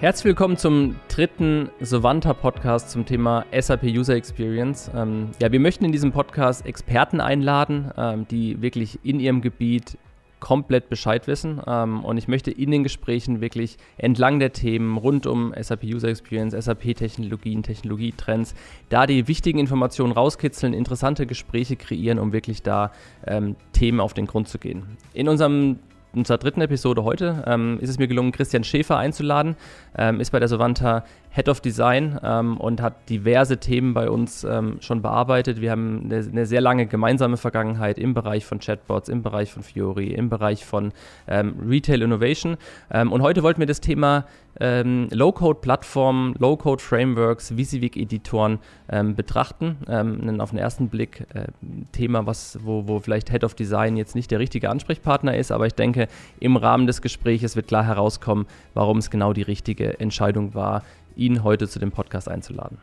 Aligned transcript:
Herzlich 0.00 0.24
willkommen 0.24 0.56
zum 0.56 0.96
dritten 1.08 1.68
Sovanta 1.78 2.32
Podcast 2.32 2.90
zum 2.90 3.04
Thema 3.04 3.44
SAP 3.52 3.82
User 3.82 4.14
Experience. 4.14 4.90
Ähm, 4.96 5.28
ja, 5.42 5.52
wir 5.52 5.60
möchten 5.60 5.84
in 5.84 5.92
diesem 5.92 6.10
Podcast 6.10 6.64
Experten 6.64 7.20
einladen, 7.20 7.90
ähm, 7.98 8.26
die 8.26 8.62
wirklich 8.62 8.98
in 9.02 9.20
ihrem 9.20 9.42
Gebiet 9.42 9.98
komplett 10.40 10.88
Bescheid 10.88 11.26
wissen. 11.26 11.60
Ähm, 11.66 12.02
und 12.02 12.16
ich 12.16 12.28
möchte 12.28 12.50
in 12.50 12.70
den 12.70 12.82
Gesprächen 12.82 13.42
wirklich 13.42 13.76
entlang 13.98 14.38
der 14.38 14.54
Themen 14.54 14.96
rund 14.96 15.26
um 15.26 15.52
SAP 15.60 15.84
User 15.84 16.08
Experience, 16.08 16.54
SAP-Technologien, 16.54 17.62
Technologietrends, 17.62 18.54
da 18.88 19.06
die 19.06 19.28
wichtigen 19.28 19.58
Informationen 19.58 20.14
rauskitzeln, 20.14 20.72
interessante 20.72 21.26
Gespräche 21.26 21.76
kreieren, 21.76 22.18
um 22.18 22.32
wirklich 22.32 22.62
da 22.62 22.90
ähm, 23.26 23.54
Themen 23.72 24.00
auf 24.00 24.14
den 24.14 24.24
Grund 24.24 24.48
zu 24.48 24.58
gehen. 24.58 24.96
In 25.12 25.28
unserem 25.28 25.78
unserer 26.12 26.38
dritten 26.38 26.60
Episode 26.60 27.04
heute 27.04 27.44
ähm, 27.46 27.78
ist 27.80 27.90
es 27.90 27.98
mir 27.98 28.08
gelungen, 28.08 28.32
Christian 28.32 28.64
Schäfer 28.64 28.98
einzuladen. 28.98 29.56
Ähm, 29.96 30.20
ist 30.20 30.30
bei 30.30 30.38
der 30.38 30.48
Sovanta 30.48 31.04
Head 31.32 31.48
of 31.48 31.60
Design 31.60 32.18
ähm, 32.24 32.56
und 32.56 32.82
hat 32.82 33.08
diverse 33.08 33.58
Themen 33.58 33.94
bei 33.94 34.10
uns 34.10 34.42
ähm, 34.42 34.78
schon 34.80 35.00
bearbeitet. 35.00 35.60
Wir 35.60 35.70
haben 35.70 36.02
eine, 36.04 36.16
eine, 36.16 36.46
sehr 36.46 36.60
lange 36.60 36.86
gemeinsame 36.86 37.36
Vergangenheit 37.36 37.98
im 37.98 38.14
Bereich 38.14 38.44
von 38.44 38.58
Chatbots, 38.58 39.08
im 39.08 39.22
Bereich 39.22 39.52
von 39.52 39.62
Fiori, 39.62 40.08
im 40.08 40.28
Bereich 40.28 40.64
von 40.64 40.92
ähm, 41.28 41.54
Retail 41.68 42.02
Innovation. 42.02 42.56
Ähm, 42.90 43.12
und 43.12 43.22
heute 43.22 43.44
wollten 43.44 43.60
wir 43.60 43.66
das 43.66 43.80
Thema 43.80 44.24
ähm, 44.58 45.08
Low-Code-Plattformen, 45.12 46.34
Low-Code-Frameworks, 46.38 47.56
Visivik-Editoren 47.56 48.58
ähm, 48.90 49.14
betrachten. 49.14 49.76
Ähm, 49.88 50.40
auf 50.40 50.50
den 50.50 50.58
ersten 50.58 50.88
Blick 50.88 51.26
äh, 51.34 51.46
Thema, 51.92 52.26
was, 52.26 52.58
wo, 52.62 52.88
wo 52.88 52.98
vielleicht 52.98 53.30
Head 53.30 53.44
of 53.44 53.54
Design 53.54 53.96
jetzt 53.96 54.16
nicht 54.16 54.30
der 54.32 54.40
richtige 54.40 54.68
Ansprechpartner 54.68 55.36
ist, 55.36 55.52
aber 55.52 55.66
ich 55.66 55.74
denke, 55.74 56.08
im 56.40 56.56
Rahmen 56.56 56.86
des 56.86 57.02
Gesprächs 57.02 57.54
wird 57.54 57.68
klar 57.68 57.84
herauskommen, 57.84 58.46
warum 58.74 58.98
es 58.98 59.10
genau 59.10 59.32
die 59.32 59.42
richtige 59.42 60.00
Entscheidung 60.00 60.54
war, 60.54 60.82
ihn 61.20 61.44
heute 61.44 61.68
zu 61.68 61.78
dem 61.78 61.92
Podcast 61.92 62.28
einzuladen. 62.28 62.78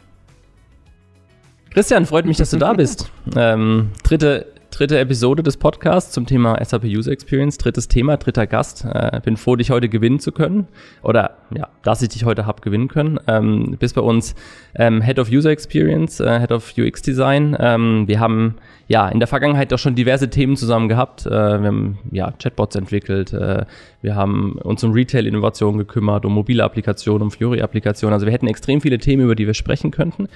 Christian, 1.72 2.06
freut 2.06 2.26
mich, 2.26 2.38
dass 2.38 2.52
du 2.52 2.58
da 2.58 2.74
bist. 2.74 3.10
Ähm, 3.36 3.92
dritte, 4.04 4.48
dritte 4.78 5.00
Episode 5.00 5.42
des 5.42 5.58
Podcasts 5.58 6.12
zum 6.12 6.28
Thema 6.28 6.64
SAP 6.64 6.84
User 6.84 7.12
Experience. 7.12 7.58
Drittes 7.58 7.88
Thema, 7.88 8.18
dritter 8.18 8.46
Gast. 8.46 8.86
Äh, 8.86 9.22
bin 9.26 9.36
froh, 9.36 9.56
dich 9.56 9.72
heute 9.72 9.90
gewinnen 9.90 10.20
zu 10.20 10.32
können. 10.32 10.68
Oder 11.02 11.38
ja, 11.50 11.70
dass 11.82 12.04
ich 12.04 12.10
dich 12.10 12.26
heute 12.26 12.46
habe 12.46 12.62
gewinnen 12.62 12.88
können. 12.88 13.20
Ähm, 13.28 13.76
bist 13.80 13.96
bei 13.96 14.02
uns 14.02 14.36
ähm, 14.76 15.02
Head 15.02 15.18
of 15.18 15.32
User 15.32 15.50
Experience, 15.50 16.20
äh, 16.20 16.40
Head 16.40 16.52
of 16.52 16.76
UX 16.78 17.02
Design. 17.02 17.58
Ähm, 17.60 18.08
wir 18.08 18.20
haben 18.20 18.58
ja 18.88 19.10
in 19.10 19.18
der 19.20 19.26
Vergangenheit 19.26 19.74
auch 19.74 19.80
schon 19.80 19.96
diverse 19.96 20.30
Themen 20.30 20.56
zusammen 20.56 20.90
gehabt. 20.90 21.26
Äh, 21.26 21.32
wir 21.32 21.68
haben 21.68 21.98
ja 22.12 22.32
Chatbots 22.38 22.76
entwickelt. 22.76 23.34
Äh, 23.34 23.66
wir 24.04 24.16
haben 24.16 24.60
uns 24.62 24.84
um 24.84 24.92
Retail-Innovationen 24.92 25.80
gekümmert, 25.80 26.24
um 26.24 26.36
mobile 26.36 26.64
Applikationen, 26.64 27.24
um 27.24 27.32
Fiori-Applikationen. 27.32 28.14
Also 28.14 28.28
wir 28.28 28.34
hätten 28.34 28.48
extrem 28.48 28.80
viele 28.80 29.00
Themen, 29.00 29.24
über 29.24 29.34
die 29.34 29.48
wir 29.48 29.56
sprechen 29.56 29.90
könnten. 29.90 30.28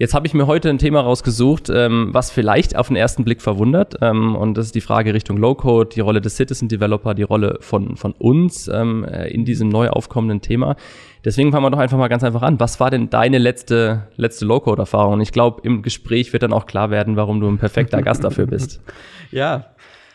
Jetzt 0.00 0.14
habe 0.14 0.28
ich 0.28 0.34
mir 0.34 0.46
heute 0.46 0.70
ein 0.70 0.78
Thema 0.78 1.00
rausgesucht, 1.00 1.70
ähm, 1.74 2.10
was 2.12 2.30
vielleicht 2.30 2.76
auf 2.76 2.86
den 2.86 2.94
ersten 2.94 3.24
Blick 3.24 3.42
verwundert. 3.42 3.96
Ähm, 4.00 4.36
und 4.36 4.56
das 4.56 4.66
ist 4.66 4.76
die 4.76 4.80
Frage 4.80 5.12
Richtung 5.12 5.36
Low-Code, 5.36 5.90
die 5.92 5.98
Rolle 5.98 6.20
des 6.20 6.36
Citizen 6.36 6.68
Developer, 6.68 7.14
die 7.14 7.24
Rolle 7.24 7.58
von, 7.60 7.96
von 7.96 8.12
uns 8.12 8.68
ähm, 8.68 9.04
äh, 9.04 9.26
in 9.28 9.44
diesem 9.44 9.68
neu 9.68 9.88
aufkommenden 9.88 10.40
Thema. 10.40 10.76
Deswegen 11.24 11.50
fangen 11.50 11.64
wir 11.64 11.72
doch 11.72 11.80
einfach 11.80 11.98
mal 11.98 12.06
ganz 12.06 12.22
einfach 12.22 12.42
an. 12.42 12.60
Was 12.60 12.78
war 12.78 12.92
denn 12.92 13.10
deine 13.10 13.38
letzte, 13.38 14.06
letzte 14.14 14.44
Low-Code-Erfahrung? 14.44 15.14
Und 15.14 15.20
ich 15.20 15.32
glaube, 15.32 15.62
im 15.64 15.82
Gespräch 15.82 16.32
wird 16.32 16.44
dann 16.44 16.52
auch 16.52 16.66
klar 16.66 16.90
werden, 16.90 17.16
warum 17.16 17.40
du 17.40 17.48
ein 17.48 17.58
perfekter 17.58 18.00
Gast 18.00 18.22
dafür 18.24 18.46
bist. 18.46 18.80
Ja, 19.30 19.66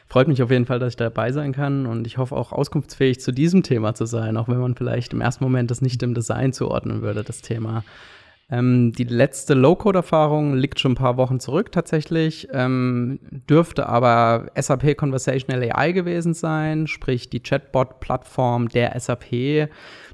freut 0.08 0.28
mich 0.28 0.42
auf 0.42 0.50
jeden 0.50 0.66
Fall, 0.66 0.80
dass 0.80 0.94
ich 0.94 0.98
dabei 0.98 1.32
sein 1.32 1.54
kann 1.54 1.86
und 1.86 2.08
ich 2.08 2.18
hoffe 2.18 2.36
auch 2.36 2.52
auskunftsfähig 2.52 3.20
zu 3.20 3.32
diesem 3.32 3.62
Thema 3.62 3.94
zu 3.94 4.08
sein, 4.08 4.38
auch 4.38 4.48
wenn 4.48 4.58
man 4.58 4.74
vielleicht 4.74 5.14
im 5.14 5.22
ersten 5.22 5.44
Moment 5.44 5.70
das 5.70 5.82
nicht 5.82 6.02
im 6.02 6.16
Design 6.16 6.52
zuordnen 6.52 7.04
würde, 7.04 7.24
das 7.24 7.44
Thema. 7.44 7.84
Ähm, 8.50 8.92
die 8.92 9.06
letzte 9.06 9.54
Low-Code-Erfahrung 9.54 10.56
liegt 10.56 10.80
schon 10.80 10.92
ein 10.92 10.96
paar 10.96 11.18
Wochen 11.18 11.40
zurück 11.40 11.72
tatsächlich, 11.72 12.50
ähm, 12.52 13.20
dürfte 13.50 13.88
aber 13.88 14.52
SAP 14.60 14.96
Conversational 14.98 15.72
AI 15.72 15.92
gewesen 15.94 16.34
sein, 16.34 16.88
sprich 16.88 17.30
die 17.30 17.40
Chatbot-Plattform 17.40 18.68
der 18.68 19.00
SAP, 19.00 19.70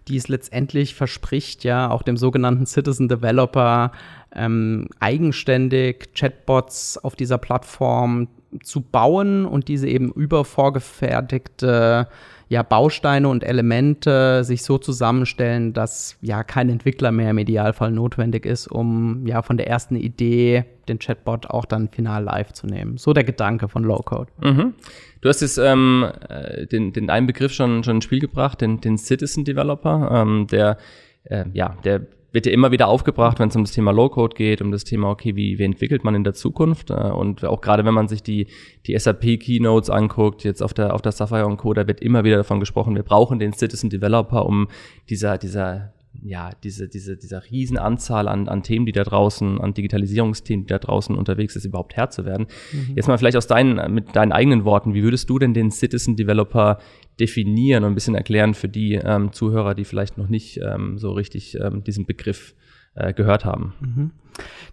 die 0.07 0.15
es 0.15 0.27
letztendlich 0.27 0.95
verspricht, 0.95 1.63
ja 1.63 1.89
auch 1.89 2.03
dem 2.03 2.17
sogenannten 2.17 2.65
Citizen 2.65 3.07
Developer 3.07 3.91
ähm, 4.35 4.87
eigenständig 4.99 6.13
Chatbots 6.13 6.97
auf 6.97 7.15
dieser 7.15 7.39
Plattform 7.39 8.27
zu 8.63 8.81
bauen 8.81 9.45
und 9.45 9.67
diese 9.67 9.87
eben 9.87 10.11
über 10.11 10.45
vorgefertigte 10.45 12.07
ja, 12.49 12.63
Bausteine 12.63 13.29
und 13.29 13.43
Elemente 13.43 14.43
sich 14.43 14.63
so 14.63 14.79
zusammenstellen, 14.79 15.71
dass 15.71 16.17
ja 16.19 16.43
kein 16.43 16.69
Entwickler 16.69 17.11
mehr 17.11 17.29
im 17.29 17.37
Idealfall 17.37 17.91
notwendig 17.91 18.45
ist, 18.45 18.67
um 18.67 19.27
ja 19.27 19.43
von 19.43 19.57
der 19.57 19.67
ersten 19.67 19.95
Idee 19.95 20.65
den 20.87 20.97
Chatbot 20.97 21.45
auch 21.45 21.65
dann 21.65 21.89
final 21.89 22.23
live 22.23 22.51
zu 22.51 22.65
nehmen. 22.65 22.97
So 22.97 23.13
der 23.13 23.23
Gedanke 23.23 23.69
von 23.69 23.83
Low 23.83 24.01
Code. 24.01 24.31
Mhm. 24.41 24.73
Du 25.21 25.29
hast 25.29 25.41
jetzt 25.41 25.59
ähm, 25.59 26.07
äh, 26.27 26.65
den, 26.65 26.91
den 26.91 27.11
einen 27.11 27.27
Begriff 27.27 27.53
schon, 27.53 27.83
schon 27.83 27.97
ins 27.97 28.05
Spiel 28.05 28.19
gebracht, 28.19 28.61
den, 28.61 28.81
den 28.81 28.97
Citizen 28.97 29.45
Developer, 29.45 30.09
ähm, 30.11 30.47
der 30.47 30.77
äh, 31.25 31.45
ja, 31.53 31.75
der 31.83 32.07
wird 32.31 32.45
ja 32.45 32.51
immer 32.51 32.71
wieder 32.71 32.87
aufgebracht, 32.87 33.39
wenn 33.39 33.49
es 33.49 33.55
um 33.55 33.63
das 33.63 33.71
Thema 33.71 33.91
Low-Code 33.91 34.35
geht, 34.35 34.61
um 34.61 34.71
das 34.71 34.83
Thema, 34.83 35.09
okay, 35.09 35.35
wie, 35.35 35.57
wie 35.57 35.63
entwickelt 35.63 36.03
man 36.03 36.15
in 36.15 36.23
der 36.23 36.33
Zukunft? 36.33 36.89
Äh, 36.89 36.93
und 36.93 37.43
auch 37.45 37.61
gerade 37.61 37.85
wenn 37.85 37.93
man 37.93 38.07
sich 38.07 38.23
die, 38.23 38.47
die 38.85 38.97
SAP-Keynotes 38.97 39.89
anguckt, 39.89 40.43
jetzt 40.43 40.61
auf 40.61 40.73
der, 40.73 40.93
auf 40.93 41.01
der 41.01 41.11
Sapphire 41.11 41.47
und 41.47 41.57
Co., 41.57 41.73
da 41.73 41.87
wird 41.87 42.01
immer 42.01 42.23
wieder 42.23 42.37
davon 42.37 42.59
gesprochen, 42.59 42.95
wir 42.95 43.03
brauchen 43.03 43.39
den 43.39 43.53
Citizen 43.53 43.89
Developer, 43.89 44.45
um 44.45 44.67
dieser, 45.09 45.37
dieser 45.37 45.93
ja, 46.21 46.51
diese, 46.63 46.87
diese, 46.89 47.17
dieser 47.17 47.43
Riesenanzahl 47.49 48.27
an, 48.27 48.47
an 48.49 48.63
Themen, 48.63 48.85
die 48.85 48.91
da 48.91 49.03
draußen, 49.03 49.61
an 49.61 49.73
Digitalisierungsthemen, 49.73 50.65
die 50.65 50.69
da 50.69 50.79
draußen 50.79 51.15
unterwegs 51.15 51.55
ist, 51.55 51.65
überhaupt 51.65 51.95
Herr 51.95 52.09
zu 52.09 52.25
werden. 52.25 52.47
Mhm. 52.71 52.93
Jetzt 52.95 53.07
mal 53.07 53.17
vielleicht 53.17 53.37
aus 53.37 53.47
deinen, 53.47 53.93
mit 53.93 54.15
deinen 54.15 54.31
eigenen 54.31 54.65
Worten, 54.65 54.93
wie 54.93 55.03
würdest 55.03 55.29
du 55.29 55.39
denn 55.39 55.53
den 55.53 55.71
Citizen 55.71 56.15
Developer 56.15 56.79
definieren 57.19 57.83
und 57.83 57.91
ein 57.91 57.95
bisschen 57.95 58.15
erklären 58.15 58.53
für 58.53 58.69
die 58.69 58.95
ähm, 58.95 59.33
Zuhörer, 59.33 59.75
die 59.75 59.85
vielleicht 59.85 60.17
noch 60.17 60.29
nicht 60.29 60.59
ähm, 60.61 60.97
so 60.97 61.11
richtig 61.11 61.57
ähm, 61.59 61.83
diesen 61.83 62.05
Begriff 62.05 62.55
äh, 62.95 63.13
gehört 63.13 63.45
haben? 63.45 63.73
Mhm. 63.79 64.11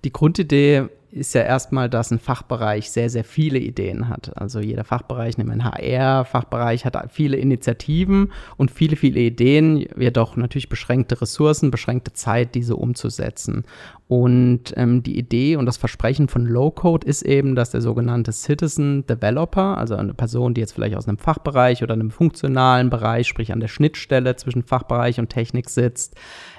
Die 0.04 0.12
Grundidee 0.12 0.88
ist 1.16 1.34
ja 1.34 1.43
erstmal, 1.43 1.88
dass 1.88 2.10
ein 2.10 2.19
Fachbereich 2.19 2.91
sehr, 2.91 3.09
sehr 3.09 3.25
viele 3.25 3.59
Ideen 3.59 4.09
hat. 4.09 4.37
Also 4.37 4.60
jeder 4.60 4.84
Fachbereich, 4.84 5.38
nämlich 5.38 5.56
ein 5.56 5.65
HR-Fachbereich, 5.65 6.84
hat 6.84 6.97
viele 7.10 7.38
Initiativen 7.38 8.32
und 8.56 8.71
viele, 8.71 8.97
viele 8.97 9.21
Ideen, 9.21 9.87
jedoch 9.97 10.37
natürlich 10.37 10.69
beschränkte 10.69 11.21
Ressourcen, 11.21 11.71
beschränkte 11.71 12.12
Zeit, 12.12 12.54
diese 12.54 12.77
umzusetzen. 12.77 13.65
Und 14.09 14.72
ähm, 14.77 15.03
die 15.03 15.19
Idee 15.19 15.56
und 15.56 15.66
das 15.66 15.78
Versprechen 15.78 16.28
von 16.28 16.47
Low-Code 16.47 17.06
ist 17.06 17.22
eben, 17.22 17.56
dass 17.56 17.71
der 17.71 17.81
sogenannte 17.81 18.31
Citizen 18.33 19.04
Developer, 19.06 19.78
also 19.78 19.97
eine 19.97 20.15
Person, 20.15 20.54
die 20.54 20.60
jetzt 20.60 20.72
vielleicht 20.72 20.97
aus 20.97 21.09
einem 21.09 21.19
Fachbereich 21.19 21.83
oder 21.83 21.94
einem 21.94 22.10
funktionalen 22.10 22.91
Bereich, 22.91 23.27
sprich 23.27 23.53
an 23.53 23.60
der 23.60 23.69
Schnittstelle 23.69 24.37
zwischen 24.37 24.62
Fachbereich 24.62 25.19
und 25.19 25.31
Technik 25.31 25.71
sitzt, 25.71 26.15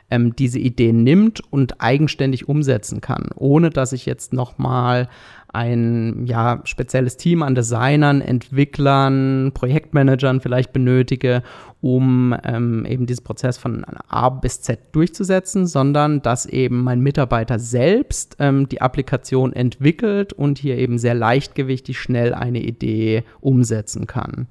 ähm, 0.10 0.36
diese 0.36 0.60
Ideen 0.60 1.04
nimmt 1.04 1.42
und 1.52 1.82
eigenständig 1.82 2.48
umsetzen 2.48 3.02
kann, 3.02 3.30
ohne 3.36 3.70
dass 3.70 3.94
ich 3.94 4.06
jetzt 4.06 4.34
nochmal 4.34 5.10
ein 5.54 6.26
ja, 6.28 6.62
spezielles 6.66 7.18
Team 7.18 7.42
an 7.42 7.56
Designern, 7.56 8.22
Entwicklern, 8.22 9.52
Projektmanagern 9.54 10.42
vielleicht 10.42 10.74
benötige, 10.74 11.42
um 11.82 12.36
ähm, 12.44 12.86
eben 12.86 13.06
diesen 13.06 13.24
Prozess 13.24 13.58
von 13.58 13.86
A 14.08 14.30
bis 14.30 14.62
Z 14.62 14.80
durchzusetzen, 14.94 15.66
sondern 15.66 16.22
dass 16.22 16.46
eben 16.46 16.84
mein 16.84 17.00
Mitarbeiter 17.00 17.60
selbst 17.60 18.36
ähm, 18.40 18.70
die 18.70 18.82
Applikation 18.82 19.54
entwickelt 19.54 20.34
und 20.34 20.60
hier 20.60 20.78
eben 20.78 21.00
sehr 21.00 21.16
leichtgewichtig 21.16 22.00
schnell 22.00 22.34
eine 22.34 22.62
Idee 22.62 23.24
umsetzen 23.40 24.06
kann. 24.06 24.48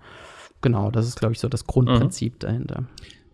Genau, 0.63 0.91
das 0.91 1.07
ist, 1.07 1.21
glaube 1.21 1.35
ich, 1.35 1.41
so 1.41 1.49
das 1.49 1.67
Grundprinzip 1.67 2.35
mhm. 2.35 2.39
dahinter. 2.39 2.85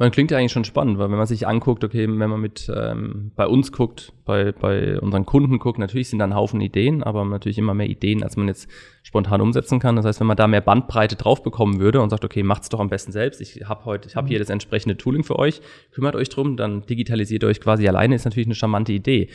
Man 0.02 0.10
klingt 0.10 0.32
ja 0.32 0.38
eigentlich 0.38 0.50
schon 0.50 0.65
spannend, 0.65 0.98
weil 0.98 1.12
wenn 1.12 1.16
man 1.16 1.28
sich 1.28 1.47
anguckt, 1.47 1.84
okay, 1.84 2.09
wenn 2.09 2.28
man 2.28 2.41
mit 2.41 2.68
ähm, 2.74 3.30
bei 3.36 3.47
uns 3.47 3.71
guckt, 3.71 4.12
bei, 4.24 4.50
bei 4.50 4.98
unseren 4.98 5.24
Kunden 5.27 5.60
guckt, 5.60 5.78
natürlich 5.78 6.09
sind 6.09 6.18
da 6.18 6.24
ein 6.24 6.34
Haufen 6.34 6.60
Ideen, 6.60 7.04
aber 7.04 7.24
natürlich 7.24 7.56
immer 7.56 7.72
mehr 7.72 7.86
Ideen, 7.86 8.24
als 8.24 8.36
man 8.36 8.48
jetzt 8.48 8.68
spontan 9.04 9.41
umsetzen 9.41 9.78
kann. 9.78 9.94
Das 9.94 10.04
heißt, 10.04 10.18
wenn 10.18 10.27
man 10.27 10.36
da 10.36 10.48
mehr 10.48 10.60
Bandbreite 10.60 11.15
drauf 11.15 11.44
bekommen 11.44 11.78
würde 11.78 12.00
und 12.00 12.10
sagt, 12.10 12.24
okay, 12.24 12.42
macht's 12.42 12.68
doch 12.68 12.80
am 12.80 12.88
besten 12.88 13.12
selbst. 13.12 13.41
Ich 13.41 13.68
habe 13.68 13.84
heute, 13.84 14.09
ich 14.09 14.16
habe 14.16 14.27
hier 14.27 14.41
das 14.41 14.50
entsprechende 14.50 14.97
Tooling 14.97 15.22
für 15.22 15.38
euch, 15.38 15.60
kümmert 15.92 16.16
euch 16.16 16.30
drum, 16.30 16.56
dann 16.56 16.84
digitalisiert 16.84 17.44
euch 17.44 17.60
quasi 17.60 17.86
alleine, 17.86 18.16
ist 18.16 18.24
natürlich 18.24 18.48
eine 18.48 18.56
charmante 18.56 18.92
Idee. 18.92 19.28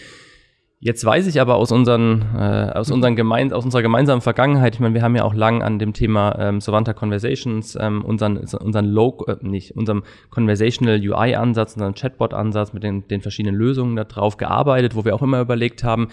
Jetzt 0.80 1.04
weiß 1.04 1.26
ich 1.26 1.42
aber 1.42 1.56
aus 1.56 1.72
unseren, 1.72 2.22
äh, 2.36 2.72
aus 2.76 2.92
unseren 2.92 3.16
gemein, 3.16 3.52
aus 3.52 3.66
unserer 3.66 3.82
gemeinsamen 3.82 4.22
Vergangenheit, 4.22 4.76
ich 4.76 4.80
meine, 4.80 4.94
wir 4.94 5.02
haben 5.02 5.16
ja 5.16 5.24
auch 5.24 5.34
lang 5.34 5.64
an 5.64 5.80
dem 5.80 5.94
Thema 5.94 6.38
ähm, 6.38 6.62
Savanta 6.62 6.94
Conversations, 6.94 7.76
ähm, 7.82 8.06
unseren, 8.06 8.38
unseren 8.38 8.86
Low, 8.86 9.26
äh, 9.28 9.38
nicht, 9.42 9.76
unserem 9.76 10.04
Conversational 10.30 11.00
UI-Ansatz, 11.00 11.74
unseren 11.74 11.96
Chatbot-Ansatz 11.96 12.74
mit 12.74 12.84
den, 12.84 13.08
den 13.08 13.22
verschiedenen 13.22 13.56
Lösungen 13.56 13.96
da 13.96 14.04
drauf 14.04 14.38
gearbeitet, 14.38 14.96
wo 14.96 15.04
wir 15.04 15.16
auch 15.16 15.24
immer 15.24 15.42
überlegt 15.42 15.84
haben, 15.84 16.10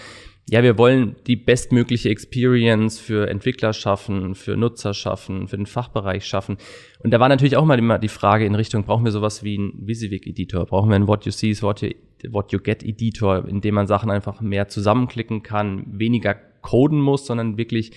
ja, 0.51 0.63
wir 0.63 0.77
wollen 0.77 1.17
die 1.27 1.37
bestmögliche 1.37 2.11
Experience 2.11 2.99
für 2.99 3.29
Entwickler 3.31 3.73
schaffen, 3.73 4.35
für 4.35 4.57
Nutzer 4.57 4.93
schaffen, 4.93 5.49
für 5.49 5.57
den 5.57 5.65
Fachbereich 5.65 6.27
schaffen. 6.27 6.59
Und 7.03 7.13
da 7.13 7.21
war 7.21 7.31
natürlich 7.31 7.57
auch 7.57 7.65
mal 7.65 7.79
immer 7.79 7.99
die 7.99 8.09
Frage 8.09 8.45
in 8.45 8.55
Richtung, 8.55 8.85
brauchen 8.85 9.05
wir 9.05 9.13
sowas 9.13 9.43
wie 9.43 9.57
einen 9.57 9.87
WYSIWYG-Editor? 9.87 10.67
Brauchen 10.67 10.91
wir 10.91 10.97
einen 10.97 11.09
What 11.09 11.25
You 11.25 11.33
See 11.33 11.51
is 11.51 11.63
What 11.63 11.81
You, 11.81 11.91
What 12.29 12.53
you 12.53 12.59
Get-Editor, 12.59 13.49
in 13.49 13.63
dem 13.63 13.75
man 13.75 13.87
Sachen 13.87 14.11
einfach 14.11 14.43
mehr 14.43 14.69
zusammenklicken 14.69 15.43
kann, 15.43 15.85
weniger 15.87 16.35
coden 16.61 17.01
muss, 17.01 17.27
sondern 17.27 17.57
wirklich 17.57 17.93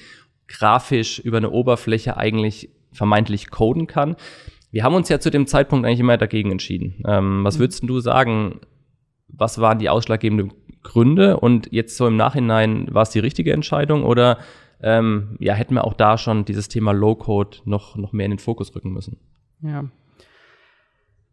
grafisch 0.47 1.19
über 1.19 1.37
eine 1.37 1.49
Oberfläche 1.49 2.15
eigentlich 2.15 2.69
vermeintlich 2.93 3.49
coden 3.49 3.87
kann. 3.87 4.15
Wir 4.71 4.83
haben 4.83 4.95
uns 4.95 5.09
ja 5.09 5.19
zu 5.19 5.31
dem 5.31 5.47
Zeitpunkt 5.47 5.85
eigentlich 5.85 5.99
immer 5.99 6.17
dagegen 6.17 6.51
entschieden. 6.51 7.03
Ähm, 7.05 7.43
was 7.43 7.59
würdest 7.59 7.83
du 7.83 7.99
sagen, 7.99 8.61
was 9.27 9.59
waren 9.59 9.79
die 9.79 9.89
ausschlaggebenden 9.89 10.53
Gründe 10.87 11.37
und 11.37 11.67
jetzt 11.71 11.97
so 11.97 12.07
im 12.07 12.15
Nachhinein 12.15 12.87
war 12.93 13.03
es 13.03 13.09
die 13.09 13.19
richtige 13.19 13.51
Entscheidung 13.51 14.03
oder 14.03 14.39
ähm, 14.81 15.35
ja, 15.39 15.53
hätten 15.53 15.73
wir 15.73 15.83
auch 15.83 15.93
da 15.93 16.17
schon 16.17 16.45
dieses 16.45 16.69
Thema 16.69 16.93
Low-Code 16.93 17.57
noch, 17.65 17.97
noch 17.97 18.13
mehr 18.13 18.25
in 18.25 18.31
den 18.31 18.39
Fokus 18.39 18.73
rücken 18.73 18.93
müssen? 18.93 19.17
Ja. 19.61 19.85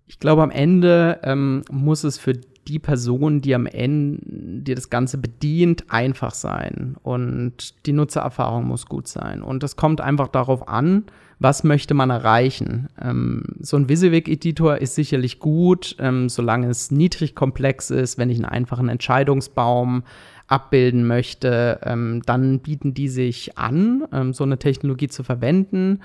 Ich 0.06 0.18
glaube, 0.18 0.42
am 0.42 0.50
Ende 0.50 1.20
ähm, 1.22 1.62
muss 1.70 2.02
es 2.02 2.18
für 2.18 2.34
die 2.68 2.78
Person, 2.78 3.40
die 3.40 3.54
am 3.54 3.66
Ende 3.66 4.20
die 4.64 4.74
das 4.74 4.90
Ganze 4.90 5.18
bedient, 5.18 5.84
einfach 5.88 6.32
sein. 6.32 6.96
Und 7.02 7.86
die 7.86 7.92
Nutzererfahrung 7.92 8.66
muss 8.66 8.86
gut 8.86 9.08
sein. 9.08 9.42
Und 9.42 9.62
es 9.62 9.76
kommt 9.76 10.00
einfach 10.00 10.28
darauf 10.28 10.68
an, 10.68 11.04
was 11.38 11.64
möchte 11.64 11.94
man 11.94 12.10
erreichen. 12.10 12.88
Ähm, 13.00 13.42
so 13.60 13.76
ein 13.76 13.88
WYSIWYG-Editor 13.88 14.78
ist 14.78 14.94
sicherlich 14.94 15.40
gut, 15.40 15.96
ähm, 15.98 16.28
solange 16.28 16.68
es 16.68 16.90
niedrig 16.90 17.34
komplex 17.34 17.90
ist, 17.90 18.16
wenn 18.18 18.30
ich 18.30 18.38
einen 18.38 18.46
einfachen 18.46 18.88
Entscheidungsbaum 18.88 20.04
abbilden 20.46 21.06
möchte, 21.06 21.80
ähm, 21.82 22.22
dann 22.26 22.60
bieten 22.60 22.94
die 22.94 23.08
sich 23.08 23.58
an, 23.58 24.04
ähm, 24.12 24.32
so 24.32 24.44
eine 24.44 24.58
Technologie 24.58 25.08
zu 25.08 25.22
verwenden. 25.22 26.00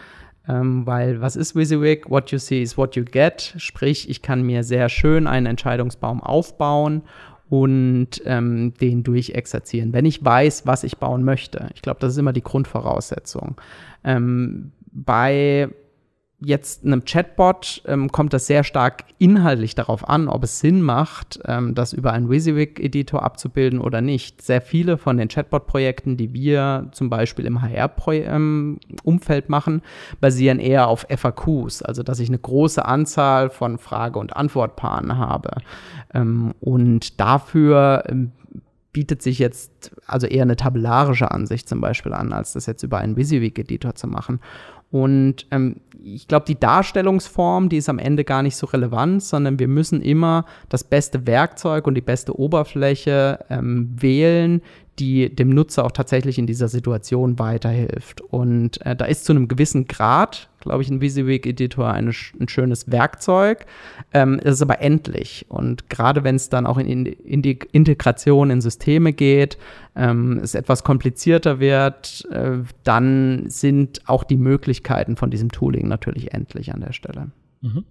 Ähm, 0.49 0.87
weil 0.87 1.21
was 1.21 1.35
ist 1.35 1.55
WYSIWYG? 1.55 2.09
What 2.09 2.31
you 2.31 2.39
see 2.39 2.61
is 2.61 2.75
what 2.75 2.95
you 2.95 3.05
get. 3.05 3.53
Sprich, 3.57 4.09
ich 4.09 4.23
kann 4.23 4.41
mir 4.41 4.63
sehr 4.63 4.89
schön 4.89 5.27
einen 5.27 5.45
Entscheidungsbaum 5.45 6.21
aufbauen 6.21 7.03
und 7.49 8.21
ähm, 8.25 8.73
den 8.81 9.03
durchexerzieren, 9.03 9.93
wenn 9.93 10.05
ich 10.05 10.23
weiß, 10.25 10.65
was 10.65 10.83
ich 10.83 10.97
bauen 10.97 11.23
möchte. 11.23 11.69
Ich 11.75 11.81
glaube, 11.81 11.99
das 11.99 12.13
ist 12.13 12.17
immer 12.17 12.33
die 12.33 12.43
Grundvoraussetzung. 12.43 13.55
Ähm, 14.03 14.71
bei 14.91 15.69
jetzt 16.41 16.85
einem 16.85 17.03
Chatbot 17.03 17.81
ähm, 17.85 18.11
kommt 18.11 18.33
das 18.33 18.47
sehr 18.47 18.63
stark 18.63 19.03
inhaltlich 19.17 19.75
darauf 19.75 20.07
an, 20.07 20.27
ob 20.29 20.43
es 20.43 20.59
Sinn 20.59 20.81
macht, 20.81 21.39
ähm, 21.45 21.75
das 21.75 21.91
über 21.91 22.13
einen 22.13 22.29
WYSIWYG-Editor 22.29 23.21
abzubilden 23.21 23.81
oder 23.81 24.01
nicht. 24.01 24.41
Sehr 24.41 24.61
viele 24.61 24.97
von 24.97 25.17
den 25.17 25.27
Chatbot-Projekten, 25.27 26.15
die 26.15 26.33
wir 26.33 26.87
zum 26.91 27.09
Beispiel 27.09 27.45
im 27.45 27.61
HR-Umfeld 27.61 29.45
ähm, 29.45 29.51
machen, 29.51 29.81
basieren 30.21 30.59
eher 30.59 30.87
auf 30.87 31.05
FAQs, 31.09 31.81
also 31.81 32.03
dass 32.03 32.19
ich 32.19 32.29
eine 32.29 32.39
große 32.39 32.85
Anzahl 32.85 33.49
von 33.49 33.77
Frage- 33.77 34.19
und 34.19 34.35
Antwortpaaren 34.35 35.17
habe. 35.17 35.51
Ähm, 36.13 36.53
und 36.61 37.19
dafür 37.19 38.03
ähm, 38.07 38.31
bietet 38.91 39.21
sich 39.21 39.39
jetzt 39.39 39.91
also 40.07 40.25
eher 40.25 40.43
eine 40.43 40.55
tabellarische 40.55 41.31
Ansicht 41.31 41.69
zum 41.69 41.81
Beispiel 41.81 42.13
an, 42.13 42.33
als 42.33 42.53
das 42.53 42.65
jetzt 42.65 42.83
über 42.83 42.97
einen 42.97 43.17
WYSIWYG-Editor 43.17 43.95
zu 43.95 44.07
machen. 44.07 44.39
Und 44.91 45.45
ähm, 45.51 45.77
ich 46.03 46.27
glaube, 46.27 46.45
die 46.47 46.59
Darstellungsform, 46.59 47.69
die 47.69 47.77
ist 47.77 47.89
am 47.89 47.99
Ende 47.99 48.23
gar 48.23 48.41
nicht 48.41 48.55
so 48.55 48.67
relevant, 48.67 49.21
sondern 49.21 49.59
wir 49.59 49.67
müssen 49.67 50.01
immer 50.01 50.45
das 50.69 50.83
beste 50.83 51.27
Werkzeug 51.27 51.85
und 51.87 51.95
die 51.95 52.01
beste 52.01 52.39
Oberfläche 52.39 53.45
ähm, 53.49 53.89
wählen, 53.99 54.61
die 54.99 55.33
dem 55.33 55.49
Nutzer 55.49 55.85
auch 55.85 55.91
tatsächlich 55.91 56.37
in 56.37 56.45
dieser 56.45 56.67
Situation 56.67 57.39
weiterhilft. 57.39 58.21
Und 58.21 58.85
äh, 58.85 58.95
da 58.95 59.05
ist 59.05 59.25
zu 59.25 59.31
einem 59.31 59.47
gewissen 59.47 59.87
Grad, 59.87 60.49
glaube 60.59 60.81
ich, 60.81 60.89
ein 60.89 61.01
WYSIWYG-Editor 61.01 61.91
ein, 61.91 62.13
ein, 62.39 62.47
schönes 62.49 62.91
Werkzeug. 62.91 63.65
Ähm, 64.13 64.39
es 64.43 64.55
ist 64.55 64.61
aber 64.61 64.81
endlich. 64.81 65.45
Und 65.49 65.89
gerade 65.89 66.23
wenn 66.23 66.35
es 66.35 66.49
dann 66.49 66.65
auch 66.65 66.77
in, 66.77 67.05
in, 67.05 67.41
die 67.41 67.59
Integration 67.71 68.49
in 68.49 68.61
Systeme 68.61 69.13
geht, 69.13 69.57
ähm, 69.95 70.39
es 70.43 70.53
etwas 70.53 70.83
komplizierter 70.83 71.59
wird, 71.59 72.27
äh, 72.31 72.57
dann 72.83 73.49
sind 73.49 74.01
auch 74.07 74.23
die 74.23 74.37
Möglichkeiten 74.37 75.15
von 75.15 75.31
diesem 75.31 75.51
Tooling 75.51 75.87
natürlich 75.87 76.33
endlich 76.33 76.73
an 76.73 76.81
der 76.81 76.93
Stelle. 76.93 77.31
Mhm. 77.61 77.85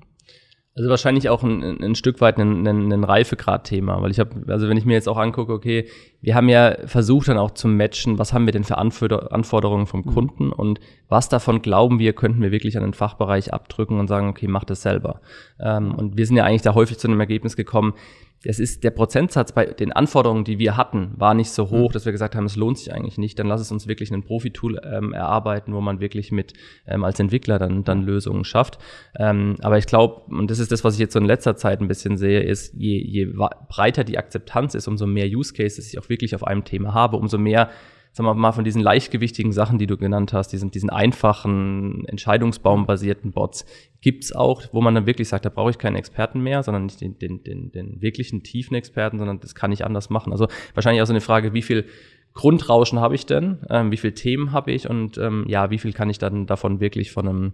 Also 0.79 0.91
wahrscheinlich 0.91 1.29
auch 1.29 1.43
ein, 1.43 1.83
ein 1.83 1.97
Stück 1.97 2.21
weit 2.21 2.39
ein, 2.39 2.65
ein, 2.65 2.93
ein 2.93 3.03
Reifegrad-Thema, 3.03 4.01
weil 4.01 4.13
ich 4.13 4.21
habe, 4.21 4.31
also 4.47 4.69
wenn 4.69 4.77
ich 4.77 4.85
mir 4.85 4.95
jetzt 4.95 5.09
auch 5.09 5.17
angucke, 5.17 5.53
okay, 5.53 5.89
wir 6.21 6.37
haben 6.37 6.49
ja 6.49 6.77
versucht 6.87 7.27
dann 7.27 7.37
auch 7.37 7.51
zu 7.51 7.67
matchen, 7.67 8.21
was 8.21 8.33
haben 8.33 8.47
wir 8.47 8.53
denn 8.53 8.63
für 8.63 8.79
Anforderungen 8.79 9.87
vom 9.87 10.03
mhm. 10.03 10.15
Kunden 10.15 10.53
und 10.53 10.79
was 11.09 11.29
davon 11.29 11.63
glauben 11.63 11.99
wir, 11.99 12.13
könnten 12.13 12.41
wir 12.43 12.53
wirklich 12.53 12.77
an 12.77 12.85
den 12.85 12.95
Fachbereich 12.95 13.53
abdrücken 13.53 13.99
und 13.99 14.07
sagen, 14.07 14.29
okay, 14.29 14.47
mach 14.47 14.63
das 14.63 14.83
selber. 14.83 15.21
Ähm, 15.59 15.97
und 15.97 16.17
wir 16.17 16.27
sind 16.27 16.37
ja 16.37 16.45
eigentlich 16.45 16.63
da 16.63 16.75
häufig 16.75 16.97
zu 16.99 17.09
einem 17.09 17.19
Ergebnis 17.19 17.57
gekommen, 17.57 17.95
es 18.44 18.61
ist 18.61 18.85
der 18.85 18.90
Prozentsatz 18.90 19.52
bei 19.52 19.67
den 19.67 19.93
Anforderungen, 19.93 20.44
die 20.44 20.58
wir 20.58 20.76
hatten, 20.76 21.12
war 21.17 21.35
nicht 21.35 21.50
so 21.50 21.70
hoch, 21.70 21.88
mhm. 21.88 21.93
dass 21.93 22.05
wir 22.05 22.12
gesagt 22.12 22.37
haben, 22.37 22.44
es 22.44 22.56
lohnt 22.56 22.79
sich 22.79 22.93
eigentlich 22.93 23.19
nicht. 23.19 23.38
Dann 23.38 23.49
lass 23.49 23.61
es 23.61 23.73
uns 23.73 23.88
wirklich 23.88 24.12
ein 24.12 24.23
Profi-Tool 24.23 24.81
ähm, 24.85 25.12
erarbeiten, 25.12 25.75
wo 25.75 25.81
man 25.81 26.00
wirklich 26.00 26.31
mit 26.31 26.52
ähm, 26.87 27.02
als 27.02 27.19
Entwickler 27.19 27.58
dann, 27.58 27.82
dann 27.82 28.02
Lösungen 28.02 28.44
schafft. 28.44 28.79
Ähm, 29.19 29.56
aber 29.61 29.79
ich 29.79 29.87
glaube, 29.87 30.23
und 30.32 30.50
das 30.50 30.61
ist 30.61 30.70
das, 30.70 30.85
was 30.85 30.94
ich 30.94 31.00
jetzt 31.00 31.14
so 31.14 31.19
in 31.19 31.25
letzter 31.25 31.56
Zeit 31.56 31.81
ein 31.81 31.88
bisschen 31.88 32.17
sehe, 32.17 32.40
ist, 32.40 32.75
je, 32.75 33.02
je 33.05 33.26
breiter 33.69 34.05
die 34.05 34.19
Akzeptanz 34.19 34.75
ist, 34.75 34.87
umso 34.87 35.06
mehr 35.06 35.26
Use 35.26 35.52
Cases 35.52 35.93
ich 35.93 35.99
auch 35.99 36.08
wirklich 36.08 36.34
auf 36.34 36.44
einem 36.44 36.64
Thema 36.64 36.94
habe, 36.94 37.17
umso 37.17 37.38
mehr 37.38 37.70
sagen 38.12 38.28
wir 38.28 38.34
mal, 38.34 38.52
von 38.52 38.64
diesen 38.64 38.82
leichtgewichtigen 38.82 39.52
Sachen, 39.52 39.78
die 39.78 39.87
du 39.87 39.96
genannt 39.96 40.32
hast, 40.32 40.49
diesen, 40.49 40.70
diesen 40.70 40.90
einfachen, 40.90 42.05
entscheidungsbaumbasierten 42.06 43.32
Bots, 43.32 43.64
gibt's 44.00 44.32
auch, 44.32 44.62
wo 44.72 44.81
man 44.81 44.94
dann 44.94 45.06
wirklich 45.06 45.28
sagt, 45.28 45.44
da 45.44 45.50
brauche 45.50 45.70
ich 45.70 45.78
keinen 45.78 45.96
Experten 45.96 46.40
mehr, 46.40 46.62
sondern 46.62 46.87
nicht 46.87 47.00
den, 47.00 47.19
den, 47.19 47.43
den, 47.44 47.72
den 47.72 48.00
wirklichen 48.00 48.43
tiefen 48.43 48.75
Experten, 48.75 49.19
sondern 49.19 49.40
das 49.40 49.55
kann 49.55 49.72
ich 49.72 49.84
anders 49.84 50.10
machen. 50.10 50.32
Also 50.32 50.49
wahrscheinlich 50.75 51.02
auch 51.02 51.06
so 51.06 51.12
eine 51.12 51.20
Frage, 51.20 51.52
wie 51.52 51.62
viel 51.62 51.87
Grundrauschen 52.34 53.00
habe 53.00 53.14
ich 53.14 53.26
denn, 53.26 53.58
ähm, 53.69 53.90
wie 53.90 53.96
viele 53.96 54.14
Themen 54.14 54.52
habe 54.52 54.70
ich 54.72 54.88
und 54.88 55.19
ähm, 55.19 55.44
ja, 55.49 55.70
wie 55.70 55.78
viel 55.78 55.93
kann 55.93 56.10
ich 56.10 56.19
dann 56.19 56.46
davon 56.46 56.81
wirklich 56.81 57.10
von 57.10 57.28
einem 57.28 57.52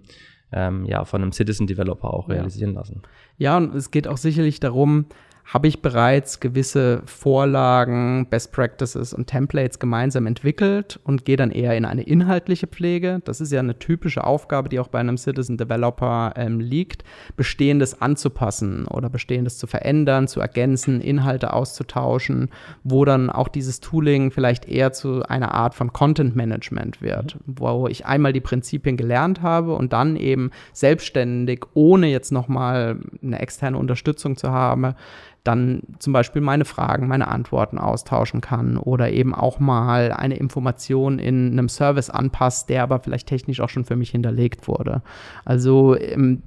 ähm, 0.53 0.85
ja, 0.85 1.05
von 1.05 1.23
einem 1.23 1.33
Citizen 1.33 1.67
Developer 1.67 2.13
auch 2.13 2.29
realisieren 2.29 2.75
lassen. 2.75 3.03
Ja, 3.39 3.57
und 3.57 3.75
es 3.75 3.91
geht 3.91 4.07
auch 4.07 4.17
sicherlich 4.17 4.61
darum, 4.61 5.07
habe 5.45 5.69
ich 5.69 5.83
bereits 5.83 6.41
gewisse 6.41 7.03
Vorlagen, 7.05 8.27
Best 8.31 8.51
Practices 8.53 9.13
und 9.13 9.27
Templates 9.27 9.79
gemeinsam 9.79 10.27
entwickelt 10.27 10.99
und 11.05 11.27
gehe 11.27 11.37
dann 11.37 11.51
eher 11.51 11.77
in 11.77 11.85
eine 11.85 12.03
inhaltliche 12.03 12.67
Pflege. 12.67 13.21
Das 13.25 13.43
ist 13.43 13.53
ja 13.53 13.61
eine 13.61 13.79
typische 13.79 14.25
Aufgabe, 14.25 14.71
die 14.71 14.81
auch 14.81 14.89
bei 14.89 15.01
einem 15.01 15.19
Citizen 15.19 15.59
Developer 15.59 16.33
ähm, 16.37 16.61
liegt, 16.61 17.05
Bestehendes 17.37 18.01
anzupassen 18.01 18.87
oder 18.87 19.11
Bestehendes 19.11 19.59
zu 19.59 19.67
verändern, 19.67 20.29
zu 20.29 20.41
ergänzen, 20.41 21.03
Inhalte 21.03 21.53
auszutauschen, 21.53 22.49
wo 22.83 23.05
dann 23.05 23.29
auch 23.29 23.49
dieses 23.49 23.81
Tooling 23.81 24.31
vielleicht 24.31 24.67
eher 24.67 24.93
zu 24.93 25.25
einer 25.25 25.53
Art 25.53 25.75
von 25.75 25.93
Content 25.93 26.35
Management 26.35 27.03
wird, 27.03 27.37
wo 27.45 27.87
ich 27.87 28.07
einmal 28.07 28.33
die 28.33 28.41
Prinzipien 28.41 28.97
gelernt 28.97 29.43
habe 29.43 29.75
und 29.75 29.93
dann 29.93 30.17
eben 30.17 30.51
selbstständig, 30.73 31.67
ohne 31.75 32.07
jetzt 32.07 32.33
nochmal 32.33 32.99
eine 33.23 33.41
externe 33.41 33.77
Unterstützung 33.77 34.37
zu 34.39 34.51
haben, 34.51 34.95
dann 35.45 35.83
zum 35.99 36.13
Beispiel 36.13 36.41
meine 36.41 36.65
Fragen, 36.65 37.07
meine 37.07 37.29
Antworten 37.29 37.79
austauschen 37.79 38.41
kann 38.41 38.79
oder 38.79 39.11
eben 39.11 39.35
auch 39.35 39.61
mal 39.61 40.11
eine 40.11 40.37
Information 40.37 41.19
in 41.19 41.53
einem 41.53 41.69
Service 41.69 42.11
anpasst, 42.11 42.71
der 42.71 42.83
aber 42.83 42.99
vielleicht 42.99 43.29
technisch 43.29 43.61
auch 43.61 43.69
schon 43.69 43.85
für 43.85 43.97
mich 43.97 44.11
hinterlegt 44.11 44.67
wurde. 44.67 45.03
Also 45.45 45.97
ähm, 45.97 46.43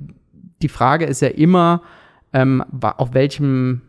die 0.61 0.69
Frage 0.69 1.05
ist 1.05 1.21
ja 1.21 1.27
immer, 1.27 1.83
ähm, 2.33 2.63
auf 2.81 3.13
welchem 3.13 3.83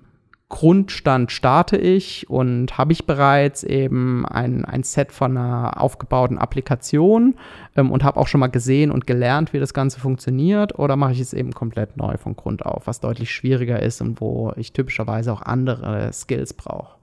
Grundstand 0.50 1.30
starte 1.30 1.76
ich 1.76 2.30
und 2.30 2.78
habe 2.78 2.92
ich 2.92 3.04
bereits 3.04 3.64
eben 3.64 4.24
ein, 4.24 4.64
ein 4.64 4.82
Set 4.82 5.12
von 5.12 5.36
einer 5.36 5.82
aufgebauten 5.82 6.38
Applikation 6.38 7.34
ähm, 7.76 7.90
und 7.90 8.02
habe 8.02 8.18
auch 8.18 8.28
schon 8.28 8.40
mal 8.40 8.46
gesehen 8.46 8.90
und 8.90 9.06
gelernt, 9.06 9.52
wie 9.52 9.58
das 9.58 9.74
Ganze 9.74 10.00
funktioniert 10.00 10.78
oder 10.78 10.96
mache 10.96 11.12
ich 11.12 11.20
es 11.20 11.34
eben 11.34 11.52
komplett 11.52 11.98
neu 11.98 12.16
von 12.16 12.34
Grund 12.34 12.64
auf, 12.64 12.86
was 12.86 13.00
deutlich 13.00 13.30
schwieriger 13.30 13.82
ist 13.82 14.00
und 14.00 14.22
wo 14.22 14.52
ich 14.56 14.72
typischerweise 14.72 15.32
auch 15.34 15.42
andere 15.42 16.10
Skills 16.14 16.54
brauche. 16.54 16.96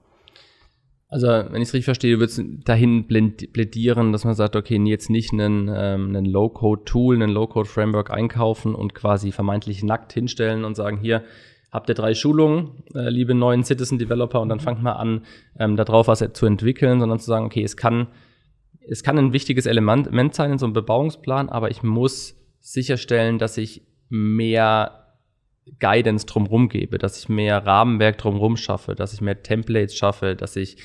Also, 1.08 1.28
wenn 1.28 1.62
ich 1.62 1.68
es 1.68 1.74
richtig 1.74 1.84
verstehe, 1.84 2.14
du 2.14 2.18
würdest 2.18 2.42
dahin 2.64 3.06
plädieren, 3.06 4.10
dass 4.10 4.24
man 4.24 4.34
sagt, 4.34 4.56
okay, 4.56 4.76
jetzt 4.86 5.08
nicht 5.08 5.32
einen, 5.32 5.68
ähm, 5.72 6.08
einen 6.08 6.24
Low-Code-Tool, 6.24 7.14
einen 7.14 7.30
Low-Code-Framework 7.30 8.10
einkaufen 8.10 8.74
und 8.74 8.92
quasi 8.92 9.30
vermeintlich 9.30 9.84
nackt 9.84 10.12
hinstellen 10.12 10.64
und 10.64 10.74
sagen, 10.74 10.98
hier, 10.98 11.22
habt 11.70 11.88
ihr 11.88 11.94
drei 11.94 12.14
Schulungen, 12.14 12.84
äh, 12.94 13.08
liebe 13.08 13.34
neuen 13.34 13.64
Citizen 13.64 13.98
Developer, 13.98 14.40
und 14.40 14.48
dann 14.48 14.60
fangt 14.60 14.82
mal 14.82 14.92
an, 14.92 15.24
ähm, 15.58 15.76
darauf 15.76 16.08
was 16.08 16.24
zu 16.32 16.46
entwickeln, 16.46 17.00
sondern 17.00 17.18
zu 17.18 17.26
sagen, 17.26 17.46
okay, 17.46 17.62
es 17.62 17.76
kann, 17.76 18.08
es 18.88 19.02
kann 19.02 19.18
ein 19.18 19.32
wichtiges 19.32 19.66
Element 19.66 20.34
sein 20.34 20.52
in 20.52 20.58
so 20.58 20.66
einem 20.66 20.72
Bebauungsplan, 20.72 21.48
aber 21.48 21.70
ich 21.70 21.82
muss 21.82 22.36
sicherstellen, 22.60 23.38
dass 23.38 23.58
ich 23.58 23.82
mehr 24.08 25.06
Guidance 25.80 26.26
drumherum 26.26 26.68
gebe, 26.68 26.98
dass 26.98 27.18
ich 27.18 27.28
mehr 27.28 27.66
Rahmenwerk 27.66 28.18
drumherum 28.18 28.56
schaffe, 28.56 28.94
dass 28.94 29.12
ich 29.12 29.20
mehr 29.20 29.42
Templates 29.42 29.96
schaffe, 29.96 30.36
dass 30.36 30.56
ich 30.56 30.76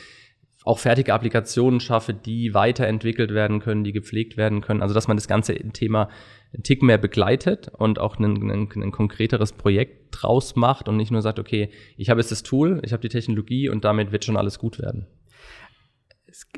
auch 0.63 0.79
fertige 0.79 1.13
Applikationen 1.13 1.79
schaffe, 1.79 2.13
die 2.13 2.53
weiterentwickelt 2.53 3.33
werden 3.33 3.59
können, 3.59 3.83
die 3.83 3.91
gepflegt 3.91 4.37
werden 4.37 4.61
können. 4.61 4.81
Also 4.81 4.93
dass 4.93 5.07
man 5.07 5.17
das 5.17 5.27
ganze 5.27 5.55
Thema 5.55 6.09
einen 6.53 6.63
Tick 6.63 6.83
mehr 6.83 6.97
begleitet 6.97 7.69
und 7.69 7.99
auch 7.99 8.19
ein, 8.19 8.91
konkreteres 8.91 9.53
Projekt 9.53 10.07
draus 10.11 10.55
macht 10.55 10.87
und 10.87 10.97
nicht 10.97 11.11
nur 11.11 11.21
sagt, 11.21 11.39
okay, 11.39 11.69
ich 11.97 12.09
habe 12.09 12.19
jetzt 12.19 12.31
das 12.31 12.43
Tool, 12.43 12.81
ich 12.83 12.93
habe 12.93 13.01
die 13.01 13.09
Technologie 13.09 13.69
und 13.69 13.85
damit 13.85 14.11
wird 14.11 14.25
schon 14.25 14.37
alles 14.37 14.59
gut 14.59 14.79
werden 14.79 15.07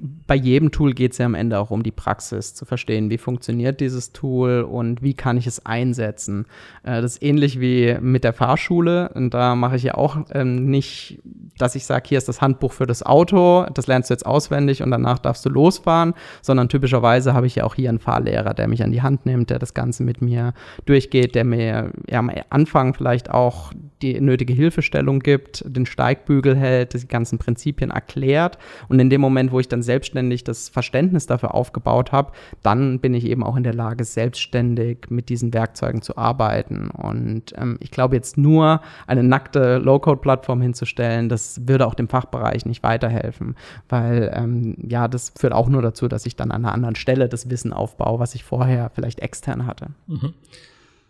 bei 0.02 0.36
jedem 0.36 0.72
Tool 0.72 0.94
geht 0.94 1.12
es 1.12 1.20
ja 1.20 1.26
am 1.26 1.36
Ende 1.36 1.60
auch 1.60 1.70
um 1.70 1.84
die 1.84 1.92
Praxis, 1.92 2.56
zu 2.56 2.66
verstehen, 2.66 3.10
wie 3.10 3.20
funktioniert 3.20 3.80
dieses 3.80 4.12
Tool 4.12 4.62
und 4.62 5.04
wie 5.04 5.14
kann 5.14 5.38
ich 5.38 5.46
es 5.46 5.66
einsetzen. 5.66 6.46
Äh, 6.84 7.02
das 7.02 7.14
ist 7.14 7.24
ähnlich 7.24 7.60
wie 7.60 7.98
mit 8.02 8.24
der 8.24 8.34
Fahrschule. 8.34 9.10
Und 9.10 9.34
da 9.34 9.56
mache 9.56 9.76
ich 9.76 9.84
ja 9.84 9.94
auch 9.96 10.18
ähm, 10.32 10.66
nicht, 10.66 11.20
dass 11.58 11.76
ich 11.76 11.86
sage, 11.86 12.06
hier 12.08 12.18
ist 12.18 12.28
das 12.28 12.42
Handbuch 12.42 12.72
für 12.72 12.88
das 12.88 13.04
Auto, 13.04 13.66
das 13.74 13.86
lernst 13.88 14.10
du 14.10 14.16
jetzt 14.16 14.26
auswendig 14.26 14.82
und 14.82 14.90
danach 14.90 15.20
darfst 15.20 15.46
du 15.46 15.50
losfahren, 15.50 16.16
sondern 16.42 16.70
typischerweise 16.70 17.34
habe 17.34 17.46
ich 17.46 17.56
ja 17.56 17.64
auch 17.64 17.76
hier 17.76 17.90
einen 17.90 18.00
Fahrlehrer, 18.00 18.56
der 18.56 18.68
mich 18.68 18.84
an 18.84 18.92
die 18.92 19.04
Hand 19.04 19.26
nimmt, 19.28 19.52
der 19.52 19.60
das 19.60 19.76
Ganze 19.76 20.04
mit 20.04 20.22
mir 20.22 20.54
durchgeht, 20.86 21.36
der 21.36 21.44
mir 21.44 21.92
ja, 22.10 22.20
am 22.20 22.32
Anfang 22.50 22.96
vielleicht 22.96 23.30
auch 23.30 23.72
die 24.04 24.20
nötige 24.20 24.54
Hilfestellung 24.54 25.20
gibt, 25.20 25.64
den 25.66 25.86
Steigbügel 25.86 26.56
hält, 26.56 26.94
die 26.94 27.08
ganzen 27.08 27.40
Prinzipien 27.40 27.90
erklärt. 27.90 28.58
Und 28.90 29.00
in 29.00 29.10
dem 29.10 29.22
Moment, 29.22 29.52
wo 29.52 29.60
ich 29.60 29.70
dann 29.70 29.82
selbstständig 29.82 30.44
das 30.44 30.70
Verständnis 30.70 31.26
dafür 31.26 31.56
aufgebaut 31.56 32.12
habe, 32.12 32.34
dann 32.62 33.00
bin 33.00 33.14
ich 33.14 33.26
eben 33.26 33.44
auch 33.44 33.56
in 33.56 33.64
der 33.64 33.74
Lage, 33.74 34.04
selbstständig 34.04 35.10
mit 35.10 35.30
diesen 35.30 35.54
Werkzeugen 35.54 36.02
zu 36.02 36.18
arbeiten. 36.18 36.90
Und 36.90 37.54
ähm, 37.58 37.78
ich 37.80 37.92
glaube, 37.92 38.16
jetzt 38.16 38.38
nur 38.38 38.82
eine 39.08 39.24
nackte 39.24 39.78
Low-Code-Plattform 39.78 40.62
hinzustellen, 40.62 41.30
das 41.30 41.62
würde 41.68 41.88
auch 41.88 41.96
dem 41.96 42.10
Fachbereich 42.10 42.66
nicht 42.66 42.84
weiterhelfen, 42.84 43.56
weil 43.88 44.32
ähm, 44.36 44.76
ja, 44.86 45.08
das 45.08 45.34
führt 45.38 45.54
auch 45.54 45.70
nur 45.70 45.82
dazu, 45.82 46.08
dass 46.08 46.26
ich 46.26 46.36
dann 46.36 46.52
an 46.52 46.66
einer 46.66 46.74
anderen 46.74 46.96
Stelle 46.96 47.30
das 47.30 47.50
Wissen 47.50 47.72
aufbaue, 47.72 48.20
was 48.20 48.36
ich 48.36 48.44
vorher 48.44 48.92
vielleicht 48.94 49.22
extern 49.22 49.66
hatte. 49.66 49.88
Mhm. 50.08 50.34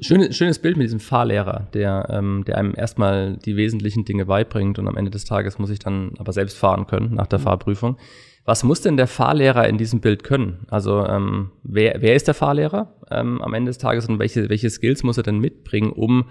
Schönes, 0.04 0.36
schönes 0.36 0.60
Bild 0.60 0.76
mit 0.76 0.86
diesem 0.86 1.00
Fahrlehrer, 1.00 1.68
der, 1.74 2.08
ähm, 2.10 2.44
der 2.46 2.58
einem 2.58 2.74
erstmal 2.76 3.38
die 3.38 3.56
wesentlichen 3.56 4.04
Dinge 4.04 4.26
beibringt 4.26 4.78
und 4.78 4.88
am 4.88 4.98
Ende 4.98 5.12
des 5.12 5.24
Tages 5.24 5.60
muss 5.60 5.70
ich 5.70 5.80
dann 5.80 6.12
aber 6.18 6.34
selbst 6.34 6.58
fahren 6.58 6.88
können 6.88 7.16
nach 7.16 7.28
der 7.28 7.40
mhm. 7.40 7.44
Fahrprüfung. 7.44 7.98
Was 8.46 8.66
muss 8.66 8.82
denn 8.82 8.98
der 8.98 9.08
Fahrlehrer 9.08 9.70
in 9.70 9.78
diesem 9.78 10.02
Bild 10.02 10.26
können? 10.26 10.66
Also 10.70 11.06
ähm, 11.06 11.52
wer, 11.64 12.02
wer 12.02 12.16
ist 12.16 12.28
der 12.28 12.34
Fahrlehrer 12.34 12.94
ähm, 13.10 13.42
am 13.42 13.54
Ende 13.54 13.70
des 13.70 13.78
Tages 13.78 14.10
und 14.10 14.20
welche, 14.20 14.50
welche 14.50 14.70
Skills 14.70 15.04
muss 15.04 15.18
er 15.18 15.24
denn 15.24 15.40
mitbringen, 15.40 15.92
um 15.92 16.26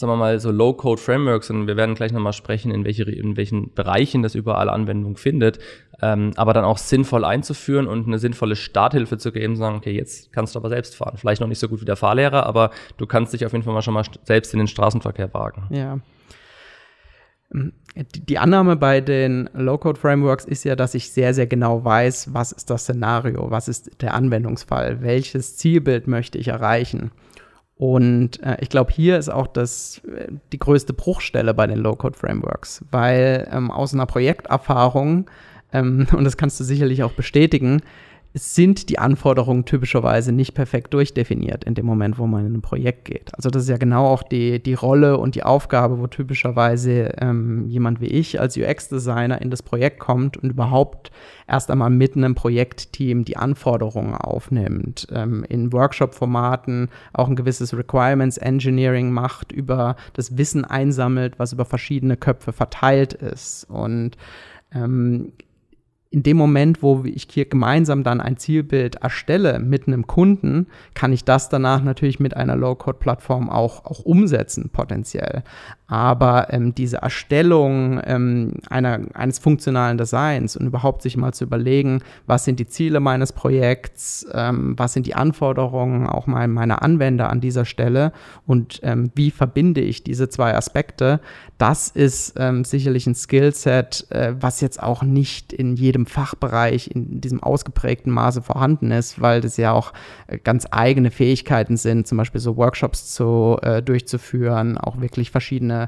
sagen 0.00 0.14
wir 0.14 0.16
mal, 0.16 0.40
so 0.40 0.50
Low-Code-Frameworks, 0.50 1.50
und 1.50 1.66
wir 1.66 1.76
werden 1.76 1.94
gleich 1.94 2.10
nochmal 2.10 2.32
sprechen, 2.32 2.70
in, 2.70 2.86
welche, 2.86 3.02
in 3.02 3.36
welchen 3.36 3.74
Bereichen 3.74 4.22
das 4.22 4.34
überall 4.34 4.70
Anwendung 4.70 5.18
findet, 5.18 5.58
ähm, 6.00 6.32
aber 6.36 6.54
dann 6.54 6.64
auch 6.64 6.78
sinnvoll 6.78 7.22
einzuführen 7.22 7.86
und 7.86 8.06
eine 8.06 8.18
sinnvolle 8.18 8.56
Starthilfe 8.56 9.18
zu 9.18 9.30
geben, 9.30 9.56
sagen, 9.56 9.76
okay, 9.76 9.92
jetzt 9.92 10.32
kannst 10.32 10.54
du 10.54 10.58
aber 10.58 10.70
selbst 10.70 10.96
fahren. 10.96 11.18
Vielleicht 11.18 11.42
noch 11.42 11.48
nicht 11.48 11.58
so 11.58 11.68
gut 11.68 11.82
wie 11.82 11.84
der 11.84 11.96
Fahrlehrer, 11.96 12.46
aber 12.46 12.70
du 12.96 13.06
kannst 13.06 13.34
dich 13.34 13.44
auf 13.44 13.52
jeden 13.52 13.62
Fall 13.62 13.74
mal 13.74 13.82
schon 13.82 13.92
mal 13.92 14.04
selbst 14.24 14.54
in 14.54 14.58
den 14.58 14.68
Straßenverkehr 14.68 15.32
wagen. 15.34 15.64
Ja. 15.68 15.98
Die 17.52 18.38
Annahme 18.38 18.76
bei 18.76 19.02
den 19.02 19.50
Low-Code-Frameworks 19.52 20.46
ist 20.46 20.64
ja, 20.64 20.76
dass 20.76 20.94
ich 20.94 21.10
sehr, 21.10 21.34
sehr 21.34 21.46
genau 21.46 21.84
weiß, 21.84 22.32
was 22.32 22.52
ist 22.52 22.70
das 22.70 22.84
Szenario, 22.84 23.50
was 23.50 23.68
ist 23.68 24.00
der 24.00 24.14
Anwendungsfall, 24.14 25.02
welches 25.02 25.58
Zielbild 25.58 26.06
möchte 26.06 26.38
ich 26.38 26.48
erreichen. 26.48 27.10
Und 27.80 28.42
äh, 28.42 28.58
ich 28.60 28.68
glaube, 28.68 28.92
hier 28.92 29.16
ist 29.16 29.30
auch 29.30 29.46
das, 29.46 30.02
die 30.52 30.58
größte 30.58 30.92
Bruchstelle 30.92 31.54
bei 31.54 31.66
den 31.66 31.78
Low-Code-Frameworks, 31.78 32.84
weil 32.90 33.48
ähm, 33.50 33.70
aus 33.70 33.94
einer 33.94 34.04
Projekterfahrung, 34.04 35.30
ähm, 35.72 36.06
und 36.12 36.24
das 36.24 36.36
kannst 36.36 36.60
du 36.60 36.64
sicherlich 36.64 37.02
auch 37.04 37.12
bestätigen, 37.12 37.80
sind 38.32 38.88
die 38.90 38.98
Anforderungen 39.00 39.64
typischerweise 39.64 40.30
nicht 40.30 40.54
perfekt 40.54 40.94
durchdefiniert 40.94 41.64
in 41.64 41.74
dem 41.74 41.84
Moment, 41.84 42.16
wo 42.18 42.28
man 42.28 42.46
in 42.46 42.54
ein 42.54 42.62
Projekt 42.62 43.06
geht. 43.06 43.34
Also 43.34 43.50
das 43.50 43.64
ist 43.64 43.68
ja 43.68 43.76
genau 43.76 44.06
auch 44.06 44.22
die, 44.22 44.62
die 44.62 44.74
Rolle 44.74 45.18
und 45.18 45.34
die 45.34 45.42
Aufgabe, 45.42 45.98
wo 45.98 46.06
typischerweise 46.06 47.14
ähm, 47.18 47.66
jemand 47.66 48.00
wie 48.00 48.06
ich 48.06 48.40
als 48.40 48.56
UX-Designer 48.56 49.42
in 49.42 49.50
das 49.50 49.62
Projekt 49.62 49.98
kommt 49.98 50.36
und 50.36 50.50
überhaupt 50.50 51.10
erst 51.48 51.72
einmal 51.72 51.90
mit 51.90 52.16
einem 52.16 52.36
Projektteam 52.36 53.24
die 53.24 53.36
Anforderungen 53.36 54.14
aufnimmt, 54.14 55.08
ähm, 55.12 55.44
in 55.48 55.72
Workshop-Formaten 55.72 56.88
auch 57.12 57.28
ein 57.28 57.36
gewisses 57.36 57.76
Requirements 57.76 58.38
Engineering 58.38 59.10
macht, 59.10 59.50
über 59.50 59.96
das 60.12 60.38
Wissen 60.38 60.64
einsammelt, 60.64 61.40
was 61.40 61.52
über 61.52 61.64
verschiedene 61.64 62.16
Köpfe 62.16 62.52
verteilt 62.52 63.12
ist 63.12 63.64
und 63.68 64.16
ähm, 64.72 65.32
in 66.10 66.24
dem 66.24 66.36
Moment, 66.36 66.82
wo 66.82 67.04
ich 67.04 67.28
hier 67.30 67.44
gemeinsam 67.44 68.02
dann 68.02 68.20
ein 68.20 68.36
Zielbild 68.36 68.96
erstelle 68.96 69.60
mit 69.60 69.86
einem 69.86 70.08
Kunden, 70.08 70.66
kann 70.94 71.12
ich 71.12 71.24
das 71.24 71.48
danach 71.48 71.84
natürlich 71.84 72.18
mit 72.18 72.36
einer 72.36 72.56
Low-Code-Plattform 72.56 73.48
auch, 73.48 73.84
auch 73.84 74.00
umsetzen, 74.00 74.70
potenziell. 74.70 75.44
Aber 75.90 76.52
ähm, 76.52 76.72
diese 76.72 76.98
Erstellung 76.98 78.00
ähm, 78.04 78.52
einer, 78.68 79.00
eines 79.14 79.40
funktionalen 79.40 79.98
Designs 79.98 80.56
und 80.56 80.64
überhaupt 80.66 81.02
sich 81.02 81.16
mal 81.16 81.34
zu 81.34 81.42
überlegen, 81.42 82.02
was 82.28 82.44
sind 82.44 82.60
die 82.60 82.68
Ziele 82.68 83.00
meines 83.00 83.32
Projekts, 83.32 84.24
ähm, 84.32 84.74
was 84.76 84.92
sind 84.92 85.06
die 85.06 85.16
Anforderungen 85.16 86.06
auch 86.06 86.28
mein, 86.28 86.52
meiner 86.52 86.82
Anwender 86.82 87.28
an 87.28 87.40
dieser 87.40 87.64
Stelle 87.64 88.12
und 88.46 88.78
ähm, 88.84 89.10
wie 89.16 89.32
verbinde 89.32 89.80
ich 89.80 90.04
diese 90.04 90.28
zwei 90.28 90.54
Aspekte, 90.54 91.18
das 91.58 91.88
ist 91.88 92.34
ähm, 92.36 92.64
sicherlich 92.64 93.08
ein 93.08 93.16
Skillset, 93.16 94.06
äh, 94.10 94.34
was 94.38 94.60
jetzt 94.60 94.80
auch 94.80 95.02
nicht 95.02 95.52
in 95.52 95.74
jedem 95.74 96.06
Fachbereich 96.06 96.92
in 96.94 97.20
diesem 97.20 97.42
ausgeprägten 97.42 98.12
Maße 98.12 98.42
vorhanden 98.42 98.92
ist, 98.92 99.20
weil 99.20 99.40
das 99.40 99.56
ja 99.56 99.72
auch 99.72 99.92
äh, 100.28 100.38
ganz 100.38 100.68
eigene 100.70 101.10
Fähigkeiten 101.10 101.76
sind, 101.76 102.06
zum 102.06 102.16
Beispiel 102.16 102.40
so 102.40 102.56
Workshops 102.56 103.12
zu, 103.12 103.58
äh, 103.62 103.82
durchzuführen, 103.82 104.78
auch 104.78 105.00
wirklich 105.00 105.32
verschiedene 105.32 105.79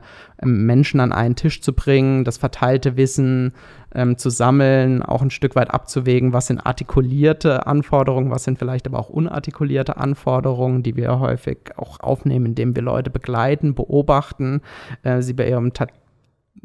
ähm, 0.42 0.66
Menschen 0.66 1.00
an 1.00 1.12
einen 1.12 1.36
Tisch 1.36 1.60
zu 1.60 1.72
bringen, 1.72 2.24
das 2.24 2.38
verteilte 2.38 2.96
Wissen 2.96 3.52
ähm, 3.94 4.16
zu 4.16 4.30
sammeln, 4.30 5.02
auch 5.02 5.22
ein 5.22 5.30
Stück 5.30 5.56
weit 5.56 5.70
abzuwägen, 5.70 6.32
was 6.32 6.46
sind 6.46 6.60
artikulierte 6.64 7.66
Anforderungen, 7.66 8.30
was 8.30 8.44
sind 8.44 8.58
vielleicht 8.58 8.86
aber 8.86 8.98
auch 8.98 9.08
unartikulierte 9.08 9.96
Anforderungen, 9.96 10.82
die 10.82 10.96
wir 10.96 11.18
häufig 11.18 11.58
auch 11.76 12.00
aufnehmen, 12.00 12.46
indem 12.46 12.74
wir 12.74 12.82
Leute 12.82 13.10
begleiten, 13.10 13.74
beobachten, 13.74 14.60
äh, 15.02 15.22
sie 15.22 15.34
bei 15.34 15.48
ihrem 15.48 15.72
ta 15.72 15.86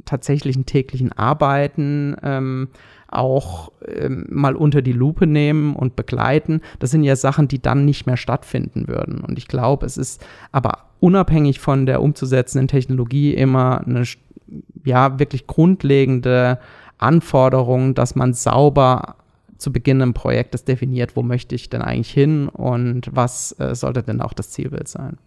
tatsächlichen 0.06 0.66
täglichen 0.66 1.12
Arbeiten 1.12 2.16
ähm, 2.22 2.70
auch 3.08 3.72
ähm, 3.86 4.26
mal 4.30 4.56
unter 4.56 4.82
die 4.82 4.92
Lupe 4.92 5.28
nehmen 5.28 5.76
und 5.76 5.96
begleiten. 5.96 6.62
Das 6.80 6.92
sind 6.92 7.04
ja 7.04 7.16
Sachen, 7.16 7.48
die 7.48 7.62
dann 7.62 7.86
nicht 7.86 8.06
mehr 8.06 8.18
stattfinden 8.18 8.88
würden. 8.88 9.22
Und 9.22 9.38
ich 9.38 9.48
glaube, 9.48 9.86
es 9.86 9.98
ist 9.98 10.26
aber 10.52 10.86
unabhängig 11.00 11.60
von 11.60 11.86
der 11.86 12.02
umzusetzenden 12.02 12.68
Technologie 12.68 13.34
immer 13.34 13.82
eine 13.86 14.04
ja 14.84 15.20
wirklich 15.20 15.48
grundlegende 15.48 16.60
Anforderung, 16.98 17.94
dass 17.94 18.16
man 18.16 18.34
sauber 18.34 19.16
zu 19.58 19.72
Beginn 19.72 20.02
im 20.02 20.14
Projektes 20.14 20.66
definiert, 20.66 21.16
wo 21.16 21.24
möchte 21.24 21.56
ich 21.56 21.70
denn 21.70 21.82
eigentlich 21.82 22.12
hin 22.12 22.48
und 22.48 23.10
was 23.12 23.58
äh, 23.60 23.76
sollte 23.76 24.04
denn 24.04 24.22
auch 24.22 24.34
das 24.34 24.52
Zielbild 24.52 24.88
sein. 24.88 25.18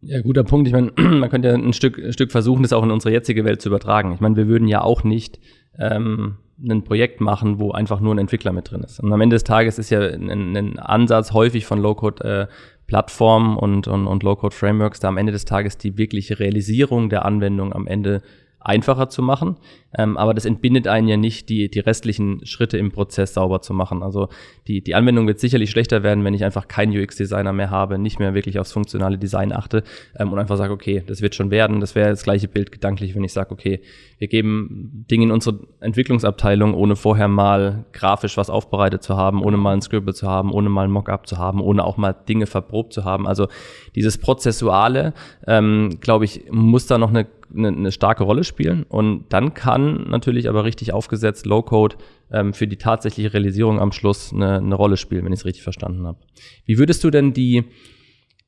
Ja, 0.00 0.20
guter 0.20 0.44
Punkt. 0.44 0.66
Ich 0.66 0.74
meine, 0.74 0.92
man 0.96 1.30
könnte 1.30 1.48
ja 1.48 1.54
ein 1.54 1.72
Stück, 1.72 1.98
ein 1.98 2.12
Stück 2.12 2.32
versuchen, 2.32 2.62
das 2.62 2.72
auch 2.72 2.82
in 2.82 2.90
unsere 2.90 3.12
jetzige 3.12 3.44
Welt 3.44 3.62
zu 3.62 3.68
übertragen. 3.68 4.12
Ich 4.12 4.20
meine, 4.20 4.36
wir 4.36 4.48
würden 4.48 4.68
ja 4.68 4.82
auch 4.82 5.04
nicht 5.04 5.40
ähm, 5.78 6.36
ein 6.62 6.84
Projekt 6.84 7.20
machen, 7.20 7.58
wo 7.58 7.72
einfach 7.72 8.00
nur 8.00 8.14
ein 8.14 8.18
Entwickler 8.18 8.52
mit 8.52 8.70
drin 8.70 8.82
ist. 8.82 9.00
Und 9.00 9.12
am 9.12 9.20
Ende 9.20 9.34
des 9.34 9.44
Tages 9.44 9.78
ist 9.78 9.90
ja 9.90 10.00
ein, 10.00 10.56
ein 10.56 10.78
Ansatz 10.78 11.32
häufig 11.32 11.66
von 11.66 11.80
Low-Code-Plattformen 11.80 13.56
äh, 13.56 13.60
und, 13.60 13.88
und, 13.88 14.06
und 14.06 14.22
Low-Code-Frameworks, 14.22 15.00
da 15.00 15.08
am 15.08 15.16
Ende 15.16 15.32
des 15.32 15.44
Tages 15.44 15.78
die 15.78 15.98
wirkliche 15.98 16.38
Realisierung 16.38 17.08
der 17.08 17.24
Anwendung 17.24 17.72
am 17.72 17.86
Ende 17.86 18.22
einfacher 18.64 19.08
zu 19.08 19.22
machen. 19.22 19.56
Ähm, 19.96 20.16
aber 20.16 20.34
das 20.34 20.44
entbindet 20.44 20.88
einen 20.88 21.06
ja 21.06 21.16
nicht, 21.16 21.48
die, 21.48 21.70
die 21.70 21.78
restlichen 21.78 22.44
Schritte 22.44 22.78
im 22.78 22.90
Prozess 22.90 23.34
sauber 23.34 23.60
zu 23.60 23.72
machen. 23.74 24.02
Also 24.02 24.28
die, 24.66 24.82
die 24.82 24.94
Anwendung 24.94 25.26
wird 25.26 25.38
sicherlich 25.38 25.70
schlechter 25.70 26.02
werden, 26.02 26.24
wenn 26.24 26.34
ich 26.34 26.44
einfach 26.44 26.66
keinen 26.66 26.96
UX-Designer 26.98 27.52
mehr 27.52 27.70
habe, 27.70 27.98
nicht 27.98 28.18
mehr 28.18 28.34
wirklich 28.34 28.58
aufs 28.58 28.72
funktionale 28.72 29.18
Design 29.18 29.52
achte 29.52 29.84
ähm, 30.18 30.32
und 30.32 30.38
einfach 30.38 30.56
sage, 30.56 30.72
okay, 30.72 31.02
das 31.06 31.20
wird 31.20 31.34
schon 31.34 31.50
werden. 31.50 31.80
Das 31.80 31.94
wäre 31.94 32.10
das 32.10 32.24
gleiche 32.24 32.48
Bild 32.48 32.72
gedanklich, 32.72 33.14
wenn 33.14 33.22
ich 33.22 33.32
sage, 33.32 33.52
okay, 33.52 33.80
wir 34.18 34.28
geben 34.28 35.04
Dinge 35.10 35.24
in 35.24 35.30
unsere 35.30 35.60
Entwicklungsabteilung, 35.80 36.74
ohne 36.74 36.96
vorher 36.96 37.28
mal 37.28 37.84
grafisch 37.92 38.36
was 38.36 38.50
aufbereitet 38.50 39.02
zu 39.02 39.16
haben, 39.16 39.44
ohne 39.44 39.58
mal 39.58 39.74
ein 39.74 39.82
Scribble 39.82 40.14
zu 40.14 40.28
haben, 40.28 40.52
ohne 40.52 40.70
mal 40.70 40.84
ein 40.84 40.90
Mockup 40.90 41.26
zu 41.26 41.38
haben, 41.38 41.60
ohne 41.60 41.84
auch 41.84 41.98
mal 41.98 42.14
Dinge 42.28 42.46
verprobt 42.46 42.92
zu 42.92 43.04
haben. 43.04 43.26
Also 43.26 43.48
dieses 43.94 44.18
Prozessuale, 44.18 45.12
ähm, 45.46 45.98
glaube 46.00 46.24
ich, 46.24 46.50
muss 46.50 46.86
da 46.86 46.98
noch 46.98 47.10
eine 47.10 47.26
eine, 47.56 47.68
eine 47.68 47.92
starke 47.92 48.24
Rolle 48.24 48.44
spielen. 48.44 48.84
Und 48.84 49.26
dann 49.30 49.54
kann 49.54 50.08
natürlich 50.08 50.48
aber 50.48 50.64
richtig 50.64 50.92
aufgesetzt 50.92 51.46
Low-Code 51.46 51.96
ähm, 52.30 52.52
für 52.52 52.66
die 52.66 52.76
tatsächliche 52.76 53.32
Realisierung 53.32 53.80
am 53.80 53.92
Schluss 53.92 54.32
eine, 54.32 54.58
eine 54.58 54.74
Rolle 54.74 54.96
spielen, 54.96 55.24
wenn 55.24 55.32
ich 55.32 55.40
es 55.40 55.44
richtig 55.44 55.62
verstanden 55.62 56.06
habe. 56.06 56.18
Wie 56.66 56.78
würdest 56.78 57.04
du 57.04 57.10
denn 57.10 57.32
die, 57.32 57.64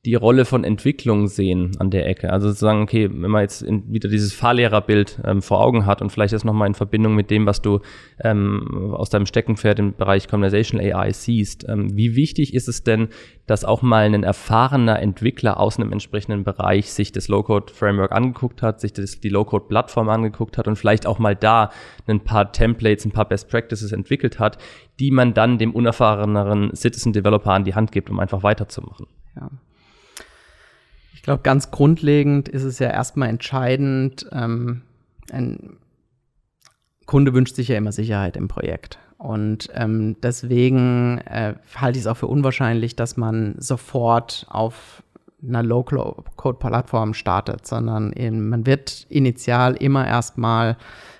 die 0.07 0.15
Rolle 0.15 0.45
von 0.45 0.63
Entwicklung 0.63 1.27
sehen 1.27 1.75
an 1.79 1.91
der 1.91 2.07
Ecke. 2.07 2.31
Also 2.31 2.47
sozusagen, 2.47 2.81
okay, 2.81 3.09
wenn 3.11 3.29
man 3.29 3.41
jetzt 3.41 3.61
in, 3.61 3.91
wieder 3.91 4.07
dieses 4.07 4.31
Fahrlehrerbild 4.31 5.19
ähm, 5.25 5.41
vor 5.41 5.59
Augen 5.59 5.85
hat 5.85 6.01
und 6.01 6.11
vielleicht 6.11 6.33
das 6.33 6.45
nochmal 6.45 6.69
in 6.69 6.75
Verbindung 6.75 7.13
mit 7.13 7.29
dem, 7.29 7.45
was 7.45 7.61
du 7.61 7.81
ähm, 8.23 8.93
aus 8.93 9.09
deinem 9.09 9.25
Steckenpferd 9.25 9.79
im 9.79 9.95
Bereich 9.97 10.29
Conversational 10.29 10.93
AI 10.93 11.11
siehst, 11.11 11.67
ähm, 11.67 11.89
wie 11.97 12.15
wichtig 12.15 12.53
ist 12.53 12.69
es 12.69 12.85
denn, 12.85 13.09
dass 13.47 13.65
auch 13.65 13.81
mal 13.81 14.05
ein 14.05 14.23
erfahrener 14.23 14.97
Entwickler 15.01 15.59
aus 15.59 15.77
einem 15.77 15.91
entsprechenden 15.91 16.45
Bereich 16.45 16.93
sich 16.93 17.11
das 17.11 17.27
Low-Code-Framework 17.27 18.13
angeguckt 18.13 18.61
hat, 18.61 18.79
sich 18.79 18.93
das, 18.93 19.19
die 19.19 19.29
Low-Code-Plattform 19.29 20.07
angeguckt 20.07 20.57
hat 20.57 20.69
und 20.69 20.77
vielleicht 20.77 21.05
auch 21.05 21.19
mal 21.19 21.35
da 21.35 21.69
ein 22.07 22.21
paar 22.21 22.53
Templates, 22.53 23.03
ein 23.03 23.11
paar 23.11 23.27
Best 23.27 23.49
Practices 23.49 23.91
entwickelt 23.91 24.39
hat, 24.39 24.57
die 25.01 25.11
man 25.11 25.33
dann 25.33 25.57
dem 25.57 25.75
unerfahreneren 25.75 26.73
Citizen-Developer 26.73 27.51
an 27.51 27.65
die 27.65 27.75
Hand 27.75 27.91
gibt, 27.91 28.09
um 28.09 28.21
einfach 28.21 28.41
weiterzumachen. 28.41 29.07
Ja 29.35 29.49
glaube, 31.27 31.43
ganz 31.43 31.71
grundlegend 31.71 32.47
ist 32.47 32.63
es 32.63 32.79
ja 32.79 32.89
erstmal 32.89 33.27
entscheidend, 33.27 34.27
ähm, 34.31 34.83
ein 35.29 35.75
Kunde 37.05 37.33
wünscht 37.33 37.55
sich 37.55 37.67
ja 37.67 37.75
immer 37.77 37.91
Sicherheit 37.91 38.37
im 38.37 38.47
Projekt. 38.47 38.97
Und 39.17 39.69
ähm, 39.73 40.15
deswegen 40.23 41.17
äh, 41.25 41.55
halte 41.75 41.99
ich 41.99 42.05
es 42.05 42.07
auch 42.07 42.15
für 42.15 42.27
unwahrscheinlich, 42.27 42.95
dass 42.95 43.17
man 43.17 43.55
sofort 43.57 44.45
auf 44.49 45.03
einer 45.45 45.63
Low-Code-Plattform 45.63 47.13
startet, 47.13 47.67
sondern 47.67 48.13
in, 48.13 48.47
man 48.47 48.65
wird 48.65 49.05
initial 49.09 49.75
immer 49.75 50.07
erstmal 50.07 50.77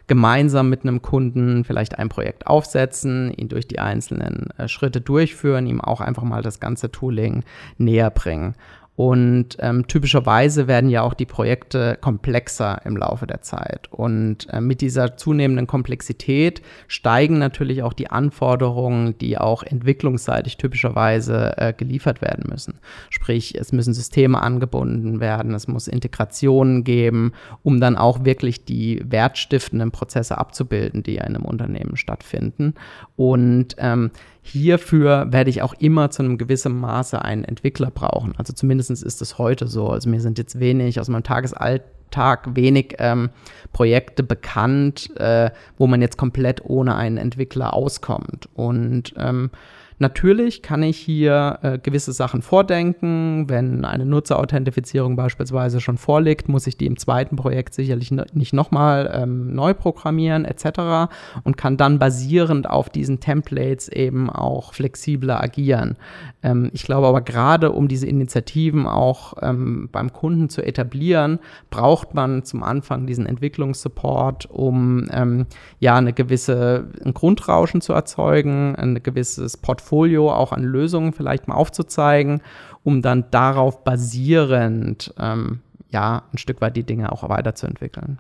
gemeinsam 0.08 0.70
mit 0.70 0.84
einem 0.84 1.02
Kunden 1.02 1.66
vielleicht 1.66 2.00
ein 2.00 2.08
Projekt 2.08 2.48
aufsetzen, 2.48 3.34
ihn 3.34 3.50
durch 3.50 3.68
die 3.68 3.80
einzelnen 3.80 4.52
äh, 4.58 4.70
Schritte 4.70 5.02
durchführen, 5.02 5.68
ihm 5.68 5.82
auch 5.82 6.00
einfach 6.00 6.24
mal 6.24 6.42
das 6.42 6.62
ganze 6.62 6.92
Tooling 6.92 7.44
näher 7.78 8.10
bringen. 8.10 8.56
Und 8.98 9.58
ähm, 9.60 9.86
typischerweise 9.86 10.68
werden 10.68 10.90
ja 10.90 11.04
auch 11.04 11.14
die 11.14 11.28
Projekte 11.28 12.00
komplexer 12.02 12.82
im 12.84 12.98
Laufe 12.98 13.28
der 13.28 13.44
Zeit. 13.44 13.88
Und 13.92 14.50
äh, 14.52 14.60
mit 14.60 14.82
dieser 14.82 15.18
zunehmenden 15.18 15.68
Komplexität 15.68 16.64
steigen 16.88 17.38
natürlich 17.38 17.84
auch 17.84 17.94
die 17.94 18.10
Anforderungen, 18.10 19.16
die 19.20 19.38
auch 19.38 19.62
entwicklungsseitig 19.62 20.58
typischerweise 20.58 21.56
äh, 21.60 21.74
geliefert 21.74 22.24
werden 22.24 22.46
müssen. 22.50 22.80
Sprich, 23.12 23.54
es 23.54 23.72
müssen 23.72 23.94
Systeme 23.94 24.42
angebunden 24.42 25.20
werden, 25.20 25.54
es 25.54 25.68
muss 25.68 25.88
Integrationen 25.88 26.84
geben, 26.84 27.34
um 27.62 27.80
dann 27.80 27.98
auch 27.98 28.26
wirklich 28.26 28.66
die 28.66 29.04
wertstiftenden 29.06 29.92
Prozesse 29.92 30.40
abzubilden, 30.40 31.04
die 31.04 31.14
ja 31.14 31.24
in 31.24 31.36
einem 31.36 31.46
Unternehmen 31.46 31.98
stattfinden. 31.98 32.74
Und 33.16 33.76
ähm, 33.78 34.10
hierfür 34.48 35.32
werde 35.32 35.50
ich 35.50 35.62
auch 35.62 35.74
immer 35.76 36.10
zu 36.10 36.24
einem 36.24 36.38
gewissen 36.38 36.78
Maße 36.80 37.22
einen 37.22 37.44
Entwickler 37.44 37.92
brauchen. 37.92 38.34
Also 38.38 38.54
zumindest 38.54 38.92
ist 38.92 39.22
es 39.22 39.38
heute 39.38 39.68
so. 39.68 39.90
Also 39.90 40.10
mir 40.10 40.22
sind 40.22 40.38
jetzt 40.38 40.60
wenig 40.60 41.00
aus 41.00 41.10
meinem 41.10 41.24
Tagesalltag 41.24 42.56
wenig 42.56 42.96
ähm, 43.00 43.30
Projekte 43.74 44.24
bekannt, 44.24 45.12
äh, 45.18 45.52
wo 45.78 45.88
man 45.88 46.02
jetzt 46.02 46.18
komplett 46.18 46.64
ohne 46.64 46.96
einen 46.96 47.18
Entwickler 47.18 47.74
auskommt. 47.74 48.50
Und 48.54 49.14
ähm, 49.18 49.52
Natürlich 50.00 50.62
kann 50.62 50.84
ich 50.84 50.98
hier 50.98 51.58
äh, 51.64 51.80
gewisse 51.80 52.12
Sachen 52.12 52.44
vordenken. 52.44 53.50
Wenn 53.50 53.84
eine 53.84 54.06
Nutzerauthentifizierung 54.06 55.16
beispielsweise 55.16 55.82
schon 55.82 55.98
vorliegt, 55.98 56.48
muss 56.50 56.68
ich 56.68 56.78
die 56.78 56.86
im 56.86 56.98
zweiten 56.98 57.36
Projekt 57.36 57.74
sicherlich 57.74 58.12
nicht 58.12 58.54
nochmal 58.54 59.12
ähm, 59.12 59.56
neu 59.56 59.74
programmieren 59.74 60.46
etc. 60.46 61.10
und 61.44 61.58
kann 61.58 61.78
dann 61.78 61.98
basierend 61.98 62.70
auf 62.70 62.90
diesen 62.90 63.20
Templates 63.20 63.88
eben 63.90 64.30
auch 64.30 64.74
flexibler 64.74 65.42
agieren. 65.42 65.98
Ähm, 66.44 66.70
ich 66.74 66.84
glaube 66.84 67.08
aber 67.08 67.22
gerade, 67.22 67.72
um 67.72 67.88
diese 67.88 68.06
Initiativen 68.06 68.86
auch 68.86 69.34
ähm, 69.42 69.90
beim 69.92 70.14
Kunden 70.14 70.50
zu 70.50 70.62
etablieren, 70.62 71.40
braucht 71.72 72.14
man 72.14 72.44
zum 72.44 72.62
Anfang 72.62 73.08
diesen 73.08 73.26
Entwicklungssupport, 73.26 74.46
um 74.52 75.08
ähm, 75.12 75.48
ja 75.80 75.96
eine 75.96 76.14
gewisse 76.14 76.86
ein 77.04 77.16
Grundrauschen 77.16 77.82
zu 77.82 77.94
erzeugen, 77.94 78.76
ein 78.76 79.02
gewisses 79.02 79.58
Portfolio 79.58 79.87
Portfolio 79.88 80.32
auch 80.32 80.52
an 80.52 80.64
Lösungen 80.64 81.14
vielleicht 81.14 81.48
mal 81.48 81.56
aufzuzeigen, 81.56 82.42
um 82.84 83.02
dann 83.02 83.26
darauf 83.32 83.86
basierend 83.86 85.14
ähm, 85.18 85.62
ja 85.90 86.24
ein 86.34 86.38
Stück 86.38 86.60
weit 86.60 86.76
die 86.76 86.84
Dinge 86.84 87.12
auch 87.12 87.28
weiterzuentwickeln. 87.30 88.20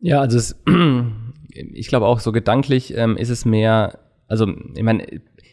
Ja, 0.00 0.20
also 0.20 0.36
es, 0.38 0.60
ich 1.52 1.86
glaube 1.86 2.06
auch 2.06 2.18
so 2.18 2.32
gedanklich 2.32 2.96
ähm, 2.96 3.16
ist 3.16 3.30
es 3.30 3.44
mehr, 3.44 3.98
also 4.26 4.52
ich 4.74 4.82
meine, 4.82 5.06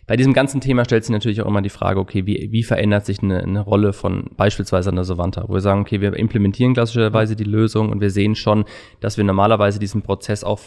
bei 0.08 0.16
diesem 0.18 0.34
ganzen 0.34 0.62
Thema 0.62 0.84
stellt 0.84 1.04
sich 1.04 1.14
natürlich 1.14 1.42
auch 1.42 1.48
immer 1.48 1.62
die 1.62 1.70
Frage, 1.70 2.00
okay, 2.00 2.26
wie, 2.26 2.50
wie 2.52 2.64
verändert 2.64 3.06
sich 3.06 3.22
eine, 3.22 3.44
eine 3.44 3.62
Rolle 3.62 3.94
von 3.94 4.32
beispielsweise 4.36 4.90
einer 4.90 5.04
Savanta, 5.04 5.46
wo 5.48 5.54
wir 5.54 5.62
sagen, 5.62 5.82
okay, 5.82 6.02
wir 6.02 6.14
implementieren 6.14 6.74
klassischerweise 6.74 7.36
die 7.36 7.44
Lösung 7.44 7.90
und 7.90 8.02
wir 8.02 8.10
sehen 8.10 8.34
schon, 8.34 8.66
dass 9.00 9.18
wir 9.18 9.24
normalerweise 9.24 9.78
diesen 9.78 10.02
Prozess 10.02 10.44
auch 10.44 10.60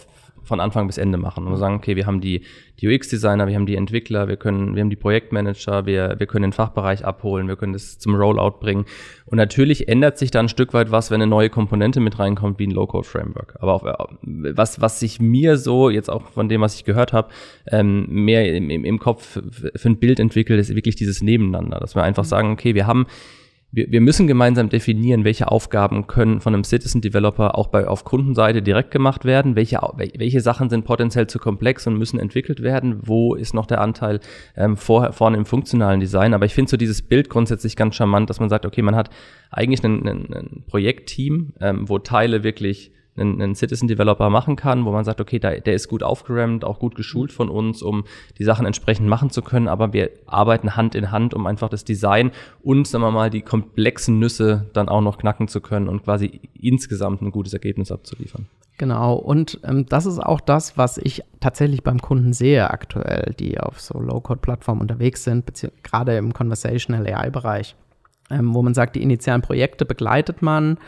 von 0.44 0.61
Anfang 0.61 0.87
bis 0.87 0.98
Ende 0.98 1.18
machen. 1.18 1.46
Und 1.46 1.57
sagen, 1.57 1.76
okay, 1.76 1.96
wir 1.96 2.07
haben 2.07 2.20
die, 2.20 2.42
die 2.80 2.88
UX-Designer, 2.88 3.46
wir 3.46 3.54
haben 3.54 3.66
die 3.66 3.76
Entwickler, 3.76 4.28
wir 4.28 4.37
können, 4.37 4.74
wir 4.74 4.83
haben 4.83 4.90
die 4.90 4.96
Projektmanager, 4.96 5.87
wir, 5.87 6.16
wir 6.18 6.26
können 6.26 6.42
den 6.42 6.52
Fachbereich 6.52 7.04
abholen, 7.04 7.48
wir 7.48 7.57
können 7.57 7.72
das 7.72 7.98
zum 7.98 8.14
Rollout 8.14 8.59
bringen. 8.61 8.85
Und 9.26 9.37
natürlich 9.37 9.88
ändert 9.88 10.18
sich 10.18 10.30
da 10.30 10.40
ein 10.40 10.48
Stück 10.48 10.74
weit 10.74 10.90
was, 10.90 11.11
wenn 11.11 11.20
eine 11.20 11.26
neue 11.26 11.50
Komponente 11.50 12.00
mit 12.00 12.18
reinkommt, 12.18 12.59
wie 12.59 12.66
ein 12.66 12.70
Low-Code-Framework. 12.70 13.57
Aber 13.61 13.74
auch, 13.74 14.09
was, 14.22 14.80
was 14.80 15.00
sich 15.00 15.20
mir 15.20 15.57
so, 15.57 15.90
jetzt 15.90 16.11
auch 16.11 16.28
von 16.30 16.48
dem, 16.48 16.61
was 16.61 16.76
ich 16.76 16.85
gehört 16.85 17.12
habe, 17.12 17.28
ähm, 17.66 18.07
mehr 18.09 18.54
im, 18.54 18.70
im, 18.70 18.85
im 18.85 18.98
Kopf 18.98 19.40
für 19.50 19.88
ein 19.88 19.98
Bild 19.98 20.20
entwickelt, 20.20 20.61
ist 20.61 20.74
wirklich 20.74 20.96
dieses 20.96 21.22
Nebeneinander. 21.22 21.80
Dass 21.80 21.94
wir 21.94 22.02
einfach 22.02 22.24
sagen, 22.24 22.52
okay, 22.52 22.74
wir 22.74 22.87
haben 22.87 23.07
wir, 23.74 23.90
wir 23.90 24.00
müssen 24.00 24.26
gemeinsam 24.26 24.68
definieren, 24.68 25.24
welche 25.24 25.50
Aufgaben 25.50 26.06
können 26.06 26.40
von 26.40 26.54
einem 26.54 26.64
Citizen 26.64 27.00
Developer 27.00 27.58
auch 27.58 27.66
bei, 27.68 27.87
auf 27.88 28.04
Kundenseite 28.04 28.62
direkt 28.62 28.90
gemacht 28.90 29.24
werden, 29.24 29.56
welche, 29.56 29.78
welche 29.96 30.40
Sachen 30.40 30.70
sind 30.70 30.84
potenziell 30.84 31.26
zu 31.26 31.38
komplex 31.38 31.87
und 31.87 31.98
müssen 31.98 32.20
entwickelt 32.20 32.62
werden, 32.62 33.00
wo 33.02 33.34
ist 33.34 33.52
noch 33.52 33.66
der 33.66 33.80
Anteil 33.80 34.20
ähm, 34.56 34.76
vor, 34.76 35.12
vorne 35.12 35.37
im 35.37 35.44
funktionalen 35.44 36.00
Design. 36.00 36.34
Aber 36.34 36.46
ich 36.46 36.54
finde 36.54 36.70
so 36.70 36.76
dieses 36.76 37.02
Bild 37.02 37.28
grundsätzlich 37.28 37.74
ganz 37.74 37.96
charmant, 37.96 38.30
dass 38.30 38.38
man 38.38 38.48
sagt, 38.48 38.64
okay, 38.64 38.82
man 38.82 38.94
hat 38.94 39.10
eigentlich 39.50 39.82
ein, 39.84 40.06
ein, 40.06 40.32
ein 40.32 40.64
Projektteam, 40.68 41.54
ähm, 41.60 41.88
wo 41.88 41.98
Teile 41.98 42.44
wirklich 42.44 42.92
einen, 43.16 43.40
einen 43.40 43.55
Citizen 43.55 43.88
Developer 43.88 44.31
machen 44.31 44.57
kann, 44.57 44.85
wo 44.85 44.92
man 44.92 45.05
sagt, 45.05 45.20
okay, 45.20 45.38
da, 45.38 45.53
der 45.53 45.74
ist 45.74 45.88
gut 45.88 46.03
aufgerammt, 46.03 46.64
auch 46.64 46.79
gut 46.79 46.94
geschult 46.94 47.33
von 47.33 47.48
uns, 47.48 47.83
um 47.83 48.05
die 48.38 48.44
Sachen 48.44 48.66
entsprechend 48.66 49.09
machen 49.09 49.31
zu 49.31 49.42
können, 49.42 49.68
aber 49.68 49.92
wir 49.92 50.11
arbeiten 50.27 50.77
Hand 50.77 50.94
in 50.94 51.11
Hand, 51.11 51.35
um 51.35 51.46
einfach 51.46 51.68
das 51.68 51.85
Design 51.85 52.33
und, 52.62 52.87
sagen 52.87 53.05
wir 53.05 53.11
mal, 53.11 53.31
die 53.31 53.42
komplexen 53.42 54.18
Nüsse 54.18 54.70
dann 54.72 54.88
auch 54.88 55.00
noch 55.00 55.18
knacken 55.18 55.48
zu 55.48 55.61
können 55.61 55.88
und 55.88 56.05
quasi 56.05 56.40
insgesamt 56.61 57.22
ein 57.22 57.31
gutes 57.31 57.53
Ergebnis 57.53 57.92
abzuliefern. 57.92 58.46
Genau, 58.77 59.14
und 59.14 59.61
ähm, 59.62 59.87
das 59.87 60.05
ist 60.05 60.18
auch 60.18 60.40
das, 60.40 60.77
was 60.77 60.98
ich 60.98 61.22
tatsächlich 61.38 61.85
beim 61.85 62.00
Kunden 62.00 62.33
sehe 62.33 62.70
aktuell, 62.70 63.33
die 63.38 63.61
auf 63.61 63.81
so 63.81 64.00
Low-Code-Plattformen 64.00 64.81
unterwegs 64.81 65.22
sind, 65.22 65.44
gerade 65.85 66.16
im 66.16 66.33
Conversational 66.33 67.07
AI-Bereich, 67.07 67.77
ähm, 68.31 68.53
wo 68.53 68.62
man 68.62 68.74
sagt, 68.74 68.96
die 68.96 69.03
initialen 69.03 69.42
Projekte 69.42 69.85
begleitet 69.85 70.42
man, 70.42 70.79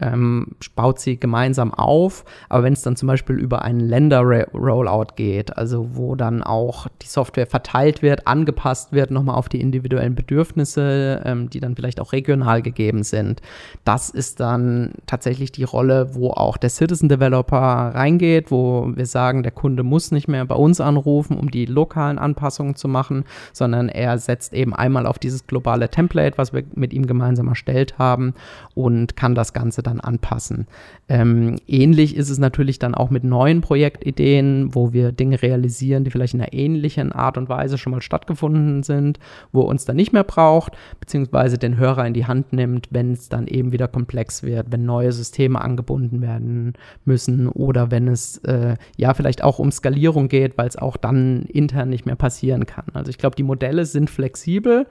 ähm, 0.00 0.54
baut 0.76 1.00
sie 1.00 1.18
gemeinsam 1.18 1.74
auf. 1.74 2.24
Aber 2.48 2.62
wenn 2.62 2.72
es 2.72 2.82
dann 2.82 2.96
zum 2.96 3.08
Beispiel 3.08 3.36
über 3.36 3.62
einen 3.62 3.80
Länder-Rollout 3.80 5.14
geht, 5.16 5.56
also 5.56 5.90
wo 5.94 6.14
dann 6.14 6.42
auch 6.42 6.86
die 7.02 7.06
Software 7.06 7.46
verteilt 7.46 8.02
wird, 8.02 8.26
angepasst 8.26 8.92
wird, 8.92 9.10
nochmal 9.10 9.36
auf 9.36 9.48
die 9.48 9.60
individuellen 9.60 10.14
Bedürfnisse, 10.14 11.22
ähm, 11.24 11.50
die 11.50 11.60
dann 11.60 11.74
vielleicht 11.74 12.00
auch 12.00 12.12
regional 12.12 12.62
gegeben 12.62 13.02
sind, 13.02 13.42
das 13.84 14.10
ist 14.10 14.40
dann 14.40 14.92
tatsächlich 15.06 15.52
die 15.52 15.64
Rolle, 15.64 16.14
wo 16.14 16.30
auch 16.30 16.56
der 16.56 16.70
Citizen 16.70 17.08
Developer 17.08 17.56
reingeht, 17.58 18.50
wo 18.50 18.90
wir 18.94 19.06
sagen, 19.06 19.42
der 19.42 19.52
Kunde 19.52 19.82
muss 19.82 20.12
nicht 20.12 20.28
mehr 20.28 20.44
bei 20.44 20.54
uns 20.54 20.80
anrufen, 20.80 21.36
um 21.36 21.50
die 21.50 21.66
lokalen 21.66 22.18
Anpassungen 22.18 22.76
zu 22.76 22.88
machen, 22.88 23.24
sondern 23.52 23.88
er 23.88 24.18
setzt 24.18 24.52
eben 24.52 24.74
einmal 24.74 25.06
auf 25.06 25.18
dieses 25.18 25.46
globale 25.46 25.88
Template, 25.88 26.38
was 26.38 26.52
wir 26.52 26.62
mit 26.74 26.92
ihm 26.92 27.06
gemeinsam 27.06 27.48
erstellt 27.48 27.98
haben 27.98 28.34
und 28.74 29.16
kann 29.16 29.34
das 29.34 29.52
Ganze 29.52 29.82
dann 29.82 29.87
anpassen. 29.96 30.66
Ähm, 31.08 31.56
ähnlich 31.66 32.16
ist 32.16 32.28
es 32.28 32.38
natürlich 32.38 32.78
dann 32.78 32.94
auch 32.94 33.10
mit 33.10 33.24
neuen 33.24 33.62
Projektideen, 33.62 34.74
wo 34.74 34.92
wir 34.92 35.12
Dinge 35.12 35.40
realisieren, 35.40 36.04
die 36.04 36.10
vielleicht 36.10 36.34
in 36.34 36.40
einer 36.40 36.52
ähnlichen 36.52 37.12
Art 37.12 37.38
und 37.38 37.48
Weise 37.48 37.78
schon 37.78 37.92
mal 37.92 38.02
stattgefunden 38.02 38.82
sind, 38.82 39.18
wo 39.52 39.62
uns 39.62 39.86
dann 39.86 39.96
nicht 39.96 40.12
mehr 40.12 40.24
braucht, 40.24 40.76
beziehungsweise 41.00 41.56
den 41.56 41.78
Hörer 41.78 42.06
in 42.06 42.14
die 42.14 42.26
Hand 42.26 42.52
nimmt, 42.52 42.88
wenn 42.90 43.12
es 43.12 43.28
dann 43.28 43.46
eben 43.46 43.72
wieder 43.72 43.88
komplex 43.88 44.42
wird, 44.42 44.70
wenn 44.70 44.84
neue 44.84 45.12
Systeme 45.12 45.60
angebunden 45.60 46.20
werden 46.20 46.74
müssen 47.06 47.48
oder 47.48 47.90
wenn 47.90 48.08
es 48.08 48.38
äh, 48.44 48.76
ja 48.96 49.14
vielleicht 49.14 49.42
auch 49.42 49.58
um 49.58 49.72
Skalierung 49.72 50.28
geht, 50.28 50.58
weil 50.58 50.68
es 50.68 50.76
auch 50.76 50.98
dann 50.98 51.44
intern 51.44 51.88
nicht 51.88 52.04
mehr 52.04 52.16
passieren 52.16 52.66
kann. 52.66 52.84
Also 52.92 53.10
ich 53.10 53.18
glaube, 53.18 53.36
die 53.36 53.42
Modelle 53.42 53.86
sind 53.86 54.10
flexibel 54.10 54.86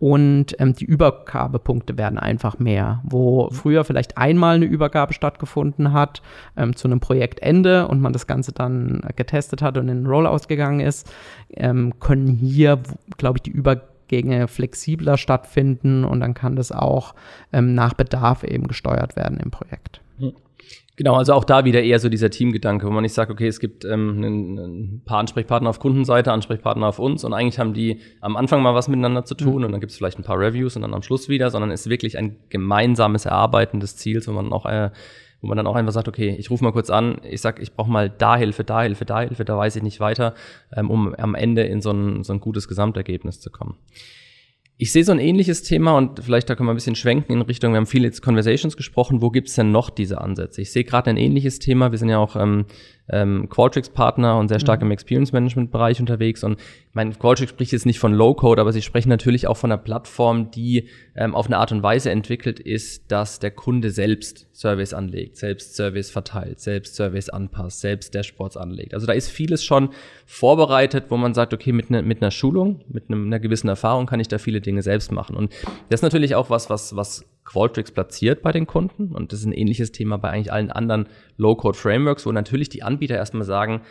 und 0.00 0.56
ähm, 0.58 0.74
die 0.74 0.86
Übergabepunkte 0.86 1.96
werden 1.96 2.18
einfach 2.18 2.58
mehr, 2.58 3.00
wo 3.04 3.44
mhm. 3.44 3.54
früher 3.54 3.84
vielleicht 3.84 4.18
einmal 4.18 4.56
eine 4.56 4.64
Übergabe 4.64 5.12
stattgefunden 5.12 5.92
hat 5.92 6.22
ähm, 6.56 6.74
zu 6.74 6.88
einem 6.88 6.98
Projektende 6.98 7.86
und 7.86 8.00
man 8.00 8.12
das 8.12 8.26
Ganze 8.26 8.52
dann 8.52 9.02
getestet 9.14 9.62
hat 9.62 9.78
und 9.78 9.88
in 9.88 9.98
den 10.02 10.06
Rollout 10.06 10.48
gegangen 10.48 10.80
ist, 10.80 11.08
ähm, 11.54 11.94
können 12.00 12.26
hier, 12.26 12.80
glaube 13.16 13.38
ich, 13.38 13.42
die 13.42 13.50
Übergabe 13.50 13.90
Abgänge 14.10 14.48
flexibler 14.48 15.16
stattfinden 15.16 16.04
und 16.04 16.18
dann 16.18 16.34
kann 16.34 16.56
das 16.56 16.72
auch 16.72 17.14
ähm, 17.52 17.74
nach 17.76 17.94
Bedarf 17.94 18.42
eben 18.42 18.66
gesteuert 18.66 19.14
werden 19.14 19.38
im 19.38 19.52
Projekt. 19.52 20.00
Genau, 21.00 21.14
also 21.14 21.32
auch 21.32 21.44
da 21.44 21.64
wieder 21.64 21.82
eher 21.82 21.98
so 21.98 22.10
dieser 22.10 22.28
Teamgedanke, 22.28 22.86
wo 22.86 22.90
man 22.90 23.00
nicht 23.00 23.14
sagt, 23.14 23.30
okay, 23.30 23.46
es 23.46 23.58
gibt 23.58 23.86
ähm, 23.86 24.20
ein, 24.22 24.58
ein 24.58 25.02
paar 25.06 25.16
Ansprechpartner 25.16 25.70
auf 25.70 25.80
Kundenseite, 25.80 26.30
Ansprechpartner 26.30 26.86
auf 26.86 26.98
uns 26.98 27.24
und 27.24 27.32
eigentlich 27.32 27.58
haben 27.58 27.72
die 27.72 28.00
am 28.20 28.36
Anfang 28.36 28.60
mal 28.60 28.74
was 28.74 28.86
miteinander 28.86 29.24
zu 29.24 29.34
tun 29.34 29.60
mhm. 29.60 29.64
und 29.64 29.72
dann 29.72 29.80
gibt 29.80 29.92
es 29.92 29.96
vielleicht 29.96 30.18
ein 30.18 30.24
paar 30.24 30.38
Reviews 30.38 30.76
und 30.76 30.82
dann 30.82 30.92
am 30.92 31.02
Schluss 31.02 31.30
wieder, 31.30 31.48
sondern 31.48 31.70
es 31.70 31.86
ist 31.86 31.88
wirklich 31.88 32.18
ein 32.18 32.36
gemeinsames 32.50 33.24
Erarbeiten 33.24 33.80
des 33.80 33.96
Ziels, 33.96 34.28
wo 34.28 34.32
man 34.32 34.52
auch 34.52 34.66
äh, 34.66 34.90
wo 35.40 35.46
man 35.46 35.56
dann 35.56 35.66
auch 35.66 35.74
einfach 35.74 35.92
sagt, 35.94 36.06
okay, 36.06 36.36
ich 36.38 36.50
rufe 36.50 36.62
mal 36.62 36.72
kurz 36.72 36.90
an, 36.90 37.22
ich 37.24 37.40
sag, 37.40 37.62
ich 37.62 37.72
brauche 37.72 37.90
mal 37.90 38.10
da 38.10 38.36
Hilfe, 38.36 38.62
da 38.62 38.82
Hilfe, 38.82 39.06
da 39.06 39.20
Hilfe, 39.20 39.46
da 39.46 39.56
weiß 39.56 39.76
ich 39.76 39.82
nicht 39.82 40.00
weiter, 40.00 40.34
ähm, 40.70 40.90
um 40.90 41.14
am 41.14 41.34
Ende 41.34 41.62
in 41.62 41.80
so 41.80 41.92
ein, 41.92 42.24
so 42.24 42.34
ein 42.34 42.40
gutes 42.40 42.68
Gesamtergebnis 42.68 43.40
zu 43.40 43.48
kommen. 43.48 43.78
Ich 44.82 44.92
sehe 44.92 45.04
so 45.04 45.12
ein 45.12 45.18
ähnliches 45.18 45.62
Thema 45.62 45.94
und 45.98 46.24
vielleicht 46.24 46.48
da 46.48 46.54
können 46.54 46.66
wir 46.66 46.72
ein 46.72 46.76
bisschen 46.76 46.94
schwenken 46.94 47.34
in 47.34 47.42
Richtung, 47.42 47.72
wir 47.72 47.76
haben 47.76 47.84
viel 47.84 48.02
jetzt 48.02 48.22
Conversations 48.22 48.78
gesprochen, 48.78 49.20
wo 49.20 49.28
gibt's 49.28 49.54
denn 49.54 49.70
noch 49.70 49.90
diese 49.90 50.22
Ansätze? 50.22 50.62
Ich 50.62 50.72
sehe 50.72 50.84
gerade 50.84 51.10
ein 51.10 51.18
ähnliches 51.18 51.58
Thema, 51.58 51.90
wir 51.90 51.98
sind 51.98 52.08
ja 52.08 52.16
auch 52.16 52.34
ähm, 52.34 52.64
ähm, 53.12 53.48
Qualtrics-Partner 53.48 54.38
und 54.38 54.48
sehr 54.48 54.60
stark 54.60 54.80
mhm. 54.80 54.86
im 54.86 54.92
Experience-Management-Bereich 54.92 56.00
unterwegs. 56.00 56.44
Und 56.44 56.60
ich 56.60 56.94
meine, 56.94 57.12
Qualtrics 57.12 57.50
spricht 57.50 57.72
jetzt 57.72 57.86
nicht 57.86 57.98
von 57.98 58.12
Low-Code, 58.12 58.60
aber 58.60 58.72
sie 58.72 58.82
sprechen 58.82 59.08
natürlich 59.08 59.46
auch 59.46 59.56
von 59.56 59.70
einer 59.70 59.80
Plattform, 59.80 60.50
die 60.50 60.88
ähm, 61.16 61.34
auf 61.34 61.46
eine 61.46 61.58
Art 61.58 61.72
und 61.72 61.82
Weise 61.82 62.10
entwickelt 62.10 62.60
ist, 62.60 63.10
dass 63.10 63.38
der 63.38 63.50
Kunde 63.50 63.90
selbst 63.90 64.46
Service 64.52 64.92
anlegt, 64.92 65.36
selbst 65.36 65.74
Service 65.74 66.10
verteilt, 66.10 66.60
selbst 66.60 66.94
Service 66.94 67.28
anpasst, 67.28 67.80
selbst 67.80 68.14
Dashboards 68.14 68.56
anlegt. 68.56 68.94
Also 68.94 69.06
da 69.06 69.12
ist 69.12 69.30
vieles 69.30 69.64
schon 69.64 69.90
vorbereitet, 70.26 71.06
wo 71.08 71.16
man 71.16 71.34
sagt, 71.34 71.54
okay, 71.54 71.72
mit, 71.72 71.90
ne, 71.90 72.02
mit 72.02 72.22
einer 72.22 72.30
Schulung, 72.30 72.84
mit 72.88 73.08
einem, 73.08 73.26
einer 73.26 73.40
gewissen 73.40 73.68
Erfahrung 73.68 74.06
kann 74.06 74.20
ich 74.20 74.28
da 74.28 74.38
viele 74.38 74.60
Dinge 74.60 74.82
selbst 74.82 75.12
machen. 75.12 75.36
Und 75.36 75.52
das 75.88 76.00
ist 76.00 76.02
natürlich 76.02 76.34
auch 76.34 76.50
was, 76.50 76.70
was, 76.70 76.94
was 76.94 77.24
Qualtrics 77.44 77.90
platziert 77.90 78.42
bei 78.42 78.52
den 78.52 78.66
Kunden. 78.66 79.12
Und 79.12 79.32
das 79.32 79.40
ist 79.40 79.46
ein 79.46 79.52
ähnliches 79.52 79.92
Thema 79.92 80.18
bei 80.18 80.30
eigentlich 80.30 80.52
allen 80.52 80.70
anderen 80.70 81.08
Low-Code-Frameworks, 81.36 82.26
wo 82.26 82.32
natürlich 82.32 82.68
die 82.68 82.82
Anbieter 82.82 83.16
erstmal 83.16 83.44
sagen, 83.44 83.82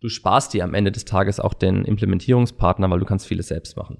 du 0.00 0.08
sparst 0.08 0.52
dir 0.54 0.64
am 0.64 0.74
Ende 0.74 0.92
des 0.92 1.04
Tages 1.04 1.40
auch 1.40 1.54
den 1.54 1.84
Implementierungspartner, 1.84 2.90
weil 2.90 3.00
du 3.00 3.06
kannst 3.06 3.26
vieles 3.26 3.48
selbst 3.48 3.76
machen. 3.76 3.98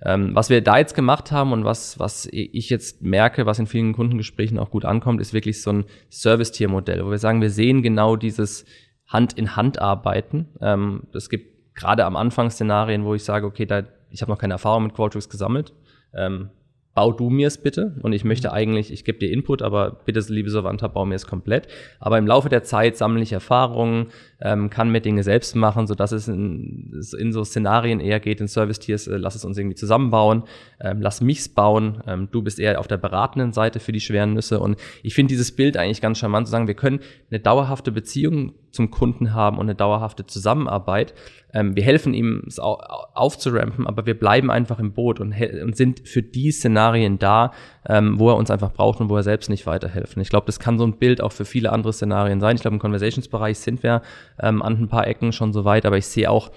Ähm, 0.00 0.34
was 0.34 0.48
wir 0.48 0.60
da 0.60 0.78
jetzt 0.78 0.94
gemacht 0.94 1.32
haben 1.32 1.52
und 1.52 1.64
was, 1.64 1.98
was 1.98 2.28
ich 2.30 2.70
jetzt 2.70 3.02
merke, 3.02 3.46
was 3.46 3.58
in 3.58 3.66
vielen 3.66 3.92
Kundengesprächen 3.92 4.58
auch 4.58 4.70
gut 4.70 4.84
ankommt, 4.84 5.20
ist 5.20 5.32
wirklich 5.32 5.60
so 5.60 5.72
ein 5.72 5.84
Service-Tier-Modell, 6.10 7.04
wo 7.04 7.10
wir 7.10 7.18
sagen, 7.18 7.40
wir 7.40 7.50
sehen 7.50 7.82
genau 7.82 8.14
dieses 8.14 8.64
Hand-in-Hand-Arbeiten. 9.08 10.48
Ähm, 10.60 11.02
es 11.14 11.28
gibt 11.28 11.74
gerade 11.74 12.04
am 12.04 12.16
Anfang 12.16 12.50
Szenarien, 12.50 13.04
wo 13.04 13.14
ich 13.14 13.24
sage, 13.24 13.46
okay, 13.46 13.66
da, 13.66 13.84
ich 14.10 14.22
habe 14.22 14.30
noch 14.30 14.38
keine 14.38 14.54
Erfahrung 14.54 14.84
mit 14.84 14.94
Qualtrics 14.94 15.28
gesammelt. 15.28 15.72
Ähm, 16.14 16.50
bau 16.98 17.12
du 17.12 17.30
mir 17.30 17.46
es 17.46 17.58
bitte. 17.58 17.94
Und 18.02 18.12
ich 18.12 18.24
möchte 18.24 18.52
eigentlich, 18.52 18.92
ich 18.92 19.04
gebe 19.04 19.20
dir 19.20 19.30
Input, 19.30 19.62
aber 19.62 20.00
bitte, 20.04 20.18
liebe 20.32 20.50
Savanta, 20.50 20.88
bau 20.88 21.04
mir 21.04 21.14
es 21.14 21.28
komplett. 21.28 21.68
Aber 22.00 22.18
im 22.18 22.26
Laufe 22.26 22.48
der 22.48 22.64
Zeit 22.64 22.96
sammle 22.96 23.22
ich 23.22 23.30
Erfahrungen, 23.30 24.08
ähm, 24.40 24.70
kann 24.70 24.90
mir 24.90 25.00
Dinge 25.00 25.22
selbst 25.22 25.56
machen, 25.56 25.86
sodass 25.86 26.12
es 26.12 26.28
in, 26.28 27.02
in 27.18 27.32
so 27.32 27.44
Szenarien 27.44 28.00
eher 28.00 28.20
geht, 28.20 28.40
in 28.40 28.48
Service-Tiers, 28.48 29.08
äh, 29.08 29.16
lass 29.16 29.34
es 29.34 29.44
uns 29.44 29.58
irgendwie 29.58 29.74
zusammenbauen, 29.74 30.44
ähm, 30.80 31.00
lass 31.00 31.20
mich's 31.20 31.48
bauen. 31.48 32.02
Ähm, 32.06 32.28
du 32.30 32.42
bist 32.42 32.60
eher 32.60 32.78
auf 32.78 32.86
der 32.86 32.98
beratenden 32.98 33.52
Seite 33.52 33.80
für 33.80 33.92
die 33.92 34.00
schweren 34.00 34.34
Nüsse. 34.34 34.60
Und 34.60 34.76
ich 35.02 35.14
finde 35.14 35.32
dieses 35.32 35.54
Bild 35.54 35.76
eigentlich 35.76 36.00
ganz 36.00 36.18
charmant 36.18 36.46
zu 36.46 36.52
sagen, 36.52 36.68
wir 36.68 36.74
können 36.74 37.00
eine 37.30 37.40
dauerhafte 37.40 37.90
Beziehung 37.90 38.52
zum 38.70 38.90
Kunden 38.90 39.34
haben 39.34 39.58
und 39.58 39.66
eine 39.66 39.74
dauerhafte 39.74 40.26
Zusammenarbeit. 40.26 41.14
Ähm, 41.52 41.74
wir 41.74 41.82
helfen 41.82 42.14
ihm, 42.14 42.44
es 42.46 42.58
aufzurampen, 42.58 43.86
aber 43.86 44.06
wir 44.06 44.18
bleiben 44.18 44.50
einfach 44.50 44.78
im 44.78 44.92
Boot 44.92 45.18
und, 45.18 45.34
und 45.62 45.76
sind 45.76 46.06
für 46.06 46.22
die 46.22 46.52
Szenarien 46.52 47.18
da, 47.18 47.52
ähm, 47.88 48.18
wo 48.18 48.28
er 48.28 48.36
uns 48.36 48.50
einfach 48.50 48.72
braucht 48.72 49.00
und 49.00 49.08
wo 49.08 49.16
er 49.16 49.22
selbst 49.22 49.48
nicht 49.48 49.66
weiterhelfen. 49.66 50.20
Ich 50.20 50.28
glaube, 50.28 50.46
das 50.46 50.60
kann 50.60 50.78
so 50.78 50.84
ein 50.84 50.98
Bild 50.98 51.22
auch 51.22 51.32
für 51.32 51.46
viele 51.46 51.72
andere 51.72 51.92
Szenarien 51.92 52.40
sein. 52.40 52.56
Ich 52.56 52.62
glaube, 52.62 52.76
im 52.76 52.80
Conversations-Bereich 52.80 53.58
sind 53.58 53.82
wir 53.82 54.02
ähm, 54.40 54.62
an 54.62 54.74
ein 54.74 54.88
paar 54.88 55.06
Ecken 55.06 55.32
schon 55.32 55.52
so 55.52 55.64
weit, 55.64 55.86
aber 55.86 55.98
ich 55.98 56.06
sehe 56.06 56.30
auch, 56.30 56.50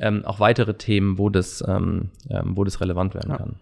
ähm, 0.00 0.24
auch 0.24 0.40
weitere 0.40 0.74
Themen, 0.74 1.18
wo 1.18 1.28
das, 1.28 1.62
ähm, 1.66 2.10
ähm, 2.30 2.56
wo 2.56 2.64
das 2.64 2.80
relevant 2.80 3.14
werden 3.14 3.30
ja. 3.30 3.36
kann. 3.36 3.56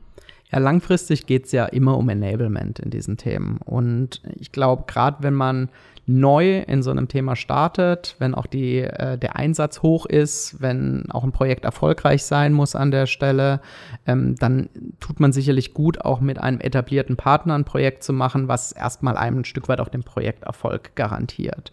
Ja, 0.53 0.59
langfristig 0.59 1.27
geht 1.27 1.47
es 1.47 1.53
ja 1.53 1.67
immer 1.67 1.97
um 1.97 2.09
Enablement 2.09 2.81
in 2.81 2.91
diesen 2.91 3.17
Themen. 3.17 3.59
Und 3.65 4.21
ich 4.39 4.51
glaube, 4.51 4.85
gerade 4.87 5.23
wenn 5.23 5.35
man 5.35 5.69
neu 6.07 6.59
in 6.63 6.83
so 6.83 6.91
einem 6.91 7.07
Thema 7.07 7.37
startet, 7.37 8.17
wenn 8.19 8.35
auch 8.35 8.47
die, 8.47 8.79
äh, 8.81 9.17
der 9.17 9.37
Einsatz 9.37 9.83
hoch 9.83 10.07
ist, 10.07 10.61
wenn 10.61 11.09
auch 11.11 11.23
ein 11.23 11.31
Projekt 11.31 11.65
erfolgreich 11.65 12.25
sein 12.25 12.53
muss 12.53 12.75
an 12.75 12.91
der 12.91 13.07
Stelle, 13.07 13.61
ähm, 14.07 14.35
dann 14.37 14.69
tut 14.99 15.21
man 15.21 15.33
sicherlich 15.33 15.73
gut, 15.73 16.05
auch 16.05 16.21
mit 16.21 16.39
einem 16.39 16.61
etablierten 16.61 17.17
Partner 17.17 17.55
ein 17.55 17.65
Projekt 17.65 18.03
zu 18.03 18.13
machen, 18.13 18.49
was 18.49 18.73
erstmal 18.73 19.17
einem 19.17 19.39
ein 19.39 19.45
Stück 19.45 19.69
weit 19.69 19.81
auch 19.81 19.89
den 19.89 20.03
Projekterfolg 20.03 20.97
garantiert. 20.97 21.71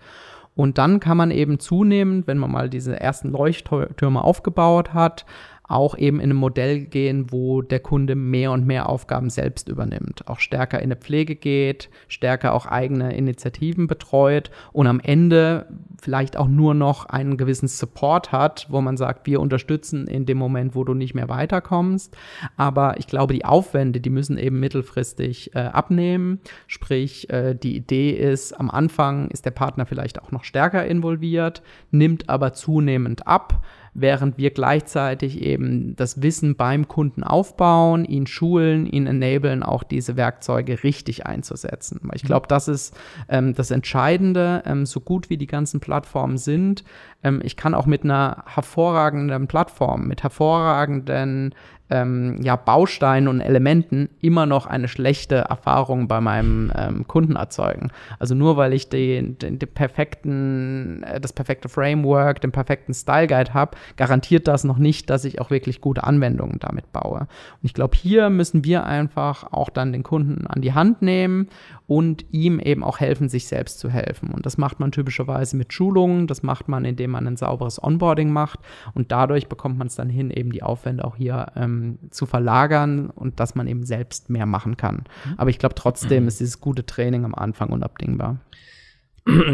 Und 0.58 0.80
dann 0.80 1.00
kann 1.00 1.17
man 1.17 1.30
eben 1.30 1.60
zunehmend, 1.60 2.26
wenn 2.26 2.39
man 2.39 2.52
mal 2.52 2.67
diese 2.67 3.00
ersten 3.00 3.30
Leuchttürme 3.30 4.24
aufgebaut 4.24 4.91
hat, 4.91 5.26
auch 5.67 5.97
eben 5.97 6.19
in 6.19 6.32
ein 6.32 6.36
Modell 6.36 6.82
gehen, 6.82 7.32
wo 7.32 7.62
der 7.62 7.80
Kunde 7.80 8.15
mehr 8.15 8.51
und 8.51 8.65
mehr 8.65 8.89
Aufgaben 8.89 9.30
selbst 9.30 9.67
übernimmt, 9.69 10.27
auch 10.27 10.39
stärker 10.39 10.82
in 10.82 10.89
der 10.89 10.97
Pflege 10.97 11.36
geht, 11.36 11.89
stärker 12.08 12.53
auch 12.53 12.65
eigene 12.65 13.15
Initiativen 13.15 13.88
betreut 13.88 14.49
und 14.71 14.88
am 14.88 14.99
Ende 14.99 15.67
vielleicht 16.01 16.38
auch 16.38 16.47
nur 16.47 16.73
noch 16.73 17.06
einen 17.06 17.38
gewissen 17.38 17.67
Support 17.67 18.32
hat, 18.32 18.67
wo 18.69 18.82
man 18.82 18.97
sagt, 18.97 19.25
wir 19.27 19.41
unterstützen 19.41 20.08
in 20.08 20.25
dem 20.25 20.38
Moment, 20.38 20.75
wo 20.75 20.84
du 20.84 20.93
nicht 20.93 21.15
mehr 21.15 21.27
weiterkommst. 21.27 22.15
Aber 22.56 22.97
ich 22.97 23.08
glaube, 23.08 23.34
die 23.34 23.45
Aufwände, 23.45 23.99
die 23.99 24.10
müssen 24.10 24.38
eben 24.38 24.60
mittelfristig 24.60 25.56
äh, 25.56 25.60
abnehmen. 25.60 26.39
Sprich, 26.67 27.30
äh, 27.30 27.56
die 27.56 27.75
Idee 27.75 28.12
ist, 28.12 28.53
am 28.53 28.69
Anfang 28.69 29.30
ist 29.30 29.45
der 29.45 29.51
Partner 29.51 29.86
vielleicht 29.86 30.21
auch 30.21 30.32
noch 30.32 30.43
stärker 30.43 30.86
involviert, 30.86 31.62
nimmt 31.91 32.30
aber 32.30 32.53
zunehmend 32.53 33.27
ab 33.27 33.62
während 33.99 34.38
wir 34.38 34.51
gleichzeitig 34.51 35.41
eben 35.41 35.95
das 35.95 36.21
Wissen 36.21 36.55
beim 36.55 36.88
Kunden 36.88 37.23
aufbauen, 37.23 38.05
ihn 38.05 38.27
schulen, 38.27 38.86
ihn 38.86 39.07
enablen, 39.07 39.63
auch 39.63 39.83
diese 39.83 40.15
Werkzeuge 40.15 40.83
richtig 40.83 41.25
einzusetzen. 41.25 41.99
Ich 42.13 42.23
mhm. 42.23 42.27
glaube, 42.27 42.47
das 42.47 42.67
ist 42.67 42.95
ähm, 43.27 43.53
das 43.55 43.71
Entscheidende, 43.71 44.63
ähm, 44.65 44.86
so 44.86 44.99
gut 44.99 45.29
wie 45.29 45.38
die 45.38 45.47
ganzen 45.47 45.79
Plattformen 45.79 46.38
sind. 46.38 46.83
Ähm, 47.23 47.41
ich 47.43 47.57
kann 47.57 47.73
auch 47.73 47.88
mit 47.88 48.03
einer 48.03 48.43
hervorragenden 48.45 49.47
Plattform, 49.47 50.07
mit 50.07 50.23
hervorragenden 50.23 51.55
ähm, 51.89 52.39
ja, 52.41 52.56
Bausteinen 52.56 53.28
und 53.28 53.41
Elementen 53.41 54.10
immer 54.19 54.45
noch 54.45 54.65
eine 54.65 54.88
schlechte 54.88 55.36
Erfahrung 55.36 56.08
bei 56.08 56.19
meinem 56.19 56.71
ähm, 56.76 57.08
Kunden 57.08 57.36
erzeugen. 57.36 57.91
Also 58.19 58.36
nur 58.36 58.58
weil 58.58 58.73
ich 58.73 58.89
den, 58.89 59.38
den, 59.38 59.60
den 59.60 59.69
perfekten, 59.69 61.04
äh, 61.04 61.19
das 61.19 61.34
perfekte 61.34 61.69
Framework, 61.69 62.41
den 62.41 62.52
perfekten 62.52 62.93
Style 62.93 63.28
Guide 63.28 63.54
habe, 63.54 63.78
garantiert 63.95 64.47
das 64.47 64.63
noch 64.63 64.78
nicht, 64.78 65.10
dass 65.10 65.26
ich 65.26 65.39
auch 65.39 65.50
wirklich 65.50 65.82
gute 65.82 66.04
Anwendungen 66.04 66.60
damit 66.60 66.91
baue. 66.91 67.19
Und 67.21 67.63
ich 67.63 67.73
glaube, 67.73 67.95
hier 67.95 68.30
müssen 68.30 68.63
wir 68.65 68.86
einfach 68.86 69.52
auch 69.52 69.69
dann 69.69 69.93
den 69.93 70.04
Kunden 70.04 70.47
an 70.47 70.62
die 70.62 70.73
Hand 70.73 71.02
nehmen 71.02 71.47
und 71.88 72.26
ihm 72.32 72.60
eben 72.60 72.84
auch 72.84 73.00
helfen, 73.00 73.30
sich 73.30 73.47
selbst 73.47 73.80
zu 73.80 73.89
helfen. 73.89 74.32
Und 74.32 74.45
das 74.45 74.58
macht 74.58 74.80
man 74.80 74.91
typischerweise 74.91 75.56
mit 75.56 75.71
Schulungen, 75.71 76.28
das 76.28 76.43
macht 76.43 76.67
man, 76.67 76.84
indem 76.84 77.12
man 77.12 77.26
ein 77.28 77.38
sauberes 77.38 77.82
Onboarding 77.82 78.30
macht 78.30 78.60
und 78.93 79.12
dadurch 79.12 79.47
bekommt 79.47 79.78
man 79.78 79.88
es 79.88 79.95
dann 79.95 80.10
hin, 80.10 80.30
eben 80.30 80.52
die 80.52 80.63
Aufwände 80.63 81.06
auch 81.06 81.15
hier 81.15 81.47
ähm, 81.56 81.76
zu 82.11 82.25
verlagern 82.25 83.09
und 83.09 83.39
dass 83.39 83.55
man 83.55 83.67
eben 83.67 83.83
selbst 83.83 84.29
mehr 84.29 84.45
machen 84.45 84.77
kann. 84.77 85.03
Mhm. 85.25 85.33
Aber 85.37 85.49
ich 85.49 85.59
glaube 85.59 85.75
trotzdem 85.75 86.27
ist 86.27 86.39
dieses 86.39 86.61
gute 86.61 86.85
Training 86.85 87.25
am 87.25 87.35
Anfang 87.35 87.69
unabdingbar. 87.69 88.39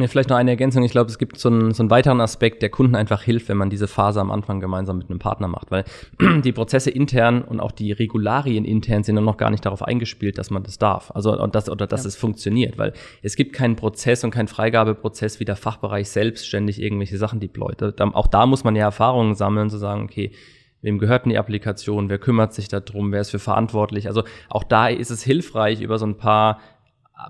Vielleicht 0.07 0.29
noch 0.29 0.38
eine 0.38 0.51
Ergänzung. 0.51 0.83
Ich 0.83 0.91
glaube, 0.91 1.09
es 1.09 1.17
gibt 1.17 1.39
so 1.39 1.49
einen, 1.49 1.73
so 1.73 1.81
einen 1.81 1.89
weiteren 1.89 2.21
Aspekt, 2.21 2.62
der 2.62 2.69
Kunden 2.69 2.95
einfach 2.95 3.23
hilft, 3.23 3.49
wenn 3.49 3.57
man 3.57 3.71
diese 3.71 3.88
Phase 3.88 4.21
am 4.21 4.29
Anfang 4.29 4.59
gemeinsam 4.59 4.99
mit 4.99 5.09
einem 5.09 5.17
Partner 5.17 5.47
macht, 5.47 5.71
weil 5.71 5.83
die 6.43 6.51
Prozesse 6.51 6.91
intern 6.91 7.41
und 7.41 7.59
auch 7.59 7.71
die 7.71 7.91
Regularien 7.91 8.65
intern 8.65 9.03
sind 9.03 9.15
noch 9.15 9.38
gar 9.38 9.49
nicht 9.49 9.65
darauf 9.65 9.81
eingespielt, 9.81 10.38
dass 10.38 10.51
man 10.51 10.63
das 10.63 10.77
darf. 10.77 11.12
Also 11.15 11.39
und 11.41 11.55
das 11.55 11.69
oder 11.69 11.88
dass 11.88 12.03
ja. 12.03 12.09
es 12.09 12.15
funktioniert, 12.15 12.77
weil 12.77 12.93
es 13.23 13.36
gibt 13.36 13.53
keinen 13.53 13.75
Prozess 13.75 14.23
und 14.23 14.31
keinen 14.31 14.47
Freigabeprozess, 14.47 15.39
wie 15.39 15.45
der 15.45 15.55
Fachbereich 15.55 16.09
selbstständig 16.09 16.79
irgendwelche 16.79 17.17
Sachen 17.17 17.39
deployt. 17.39 17.81
Auch 17.99 18.27
da 18.27 18.45
muss 18.45 18.63
man 18.63 18.75
ja 18.75 18.83
Erfahrungen 18.83 19.33
sammeln, 19.33 19.69
zu 19.71 19.77
sagen, 19.77 20.03
okay, 20.03 20.31
wem 20.84 21.00
gehört 21.00 21.26
denn 21.26 21.32
die 21.32 21.39
Applikation, 21.39 22.10
wer 22.10 22.19
kümmert 22.19 22.54
sich 22.54 22.67
darum, 22.67 23.12
wer 23.12 23.22
ist 23.22 23.32
für 23.32 23.39
verantwortlich. 23.39 24.08
Also 24.08 24.24
auch 24.50 24.63
da 24.63 24.88
ist 24.88 25.10
es 25.10 25.24
hilfreich, 25.24 25.82
über 25.82 25.98
so 25.98 26.06
ein 26.06 26.17
paar 26.17 26.60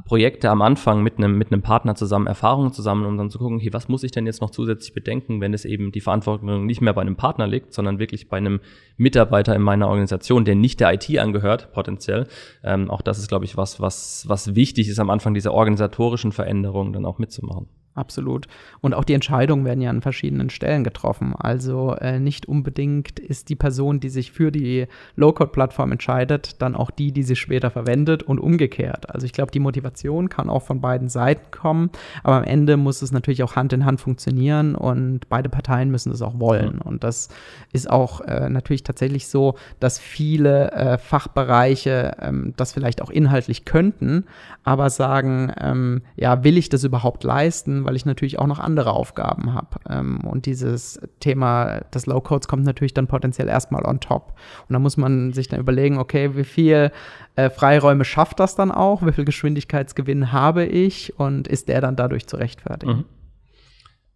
Projekte 0.05 0.49
am 0.49 0.61
Anfang 0.61 1.03
mit 1.03 1.17
einem, 1.17 1.37
mit 1.37 1.51
einem 1.51 1.61
Partner 1.61 1.95
zusammen 1.95 2.25
Erfahrungen 2.25 2.73
zusammen, 2.73 3.05
um 3.05 3.17
dann 3.17 3.29
zu 3.29 3.37
gucken, 3.37 3.59
hey, 3.59 3.73
was 3.73 3.89
muss 3.89 4.03
ich 4.03 4.11
denn 4.11 4.25
jetzt 4.25 4.41
noch 4.41 4.49
zusätzlich 4.49 4.93
bedenken, 4.93 5.41
wenn 5.41 5.53
es 5.53 5.65
eben 5.65 5.91
die 5.91 6.01
Verantwortung 6.01 6.65
nicht 6.65 6.81
mehr 6.81 6.93
bei 6.93 7.01
einem 7.01 7.15
Partner 7.15 7.47
liegt, 7.47 7.73
sondern 7.73 7.99
wirklich 7.99 8.29
bei 8.29 8.37
einem 8.37 8.59
Mitarbeiter 8.97 9.55
in 9.55 9.61
meiner 9.61 9.87
Organisation, 9.87 10.45
der 10.45 10.55
nicht 10.55 10.79
der 10.79 10.93
IT 10.93 11.17
angehört, 11.19 11.73
potenziell. 11.73 12.27
Ähm, 12.63 12.89
auch 12.89 13.01
das 13.01 13.19
ist, 13.19 13.27
glaube 13.27 13.45
ich, 13.45 13.57
was, 13.57 13.79
was, 13.79 14.25
was 14.27 14.55
wichtig 14.55 14.87
ist 14.87 14.99
am 14.99 15.09
Anfang, 15.09 15.33
diese 15.33 15.53
organisatorischen 15.53 16.31
Veränderungen 16.31 16.93
dann 16.93 17.05
auch 17.05 17.19
mitzumachen. 17.19 17.67
Absolut. 17.95 18.47
Und 18.81 18.93
auch 18.93 19.03
die 19.03 19.13
Entscheidungen 19.13 19.65
werden 19.65 19.81
ja 19.81 19.89
an 19.89 20.01
verschiedenen 20.01 20.49
Stellen 20.49 20.83
getroffen. 20.83 21.35
Also 21.37 21.95
äh, 21.95 22.19
nicht 22.19 22.47
unbedingt 22.47 23.19
ist 23.19 23.49
die 23.49 23.55
Person, 23.55 23.99
die 23.99 24.09
sich 24.09 24.31
für 24.31 24.51
die 24.51 24.87
Low-Code-Plattform 25.15 25.91
entscheidet, 25.91 26.61
dann 26.61 26.75
auch 26.75 26.91
die, 26.91 27.11
die 27.11 27.23
sie 27.23 27.35
später 27.35 27.69
verwendet 27.69 28.23
und 28.23 28.39
umgekehrt. 28.39 29.09
Also 29.09 29.25
ich 29.25 29.33
glaube, 29.33 29.51
die 29.51 29.59
Motivation 29.59 30.29
kann 30.29 30.49
auch 30.49 30.63
von 30.63 30.81
beiden 30.81 31.09
Seiten 31.09 31.51
kommen, 31.51 31.89
aber 32.23 32.37
am 32.37 32.43
Ende 32.43 32.77
muss 32.77 33.01
es 33.01 33.11
natürlich 33.11 33.43
auch 33.43 33.55
Hand 33.55 33.73
in 33.73 33.85
Hand 33.85 34.01
funktionieren 34.01 34.75
und 34.75 35.29
beide 35.29 35.49
Parteien 35.49 35.91
müssen 35.91 36.11
es 36.11 36.21
auch 36.21 36.39
wollen. 36.39 36.79
Und 36.79 37.03
das 37.03 37.29
ist 37.71 37.89
auch 37.89 38.21
äh, 38.21 38.49
natürlich 38.49 38.83
tatsächlich 38.83 39.27
so, 39.27 39.55
dass 39.79 39.99
viele 39.99 40.71
äh, 40.71 40.97
Fachbereiche 40.97 42.17
ähm, 42.19 42.53
das 42.57 42.73
vielleicht 42.73 43.01
auch 43.01 43.09
inhaltlich 43.09 43.65
könnten, 43.65 44.25
aber 44.63 44.89
sagen, 44.89 45.51
ähm, 45.59 46.01
ja, 46.15 46.43
will 46.43 46.57
ich 46.57 46.69
das 46.69 46.83
überhaupt 46.83 47.23
leisten? 47.23 47.82
Weil 47.85 47.95
ich 47.95 48.05
natürlich 48.05 48.39
auch 48.39 48.47
noch 48.47 48.59
andere 48.59 48.91
Aufgaben 48.91 49.53
habe. 49.53 49.79
Ähm, 49.89 50.21
und 50.21 50.45
dieses 50.45 50.99
Thema 51.19 51.81
des 51.93 52.05
Low-Codes 52.05 52.47
kommt 52.47 52.63
natürlich 52.65 52.93
dann 52.93 53.07
potenziell 53.07 53.47
erstmal 53.47 53.85
on 53.85 53.99
top. 53.99 54.33
Und 54.67 54.73
da 54.73 54.79
muss 54.79 54.97
man 54.97 55.33
sich 55.33 55.47
dann 55.47 55.59
überlegen, 55.59 55.97
okay, 55.97 56.35
wie 56.35 56.43
viel 56.43 56.91
äh, 57.35 57.49
Freiräume 57.49 58.05
schafft 58.05 58.39
das 58.39 58.55
dann 58.55 58.71
auch? 58.71 59.05
Wie 59.05 59.11
viel 59.11 59.25
Geschwindigkeitsgewinn 59.25 60.31
habe 60.31 60.65
ich? 60.65 61.17
Und 61.19 61.47
ist 61.47 61.67
der 61.67 61.81
dann 61.81 61.95
dadurch 61.95 62.27
zu 62.27 62.37
rechtfertigen? 62.37 62.93
Mhm. 62.93 63.05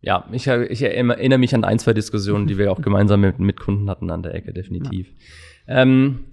Ja, 0.01 0.25
ich, 0.31 0.47
ich, 0.47 0.81
erinnere 0.83 1.39
mich 1.39 1.55
an 1.55 1.63
ein, 1.63 1.79
zwei 1.79 1.93
Diskussionen, 1.93 2.47
die 2.47 2.57
wir 2.57 2.71
auch 2.71 2.81
gemeinsam 2.81 3.21
mit, 3.21 3.39
mit 3.39 3.59
Kunden 3.59 3.89
hatten 3.89 4.09
an 4.09 4.23
der 4.23 4.35
Ecke, 4.35 4.53
definitiv. 4.53 5.07
Ja. 5.67 5.81
Ähm, 5.81 6.25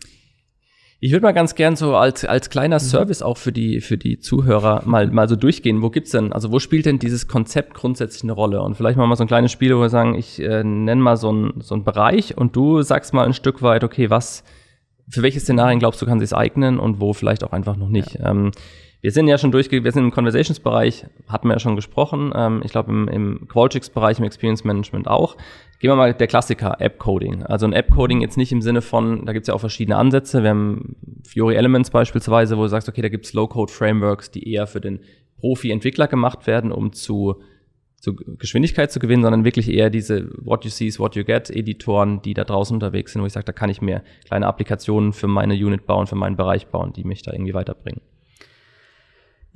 ich 1.04 1.12
würde 1.12 1.24
mal 1.24 1.32
ganz 1.32 1.54
gern 1.54 1.76
so 1.76 1.96
als, 1.96 2.24
als 2.24 2.48
kleiner 2.48 2.76
mhm. 2.76 2.80
Service 2.80 3.20
auch 3.20 3.36
für 3.36 3.52
die, 3.52 3.82
für 3.82 3.98
die 3.98 4.20
Zuhörer 4.20 4.84
mal, 4.86 5.08
mal 5.08 5.28
so 5.28 5.36
durchgehen. 5.36 5.82
Wo 5.82 5.90
gibt's 5.90 6.12
denn, 6.12 6.32
also 6.32 6.50
wo 6.50 6.60
spielt 6.60 6.86
denn 6.86 6.98
dieses 6.98 7.28
Konzept 7.28 7.74
grundsätzlich 7.74 8.22
eine 8.22 8.32
Rolle? 8.32 8.62
Und 8.62 8.74
vielleicht 8.74 8.96
machen 8.96 9.04
wir 9.04 9.08
mal 9.08 9.16
so 9.16 9.24
ein 9.24 9.28
kleines 9.28 9.52
Spiel, 9.52 9.76
wo 9.76 9.82
wir 9.82 9.90
sagen, 9.90 10.14
ich 10.14 10.40
äh, 10.40 10.64
nenne 10.64 11.02
mal 11.02 11.18
so 11.18 11.28
einen 11.28 11.60
so 11.60 11.74
einen 11.74 11.84
Bereich 11.84 12.38
und 12.38 12.56
du 12.56 12.80
sagst 12.80 13.12
mal 13.12 13.26
ein 13.26 13.34
Stück 13.34 13.60
weit, 13.60 13.84
okay, 13.84 14.08
was, 14.08 14.44
für 15.06 15.20
welche 15.20 15.40
Szenarien 15.40 15.78
glaubst 15.78 16.00
du, 16.00 16.06
kann 16.06 16.20
sich 16.20 16.34
eignen 16.34 16.78
und 16.78 17.00
wo 17.00 17.12
vielleicht 17.12 17.44
auch 17.44 17.52
einfach 17.52 17.76
noch 17.76 17.90
nicht. 17.90 18.14
Ja. 18.14 18.30
Ähm, 18.30 18.52
wir 19.04 19.10
sind 19.10 19.28
ja 19.28 19.36
schon 19.36 19.52
durchge, 19.52 19.84
wir 19.84 19.92
sind 19.92 20.04
im 20.04 20.10
Conversations-Bereich, 20.12 21.04
hatten 21.28 21.48
wir 21.48 21.52
ja 21.52 21.58
schon 21.58 21.76
gesprochen. 21.76 22.32
Ähm, 22.34 22.62
ich 22.64 22.70
glaube 22.70 22.90
im, 22.90 23.06
im 23.06 23.48
Qualtrics-Bereich, 23.48 24.18
im 24.18 24.24
Experience 24.24 24.64
Management 24.64 25.08
auch. 25.08 25.36
Gehen 25.78 25.90
wir 25.90 25.96
mal 25.96 26.14
der 26.14 26.26
Klassiker, 26.26 26.80
App-Coding. 26.80 27.42
Also 27.42 27.66
ein 27.66 27.74
App-Coding 27.74 28.22
jetzt 28.22 28.38
nicht 28.38 28.50
im 28.50 28.62
Sinne 28.62 28.80
von, 28.80 29.26
da 29.26 29.34
gibt 29.34 29.42
es 29.42 29.48
ja 29.48 29.54
auch 29.54 29.60
verschiedene 29.60 29.98
Ansätze. 29.98 30.42
Wir 30.42 30.48
haben 30.48 30.96
Fiori 31.22 31.54
Elements 31.54 31.90
beispielsweise, 31.90 32.56
wo 32.56 32.62
du 32.62 32.68
sagst, 32.68 32.88
okay, 32.88 33.02
da 33.02 33.10
gibt 33.10 33.26
es 33.26 33.34
Low-Code-Frameworks, 33.34 34.30
die 34.30 34.50
eher 34.50 34.66
für 34.66 34.80
den 34.80 35.00
Profi-Entwickler 35.38 36.08
gemacht 36.08 36.46
werden, 36.46 36.72
um 36.72 36.94
zu, 36.94 37.42
zu 38.00 38.16
Geschwindigkeit 38.16 38.90
zu 38.90 39.00
gewinnen, 39.00 39.22
sondern 39.22 39.44
wirklich 39.44 39.70
eher 39.70 39.90
diese 39.90 40.30
What 40.42 40.64
you 40.64 40.70
see 40.70 40.86
is 40.86 40.98
what 40.98 41.14
you 41.14 41.24
get 41.24 41.50
Editoren, 41.50 42.22
die 42.22 42.32
da 42.32 42.44
draußen 42.44 42.74
unterwegs 42.74 43.12
sind, 43.12 43.20
wo 43.20 43.26
ich 43.26 43.34
sage, 43.34 43.44
da 43.44 43.52
kann 43.52 43.68
ich 43.68 43.82
mir 43.82 44.02
kleine 44.24 44.46
Applikationen 44.46 45.12
für 45.12 45.28
meine 45.28 45.52
Unit 45.52 45.84
bauen, 45.84 46.06
für 46.06 46.16
meinen 46.16 46.36
Bereich 46.36 46.68
bauen, 46.68 46.94
die 46.94 47.04
mich 47.04 47.20
da 47.20 47.34
irgendwie 47.34 47.52
weiterbringen. 47.52 48.00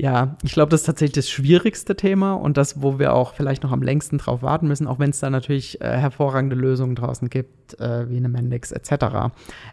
Ja, 0.00 0.36
ich 0.44 0.52
glaube, 0.52 0.70
das 0.70 0.82
ist 0.82 0.86
tatsächlich 0.86 1.16
das 1.16 1.28
schwierigste 1.28 1.96
Thema 1.96 2.34
und 2.34 2.56
das, 2.56 2.80
wo 2.80 3.00
wir 3.00 3.14
auch 3.14 3.34
vielleicht 3.34 3.64
noch 3.64 3.72
am 3.72 3.82
längsten 3.82 4.18
drauf 4.18 4.42
warten 4.42 4.68
müssen, 4.68 4.86
auch 4.86 5.00
wenn 5.00 5.10
es 5.10 5.18
da 5.18 5.28
natürlich 5.28 5.80
äh, 5.80 5.86
hervorragende 5.86 6.54
Lösungen 6.54 6.94
draußen 6.94 7.28
gibt, 7.28 7.80
äh, 7.80 8.08
wie 8.08 8.16
eine 8.16 8.28
Mendix 8.28 8.70
etc. 8.70 9.32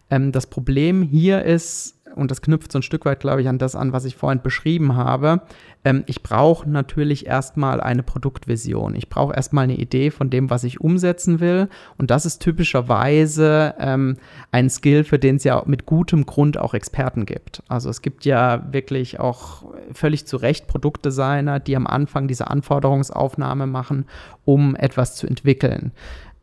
Ähm, 0.10 0.32
das 0.32 0.48
Problem 0.48 1.04
hier 1.04 1.44
ist, 1.44 2.02
und 2.16 2.32
das 2.32 2.42
knüpft 2.42 2.72
so 2.72 2.80
ein 2.80 2.82
Stück 2.82 3.06
weit, 3.06 3.20
glaube 3.20 3.42
ich, 3.44 3.48
an 3.48 3.60
das 3.60 3.76
an, 3.76 3.94
was 3.94 4.06
ich 4.06 4.16
vorhin 4.16 4.42
beschrieben 4.42 4.96
habe. 4.96 5.42
Ähm, 5.86 6.04
ich 6.08 6.24
brauche 6.24 6.69
natürlich 6.69 7.28
erstmal 7.28 7.80
eine 7.80 8.04
Produktvision. 8.04 8.95
Ich 8.95 9.08
brauche 9.08 9.34
erstmal 9.34 9.65
eine 9.65 9.78
Idee 9.78 10.10
von 10.12 10.30
dem, 10.30 10.50
was 10.50 10.65
ich 10.65 10.82
umsetzen 10.82 11.39
will. 11.39 11.69
Und 11.98 12.12
das 12.12 12.26
ist 12.26 12.39
typischerweise 12.39 13.76
ähm, 13.80 14.17
ein 14.52 14.69
Skill, 14.69 15.06
für 15.06 15.19
den 15.19 15.38
es 15.38 15.43
ja 15.45 15.63
mit 15.65 15.86
gutem 15.86 16.26
Grund 16.26 16.58
auch 16.58 16.74
Experten 16.74 17.26
gibt. 17.26 17.63
Also 17.69 17.89
es 17.89 18.02
gibt 18.02 18.26
ja 18.26 18.65
wirklich 18.71 19.19
auch 19.19 19.63
völlig 19.93 20.26
zu 20.26 20.38
Recht 20.38 20.67
Produktdesigner, 20.67 21.60
die 21.60 21.76
am 21.76 21.88
Anfang 21.88 22.28
diese 22.28 22.48
Anforderungsaufnahme 22.48 23.67
machen, 23.67 24.06
um 24.43 24.76
etwas 24.76 25.15
zu 25.15 25.28
entwickeln. 25.28 25.91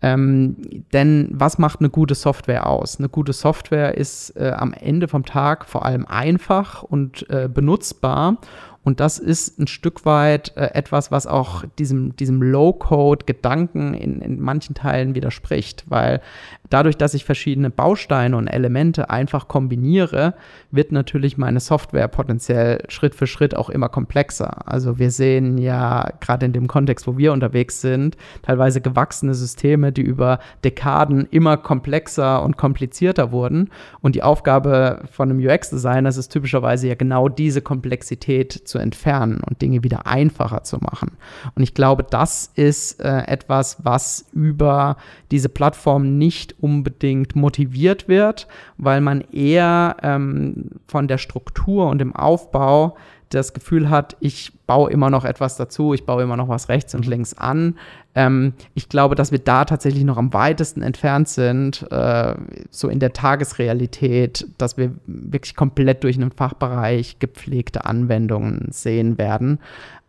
Ähm, 0.05 0.57
denn 0.92 1.28
was 1.33 1.59
macht 1.59 1.78
eine 1.78 1.88
gute 1.88 2.16
Software 2.16 2.66
aus? 2.66 2.98
Eine 2.98 3.09
gute 3.09 3.33
Software 3.33 3.96
ist 3.96 4.31
äh, 4.37 4.50
am 4.50 4.72
Ende 4.72 5.07
vom 5.07 5.24
Tag 5.24 5.64
vor 5.64 5.87
allem 5.87 6.07
einfach 6.07 6.83
und 6.83 7.28
äh, 7.31 7.48
benutzbar 7.48 8.38
und 8.85 8.99
das 8.99 9.18
ist 9.18 9.61
ein 9.61 9.68
Stück 9.68 10.05
weit 10.05 10.57
äh, 10.57 10.71
etwas, 10.75 11.12
was 11.12 11.27
auch 11.29 11.64
diesem, 11.79 12.16
diesem 12.16 12.42
Low-Code-Gedanken 12.42 13.95
in, 13.95 14.21
in 14.21 14.40
manchen 14.40 14.75
Teilen 14.75 15.14
widerspricht, 15.14 15.85
weil 15.88 16.21
dadurch, 16.68 16.97
dass 16.97 17.14
ich 17.14 17.25
verschiedene 17.25 17.71
Bausteine 17.71 18.37
und 18.37 18.49
Elemente 18.49 19.09
einfach 19.11 19.47
kombiniere, 19.47 20.35
wird 20.71 20.90
natürlich 20.90 21.38
meine 21.38 21.61
Software 21.61 22.09
potenziell 22.09 22.83
Schritt 22.88 23.14
für 23.14 23.27
Schritt 23.27 23.55
auch 23.55 23.71
immer 23.71 23.88
komplexer. 23.88 24.66
Also 24.68 24.99
wir 24.99 25.11
sehen 25.11 25.59
ja 25.59 26.11
gerade 26.21 26.47
in 26.47 26.53
dem 26.53 26.66
Kontext, 26.66 27.07
wo 27.07 27.16
wir 27.16 27.33
unterwegs 27.33 27.81
sind, 27.81 28.16
teilweise 28.42 28.81
gewachsene 28.81 29.35
Systeme, 29.35 29.92
die 29.92 30.03
über 30.03 30.40
Dekaden 30.64 31.29
immer 31.31 31.57
komplexer 31.57 32.42
und 32.42 32.57
komplizierter 32.57 33.31
wurden. 33.31 33.71
Und 34.01 34.16
die 34.16 34.23
Aufgabe 34.25 35.05
von 35.12 35.31
einem 35.31 35.38
UX-Designer 35.38 36.09
ist 36.09 36.16
es 36.16 36.29
typischerweise 36.29 36.88
ja 36.88 36.95
genau 36.95 37.29
diese 37.29 37.62
Komplexität 37.62 38.53
zu 38.72 38.78
entfernen 38.78 39.40
und 39.46 39.61
Dinge 39.61 39.85
wieder 39.85 40.06
einfacher 40.06 40.64
zu 40.64 40.78
machen. 40.78 41.12
Und 41.54 41.62
ich 41.62 41.74
glaube, 41.74 42.04
das 42.08 42.50
ist 42.54 43.00
äh, 43.00 43.26
etwas, 43.26 43.85
was 43.85 44.24
über 44.32 44.96
diese 45.30 45.50
Plattform 45.50 46.16
nicht 46.16 46.56
unbedingt 46.61 47.37
motiviert 47.37 48.08
wird, 48.08 48.48
weil 48.78 49.02
man 49.02 49.20
eher 49.20 49.96
ähm, 50.02 50.70
von 50.88 51.06
der 51.06 51.18
Struktur 51.18 51.88
und 51.88 51.98
dem 51.98 52.16
Aufbau 52.16 52.96
das 53.35 53.53
Gefühl 53.53 53.90
hat, 53.90 54.16
ich 54.21 54.53
baue 54.66 54.90
immer 54.90 55.11
noch 55.11 55.25
etwas 55.25 55.57
dazu, 55.57 55.95
ich 55.95 56.07
baue 56.07 56.23
immer 56.23 56.37
noch 56.37 56.49
was 56.49 56.68
rechts 56.68 56.95
und 56.95 57.07
links 57.07 57.35
an. 57.35 57.77
Ähm, 58.14 58.53
ich 58.75 58.88
glaube, 58.88 59.14
dass 59.14 59.33
wir 59.33 59.38
da 59.38 59.64
tatsächlich 59.64 60.05
noch 60.05 60.18
am 60.18 60.33
weitesten 60.33 60.83
entfernt 60.83 61.29
sind, 61.29 61.87
äh, 61.90 62.35
so 62.71 62.88
in 62.88 63.01
der 63.01 63.12
Tagesrealität, 63.12 64.47
dass 64.59 64.77
wir 64.77 64.92
wirklich 65.07 65.57
komplett 65.57 66.05
durch 66.05 66.16
einen 66.16 66.31
Fachbereich 66.31 67.18
gepflegte 67.18 67.85
Anwendungen 67.85 68.68
sehen 68.71 69.18
werden. 69.18 69.59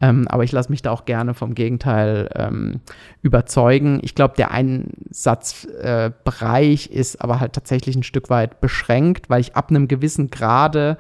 Ähm, 0.02 0.28
aber 0.28 0.44
ich 0.44 0.52
lasse 0.52 0.70
mich 0.70 0.82
da 0.82 0.92
auch 0.92 1.06
gerne 1.06 1.34
vom 1.34 1.56
Gegenteil 1.56 2.30
ähm, 2.36 2.82
überzeugen. 3.22 4.00
Ich 4.02 4.16
glaube, 4.16 4.34
der 4.38 4.52
Einsatzbereich 4.52 6.90
äh, 6.92 6.94
ist 6.94 7.22
aber 7.22 7.40
halt 7.40 7.54
tatsächlich 7.54 7.96
ein 7.96 8.04
Stück 8.04 8.30
weit 8.30 8.60
beschränkt, 8.60 9.30
weil 9.30 9.40
ich 9.40 9.56
ab 9.56 9.70
einem 9.70 9.88
gewissen 9.88 10.30
Grade 10.30 10.98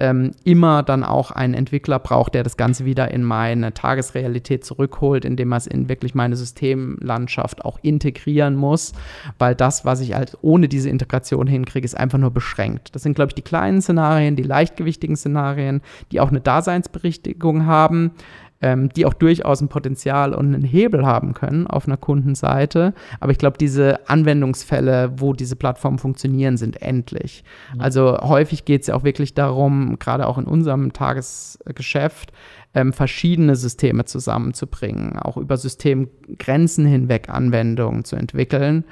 ähm, 0.00 0.32
immer 0.42 0.82
dann 0.82 1.04
auch 1.04 1.30
einen 1.30 1.54
Entwickler 1.54 2.00
braucht, 2.00 2.34
der 2.34 2.42
das 2.42 2.56
Ganze 2.56 2.84
wieder 2.84 3.12
in 3.12 3.22
meine 3.22 3.74
Tagesrealität 3.74 4.64
zurückholt, 4.64 5.24
indem 5.24 5.52
er 5.52 5.58
es 5.58 5.66
in 5.66 5.88
wirklich 5.88 6.14
meine 6.14 6.36
Systemlandschaft 6.36 7.64
auch 7.64 7.78
integrieren 7.82 8.56
muss, 8.56 8.92
weil 9.38 9.54
das, 9.54 9.84
was 9.84 10.00
ich 10.00 10.14
halt 10.14 10.36
ohne 10.42 10.68
diese 10.68 10.90
Integration 10.90 11.46
hinkriege, 11.46 11.84
ist 11.84 11.96
einfach 11.96 12.18
nur 12.18 12.32
beschränkt. 12.32 12.94
Das 12.94 13.02
sind, 13.02 13.14
glaube 13.14 13.30
ich, 13.30 13.34
die 13.34 13.42
kleinen 13.42 13.82
Szenarien, 13.82 14.34
die 14.34 14.42
leichtgewichtigen 14.42 15.16
Szenarien, 15.16 15.80
die 16.10 16.20
auch 16.20 16.30
eine 16.30 16.40
Daseinsberichtigung 16.40 17.66
haben 17.66 18.12
ähm, 18.60 18.88
die 18.90 19.04
auch 19.06 19.14
durchaus 19.14 19.60
ein 19.60 19.68
Potenzial 19.68 20.34
und 20.34 20.54
einen 20.54 20.64
Hebel 20.64 21.04
haben 21.04 21.34
können 21.34 21.66
auf 21.66 21.86
einer 21.86 21.96
Kundenseite. 21.96 22.94
Aber 23.20 23.32
ich 23.32 23.38
glaube, 23.38 23.58
diese 23.58 24.08
Anwendungsfälle, 24.08 25.12
wo 25.16 25.32
diese 25.32 25.56
Plattformen 25.56 25.98
funktionieren, 25.98 26.56
sind 26.56 26.80
endlich. 26.80 27.44
Mhm. 27.74 27.80
Also 27.80 28.18
häufig 28.20 28.64
geht 28.64 28.82
es 28.82 28.86
ja 28.86 28.94
auch 28.94 29.04
wirklich 29.04 29.34
darum, 29.34 29.98
gerade 29.98 30.26
auch 30.26 30.38
in 30.38 30.46
unserem 30.46 30.92
Tagesgeschäft, 30.92 32.32
ähm, 32.74 32.92
verschiedene 32.92 33.56
Systeme 33.56 34.04
zusammenzubringen, 34.04 35.18
auch 35.18 35.36
über 35.36 35.56
Systemgrenzen 35.56 36.86
hinweg 36.86 37.28
Anwendungen 37.28 38.04
zu 38.04 38.16
entwickeln. 38.16 38.84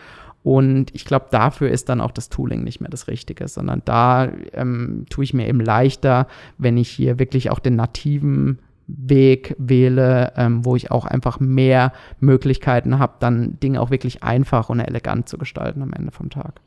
Und 0.43 0.93
ich 0.95 1.05
glaube, 1.05 1.27
dafür 1.31 1.71
ist 1.71 1.89
dann 1.89 2.01
auch 2.01 2.11
das 2.11 2.29
Tooling 2.29 2.65
nicht 2.65 2.81
mehr 2.81 2.91
das 2.91 3.07
Richtige, 3.07 3.47
sondern 3.47 3.83
da 3.85 4.29
ähm, 4.53 5.07
tue 5.09 5.25
ich 5.25 5.35
mir 5.35 5.47
eben 5.47 5.61
leichter, 5.61 6.27
wenn 6.59 6.77
ich 6.77 6.89
hier 6.89 7.19
wirklich 7.19 7.51
auch 7.51 7.61
den 7.61 7.77
nativen 7.77 8.59
Weg 8.97 9.55
wähle, 9.59 10.33
ähm, 10.37 10.65
wo 10.65 10.77
ich 10.77 10.91
auch 10.91 11.05
einfach 11.05 11.41
mehr 11.41 11.93
Möglichkeiten 12.21 12.99
habe, 12.99 13.15
dann 13.21 13.59
Dinge 13.61 13.81
auch 13.81 13.91
wirklich 13.91 14.23
einfach 14.23 14.69
und 14.69 14.81
elegant 14.81 15.29
zu 15.29 15.39
gestalten 15.39 15.83
am 15.83 15.93
Ende 15.93 16.13
vom 16.13 16.31
Tag. 16.31 16.61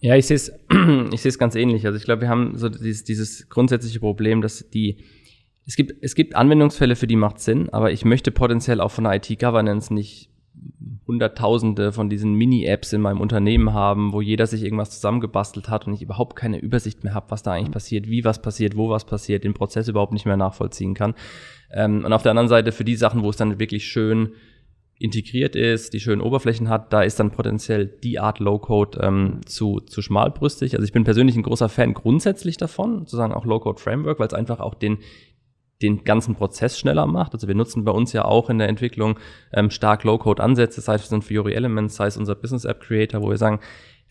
Ja, 0.00 0.14
ich 0.14 0.26
sehe 0.26 0.36
es 0.36 0.52
ich 1.12 1.38
ganz 1.38 1.54
ähnlich. 1.54 1.86
Also 1.86 1.98
ich 1.98 2.04
glaube, 2.04 2.22
wir 2.22 2.28
haben 2.28 2.56
so 2.56 2.68
dieses, 2.68 3.04
dieses 3.04 3.48
grundsätzliche 3.48 4.00
Problem, 4.00 4.42
dass 4.42 4.68
die 4.70 4.98
es 5.66 5.74
gibt, 5.74 5.94
es 6.00 6.14
gibt 6.14 6.36
Anwendungsfälle, 6.36 6.94
für 6.94 7.08
die 7.08 7.16
macht 7.16 7.40
Sinn, 7.40 7.68
aber 7.70 7.90
ich 7.90 8.04
möchte 8.04 8.30
potenziell 8.30 8.80
auch 8.80 8.92
von 8.92 9.04
der 9.04 9.14
IT-Governance 9.14 9.92
nicht 9.92 10.30
Hunderttausende 11.06 11.92
von 11.92 12.10
diesen 12.10 12.34
Mini-Apps 12.34 12.92
in 12.92 13.00
meinem 13.00 13.20
Unternehmen 13.20 13.72
haben, 13.72 14.12
wo 14.12 14.20
jeder 14.20 14.46
sich 14.46 14.62
irgendwas 14.62 14.90
zusammengebastelt 14.90 15.68
hat 15.68 15.86
und 15.86 15.94
ich 15.94 16.02
überhaupt 16.02 16.34
keine 16.36 16.58
Übersicht 16.58 17.04
mehr 17.04 17.14
habe, 17.14 17.30
was 17.30 17.42
da 17.42 17.52
eigentlich 17.52 17.70
passiert, 17.70 18.08
wie 18.08 18.24
was 18.24 18.42
passiert, 18.42 18.76
wo 18.76 18.88
was 18.88 19.04
passiert, 19.04 19.44
den 19.44 19.54
Prozess 19.54 19.88
überhaupt 19.88 20.12
nicht 20.12 20.26
mehr 20.26 20.36
nachvollziehen 20.36 20.94
kann. 20.94 21.14
Ähm, 21.72 22.04
und 22.04 22.12
auf 22.12 22.22
der 22.22 22.30
anderen 22.30 22.48
Seite 22.48 22.72
für 22.72 22.84
die 22.84 22.96
Sachen, 22.96 23.22
wo 23.22 23.30
es 23.30 23.36
dann 23.36 23.60
wirklich 23.60 23.86
schön 23.86 24.32
integriert 24.98 25.54
ist, 25.54 25.92
die 25.92 26.00
schönen 26.00 26.22
Oberflächen 26.22 26.68
hat, 26.68 26.92
da 26.92 27.02
ist 27.02 27.20
dann 27.20 27.30
potenziell 27.30 27.86
die 27.86 28.18
Art 28.18 28.38
Low-Code 28.38 28.98
ähm, 29.02 29.40
zu, 29.44 29.80
zu 29.80 30.00
schmalbrüstig. 30.00 30.74
Also 30.74 30.84
ich 30.84 30.92
bin 30.92 31.04
persönlich 31.04 31.36
ein 31.36 31.42
großer 31.42 31.68
Fan 31.68 31.92
grundsätzlich 31.92 32.56
davon, 32.56 33.00
sozusagen 33.00 33.34
auch 33.34 33.44
Low-Code-Framework, 33.44 34.18
weil 34.18 34.28
es 34.28 34.34
einfach 34.34 34.58
auch 34.60 34.74
den 34.74 34.98
den 35.82 36.04
ganzen 36.04 36.34
Prozess 36.34 36.78
schneller 36.78 37.06
macht. 37.06 37.34
Also 37.34 37.48
wir 37.48 37.54
nutzen 37.54 37.84
bei 37.84 37.92
uns 37.92 38.12
ja 38.12 38.24
auch 38.24 38.48
in 38.48 38.58
der 38.58 38.68
Entwicklung 38.68 39.18
ähm, 39.52 39.70
stark 39.70 40.04
Low-Code-Ansätze, 40.04 40.80
sei 40.80 40.94
es 40.94 41.08
sind 41.08 41.24
Fiori 41.24 41.52
Elements, 41.52 41.96
sei 41.96 42.06
es 42.06 42.16
unser 42.16 42.34
Business 42.34 42.64
App 42.64 42.80
Creator, 42.80 43.22
wo 43.22 43.30
wir 43.30 43.36
sagen, 43.36 43.60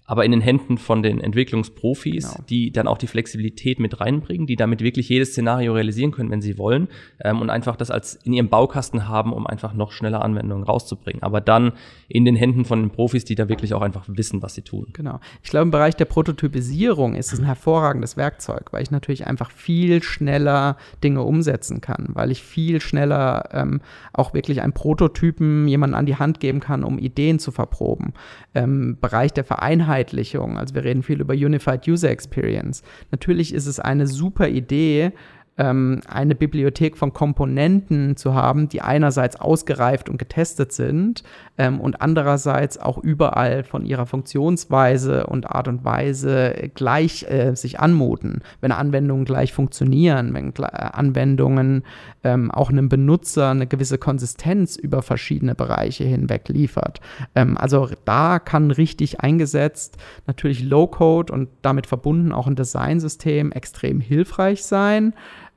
aber 0.08 0.24
in 0.24 0.32
den 0.32 0.42
Händen 0.42 0.78
von 0.78 1.02
den 1.02 1.20
Entwicklungsprofis, 1.20 2.32
genau. 2.32 2.46
die 2.48 2.72
dann 2.72 2.88
auch 2.88 2.98
die 2.98 3.08
Flexibilität 3.08 3.80
mit 3.80 4.00
reinbringen, 4.00 4.46
die 4.46 4.56
damit 4.56 4.82
wirklich 4.82 5.10
jedes 5.10 5.32
Szenario 5.32 5.74
realisieren 5.74 6.12
können, 6.12 6.30
wenn 6.30 6.42
sie 6.42 6.58
wollen 6.60 6.90
ähm, 7.20 7.42
und 7.42 7.50
einfach 7.50 7.76
das 7.76 7.90
als 7.90 8.16
in 8.16 8.34
ihrem 8.34 8.50
Baukasten 8.50 9.08
haben, 9.08 9.34
um 9.34 9.48
einfach 9.48 9.74
noch 9.74 9.92
schneller 9.92 10.24
Anwendungen 10.24 10.64
rauszubringen. 10.64 11.24
Aber 11.24 11.42
dann 11.42 11.74
in 12.08 12.24
den 12.24 12.36
Händen 12.36 12.66
von 12.66 12.82
den 12.82 12.92
Profis, 12.92 13.26
die 13.26 13.34
da 13.34 13.50
wirklich 13.50 13.74
auch 13.74 13.82
einfach 13.82 14.06
wissen, 14.08 14.44
was 14.44 14.54
sie 14.54 14.62
tun. 14.62 14.90
Genau. 14.94 15.20
Ich 15.42 15.50
glaube, 15.50 15.64
im 15.64 15.72
Bereich 15.72 15.96
der 15.96 16.06
Prototypisierung 16.06 17.16
ist 17.16 17.34
es 17.34 17.40
ein 17.40 17.46
hervorragendes 17.46 18.16
Werkzeug, 18.16 18.72
weil 18.74 18.84
ich 18.84 18.92
natürlich 18.92 19.26
einfach 19.26 19.50
viel 19.50 20.04
schneller 20.04 20.78
Dinge 21.04 21.24
umsetzen 21.24 21.82
kann, 21.82 22.10
weil 22.14 22.30
ich 22.30 22.44
viel 22.44 22.80
schneller 22.80 23.50
ähm, 23.54 23.82
auch 24.14 24.36
wirklich 24.36 24.62
einen 24.62 24.74
Prototypen 24.74 25.68
jemanden 25.68 25.96
an 25.96 26.06
die 26.06 26.18
Hand 26.18 26.40
geben 26.40 26.60
kann, 26.60 26.84
um 26.84 27.00
Ideen 27.00 27.40
zu 27.40 27.52
verproben. 27.52 28.14
Ähm, 28.54 28.98
Bereich 29.02 29.34
der 29.34 29.44
Vereinheitlichung 29.44 29.95
Vereinheitlichung. 29.96 30.58
Also 30.58 30.76
wir 30.76 30.84
reden 30.84 31.04
viel 31.04 31.22
über 31.22 31.34
Unified 31.34 31.88
User 31.88 32.10
Experience. 32.10 32.84
Natürlich 33.12 33.54
ist 33.54 33.66
es 33.66 33.80
eine 33.80 34.08
super 34.08 34.48
Idee, 34.50 35.12
ähm, 35.58 36.02
eine 36.08 36.36
Bibliothek 36.36 36.98
von 36.98 37.14
Komponenten 37.14 38.18
zu 38.18 38.34
haben, 38.34 38.68
die 38.68 38.82
einerseits 38.82 39.40
ausgereift 39.40 40.10
und 40.10 40.18
getestet 40.18 40.74
sind 40.74 41.24
ähm, 41.58 41.80
und 41.80 42.02
andererseits 42.02 42.78
auch 42.78 42.98
überall 42.98 43.64
von 43.64 43.86
ihrer 43.86 44.06
Funktionsweise 44.06 45.28
und 45.28 45.50
Art 45.50 45.68
und 45.68 45.86
Weise 45.86 46.70
gleich 46.74 47.24
äh, 47.30 47.56
sich 47.56 47.80
anmuten. 47.80 48.42
Wenn 48.60 48.72
Anwendungen 48.72 49.26
gleich 49.26 49.54
funktionieren, 49.54 50.34
wenn 50.34 50.50
äh, 50.50 50.66
Anwendungen 50.66 51.84
ähm, 52.24 52.52
auch 52.52 52.70
einem 52.70 52.90
Benutzer 52.90 53.52
eine 53.52 53.68
gewisse 53.68 53.98
Konsistenz 53.98 54.76
über 54.76 55.02
verschiedene 55.02 55.56
Bereiche 55.56 56.04
hinweg 56.04 56.50
liefert. 56.50 57.00
Ähm, 57.34 57.58
also 57.58 57.90
da 58.04 58.40
kann 58.40 58.72
richtig 58.72 59.22
eingesetzt 59.22 59.98
natürlich 60.28 60.64
Low-Code 60.64 61.32
und 61.32 61.50
damit 61.62 61.88
verbunden 61.88 62.34
auch 62.34 62.48
ein 62.48 62.56
Designsystem 62.56 63.52
extrem 63.52 64.02
hilfreich 64.02 64.64
sein. 64.64 65.14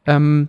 Ähm, 0.08 0.48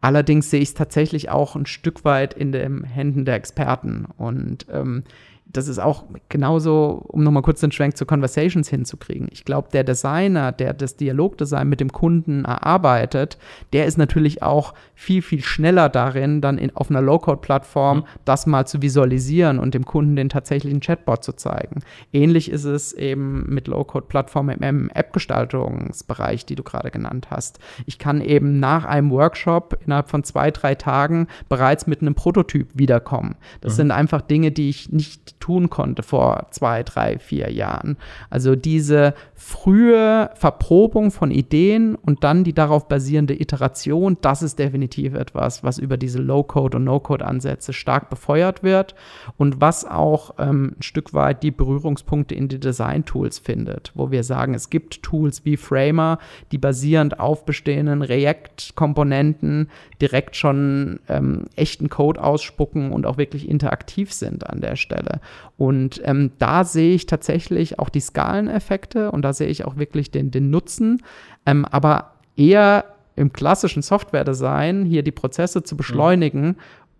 allerdings 0.00 0.50
sehe 0.50 0.60
ich 0.60 0.70
es 0.70 0.74
tatsächlich 0.74 1.30
auch 1.30 1.54
ein 1.54 1.66
Stück 1.66 2.04
weit 2.04 2.34
in 2.34 2.50
den 2.50 2.82
Händen 2.82 3.24
der 3.24 3.36
Experten. 3.36 4.06
Und 4.16 4.66
ähm, 4.72 5.04
das 5.46 5.68
ist 5.68 5.78
auch 5.78 6.04
genauso, 6.28 7.04
um 7.08 7.22
nochmal 7.22 7.42
kurz 7.42 7.60
den 7.60 7.70
Schwenk 7.70 7.96
zu 7.96 8.06
Conversations 8.06 8.68
hinzukriegen. 8.68 9.28
Ich 9.30 9.44
glaube, 9.44 9.68
der 9.72 9.84
Designer, 9.84 10.50
der 10.50 10.74
das 10.74 10.96
Dialogdesign 10.96 11.68
mit 11.68 11.80
dem 11.80 11.92
Kunden 11.92 12.44
erarbeitet, 12.44 13.38
der 13.72 13.86
ist 13.86 13.96
natürlich 13.96 14.42
auch 14.42 14.74
viel, 14.94 15.22
viel 15.22 15.42
schneller 15.42 15.88
darin, 15.88 16.40
dann 16.40 16.58
in, 16.58 16.74
auf 16.74 16.90
einer 16.90 17.02
Low-Code-Plattform 17.02 17.98
mhm. 17.98 18.04
das 18.24 18.46
mal 18.46 18.66
zu 18.66 18.82
visualisieren 18.82 19.60
und 19.60 19.74
dem 19.74 19.84
Kunden 19.84 20.16
den 20.16 20.28
tatsächlichen 20.28 20.80
Chatbot 20.80 21.22
zu 21.22 21.34
zeigen. 21.34 21.82
Ähnlich 22.12 22.50
ist 22.50 22.64
es 22.64 22.92
eben 22.92 23.44
mit 23.48 23.68
Low-Code-Plattformen 23.68 24.60
im 24.60 24.90
App-Gestaltungsbereich, 24.90 26.46
die 26.46 26.56
du 26.56 26.64
gerade 26.64 26.90
genannt 26.90 27.28
hast. 27.30 27.60
Ich 27.86 28.00
kann 28.00 28.20
eben 28.20 28.58
nach 28.58 28.84
einem 28.84 29.10
Workshop 29.10 29.78
innerhalb 29.84 30.08
von 30.08 30.24
zwei, 30.24 30.50
drei 30.50 30.74
Tagen 30.74 31.28
bereits 31.48 31.86
mit 31.86 32.00
einem 32.00 32.16
Prototyp 32.16 32.68
wiederkommen. 32.74 33.36
Das 33.60 33.74
mhm. 33.74 33.76
sind 33.76 33.90
einfach 33.92 34.20
Dinge, 34.20 34.50
die 34.50 34.68
ich 34.68 34.90
nicht 34.90 35.33
tun 35.44 35.68
konnte 35.68 36.02
vor 36.02 36.46
zwei, 36.52 36.82
drei, 36.82 37.18
vier 37.18 37.52
Jahren. 37.52 37.98
Also 38.30 38.56
diese 38.56 39.12
frühe 39.34 40.30
Verprobung 40.36 41.10
von 41.10 41.30
Ideen 41.30 41.96
und 41.96 42.24
dann 42.24 42.44
die 42.44 42.54
darauf 42.54 42.88
basierende 42.88 43.38
Iteration, 43.38 44.16
das 44.22 44.40
ist 44.40 44.58
definitiv 44.58 45.12
etwas, 45.12 45.62
was 45.62 45.76
über 45.76 45.98
diese 45.98 46.18
Low-Code- 46.18 46.78
und 46.78 46.84
No-Code-Ansätze 46.84 47.74
stark 47.74 48.08
befeuert 48.08 48.62
wird 48.62 48.94
und 49.36 49.60
was 49.60 49.84
auch 49.84 50.36
ähm, 50.38 50.76
ein 50.78 50.82
Stück 50.82 51.12
weit 51.12 51.42
die 51.42 51.50
Berührungspunkte 51.50 52.34
in 52.34 52.48
die 52.48 52.58
Design-Tools 52.58 53.38
findet, 53.38 53.92
wo 53.94 54.10
wir 54.10 54.24
sagen, 54.24 54.54
es 54.54 54.70
gibt 54.70 55.02
Tools 55.02 55.44
wie 55.44 55.58
Framer, 55.58 56.20
die 56.52 56.58
basierend 56.58 57.20
auf 57.20 57.44
bestehenden 57.44 58.00
React-Komponenten 58.00 59.68
direkt 60.04 60.36
schon 60.36 61.00
ähm, 61.08 61.44
echten 61.56 61.88
Code 61.88 62.22
ausspucken 62.22 62.92
und 62.92 63.06
auch 63.06 63.16
wirklich 63.16 63.48
interaktiv 63.48 64.12
sind 64.12 64.46
an 64.50 64.60
der 64.60 64.76
Stelle. 64.76 65.20
Und 65.56 65.98
ähm, 66.04 66.32
da 66.38 66.64
sehe 66.64 66.94
ich 66.94 67.06
tatsächlich 67.06 67.78
auch 67.78 67.88
die 67.88 68.00
Skaleneffekte 68.00 69.10
und 69.10 69.22
da 69.22 69.32
sehe 69.32 69.48
ich 69.48 69.64
auch 69.64 69.78
wirklich 69.78 70.10
den, 70.10 70.30
den 70.30 70.50
Nutzen, 70.50 71.02
ähm, 71.46 71.64
aber 71.64 72.16
eher 72.36 72.84
im 73.16 73.32
klassischen 73.32 73.80
Software-Design 73.80 74.84
hier 74.84 75.02
die 75.02 75.10
Prozesse 75.10 75.62
zu 75.62 75.74
beschleunigen 75.74 76.48
mhm. 76.48 76.56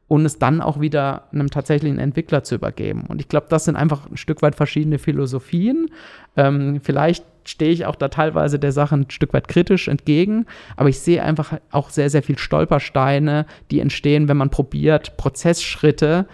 und 0.09 0.25
es 0.25 0.39
dann 0.39 0.63
auch 0.63 0.81
wieder 0.81 1.25
einem 1.31 1.51
tatsächlichen 1.51 1.99
Entwickler 1.99 2.43
zu 2.43 2.55
übergeben. 2.55 3.05
Und 3.07 3.21
ich 3.21 3.29
glaube, 3.29 3.49
das 3.51 3.67
sind 3.67 3.77
einfach 3.77 4.11
ein 4.11 4.17
Stück 4.17 4.41
weit 4.41 4.55
verschiedene 4.55 4.99
Philosophien. 4.99 5.91
Ähm, 6.39 6.81
vielleicht 6.83 7.27
stehe 7.49 7.71
ich 7.71 7.87
auch 7.87 7.97
da 7.97 8.09
teilweise 8.09 8.59
der 8.59 8.73
Sache 8.73 8.97
ein 8.97 9.11
Stück 9.11 9.33
weit 9.33 9.49
kritisch 9.49 9.89
entgegen, 9.89 10.47
aber 10.77 10.89
ich 10.89 11.01
sehe 11.01 11.23
einfach 11.23 11.59
auch 11.71 11.91
sehr, 11.91 12.11
sehr 12.11 12.23
viel 12.23 12.39
Stolpersteine, 12.39 13.47
die 13.71 13.81
entstehen, 13.81 14.29
wenn 14.29 14.37
man 14.37 14.51
probiert, 14.51 15.17
Prozessschritte 15.17 16.27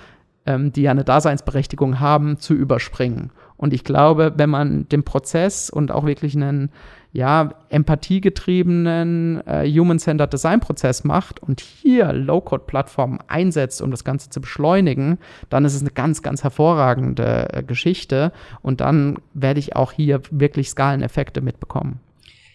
ähm, 0.46 0.72
die 0.72 0.82
ja 0.82 0.90
eine 0.90 1.04
Daseinsberechtigung 1.04 2.00
haben, 2.00 2.38
zu 2.38 2.54
überspringen. 2.54 3.30
Und 3.60 3.74
ich 3.74 3.84
glaube, 3.84 4.32
wenn 4.36 4.48
man 4.48 4.88
den 4.88 5.02
Prozess 5.02 5.68
und 5.68 5.92
auch 5.92 6.06
wirklich 6.06 6.34
einen 6.34 6.70
ja, 7.12 7.50
empathiegetriebenen 7.68 9.46
äh, 9.46 9.70
Human-Centered 9.70 10.32
Design-Prozess 10.32 11.04
macht 11.04 11.42
und 11.42 11.60
hier 11.60 12.10
Low-Code-Plattformen 12.14 13.18
einsetzt, 13.26 13.82
um 13.82 13.90
das 13.90 14.02
Ganze 14.02 14.30
zu 14.30 14.40
beschleunigen, 14.40 15.18
dann 15.50 15.66
ist 15.66 15.74
es 15.74 15.82
eine 15.82 15.90
ganz, 15.90 16.22
ganz 16.22 16.42
hervorragende 16.42 17.52
äh, 17.52 17.62
Geschichte. 17.62 18.32
Und 18.62 18.80
dann 18.80 19.18
werde 19.34 19.60
ich 19.60 19.76
auch 19.76 19.92
hier 19.92 20.22
wirklich 20.30 20.70
Skaleneffekte 20.70 21.42
mitbekommen. 21.42 22.00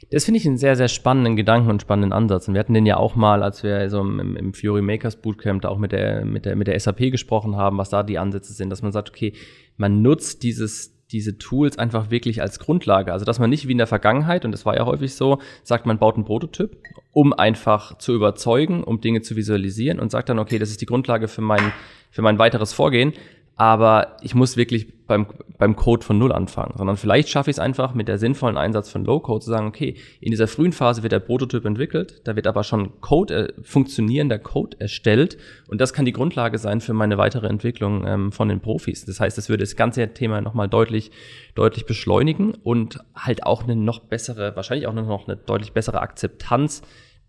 Das 0.10 0.26
finde 0.26 0.40
ich 0.40 0.48
einen 0.48 0.58
sehr, 0.58 0.76
sehr 0.76 0.88
spannenden 0.88 1.36
Gedanken 1.36 1.70
und 1.70 1.84
spannenden 1.84 2.14
Ansatz. 2.14 2.48
Und 2.48 2.56
wir 2.56 2.62
hatten 2.62 2.74
den 2.74 2.88
ja 2.88 2.98
auch 2.98 3.16
mal, 3.16 3.44
als 3.44 3.62
wir 3.62 3.92
so 3.92 4.02
im, 4.02 4.36
im 4.38 4.54
Fury 4.56 4.82
Makers 4.82 5.18
Bootcamp 5.18 5.62
da 5.62 5.70
auch 5.70 5.78
mit 5.78 5.92
der, 5.92 6.26
mit, 6.26 6.46
der, 6.46 6.56
mit 6.56 6.66
der 6.66 6.80
SAP 6.80 7.12
gesprochen 7.12 7.58
haben, 7.58 7.78
was 7.78 7.90
da 7.90 8.02
die 8.02 8.18
Ansätze 8.18 8.54
sind, 8.54 8.72
dass 8.72 8.82
man 8.82 8.92
sagt, 8.92 9.10
okay, 9.10 9.34
man 9.78 10.02
nutzt 10.02 10.42
dieses, 10.42 10.95
diese 11.12 11.38
Tools 11.38 11.78
einfach 11.78 12.10
wirklich 12.10 12.42
als 12.42 12.60
Grundlage. 12.60 13.14
Also, 13.14 13.26
dass 13.26 13.40
man 13.40 13.50
nicht 13.50 13.68
wie 13.68 13.74
in 13.74 13.78
der 13.78 13.88
Vergangenheit, 13.88 14.46
und 14.46 14.52
das 14.52 14.66
war 14.66 14.76
ja 14.76 14.86
häufig 14.86 15.14
so, 15.14 15.40
sagt, 15.64 15.86
man 15.86 16.00
baut 16.00 16.16
einen 16.16 16.26
Prototyp, 16.26 16.78
um 17.12 17.34
einfach 17.34 17.98
zu 17.98 18.14
überzeugen, 18.14 18.84
um 18.84 19.02
Dinge 19.02 19.22
zu 19.22 19.36
visualisieren 19.36 20.00
und 20.00 20.12
sagt 20.12 20.30
dann, 20.30 20.40
okay, 20.40 20.60
das 20.60 20.70
ist 20.70 20.82
die 20.82 20.86
Grundlage 20.86 21.28
für 21.28 21.42
mein, 21.42 21.72
für 22.10 22.22
mein 22.22 22.40
weiteres 22.40 22.74
Vorgehen 22.74 23.14
aber 23.58 24.18
ich 24.22 24.36
muss 24.36 24.58
wirklich 24.58 25.06
beim, 25.08 25.28
beim 25.58 25.76
Code 25.76 26.04
von 26.04 26.18
Null 26.18 26.32
anfangen, 26.32 26.74
sondern 26.78 26.98
vielleicht 26.98 27.30
schaffe 27.30 27.50
ich 27.50 27.56
es 27.56 27.60
einfach 27.60 27.94
mit 27.94 28.08
der 28.08 28.18
sinnvollen 28.18 28.58
Einsatz 28.58 28.90
von 28.90 29.06
Low-Code 29.06 29.44
zu 29.44 29.50
sagen, 29.50 29.68
okay, 29.68 29.96
in 30.20 30.32
dieser 30.32 30.48
frühen 30.48 30.74
Phase 30.74 31.04
wird 31.04 31.14
der 31.14 31.20
Prototyp 31.20 31.64
entwickelt, 31.64 32.22
da 32.26 32.36
wird 32.36 32.48
aber 32.48 32.64
schon 32.64 33.00
Code, 33.02 33.34
äh, 33.34 33.54
funktionierender 33.62 34.40
Code 34.40 34.78
erstellt 34.80 35.38
und 35.68 35.80
das 35.80 35.94
kann 35.94 36.06
die 36.06 36.12
Grundlage 36.12 36.58
sein 36.58 36.82
für 36.82 36.94
meine 36.94 37.18
weitere 37.18 37.48
Entwicklung 37.48 38.06
ähm, 38.06 38.32
von 38.32 38.50
den 38.50 38.60
Profis. 38.60 39.06
Das 39.06 39.20
heißt, 39.20 39.38
das 39.38 39.48
würde 39.48 39.64
das 39.64 39.76
ganze 39.76 40.14
Thema 40.14 40.42
nochmal 40.42 40.68
deutlich, 40.68 41.12
deutlich 41.54 41.86
beschleunigen 41.86 42.56
und 42.64 43.00
halt 43.16 43.46
auch 43.46 43.64
eine 43.64 43.76
noch 43.76 44.00
bessere, 44.00 44.56
wahrscheinlich 44.56 44.88
auch 44.88 44.94
noch 44.94 45.28
eine 45.28 45.38
deutlich 45.38 45.72
bessere 45.72 46.02
Akzeptanz 46.02 46.82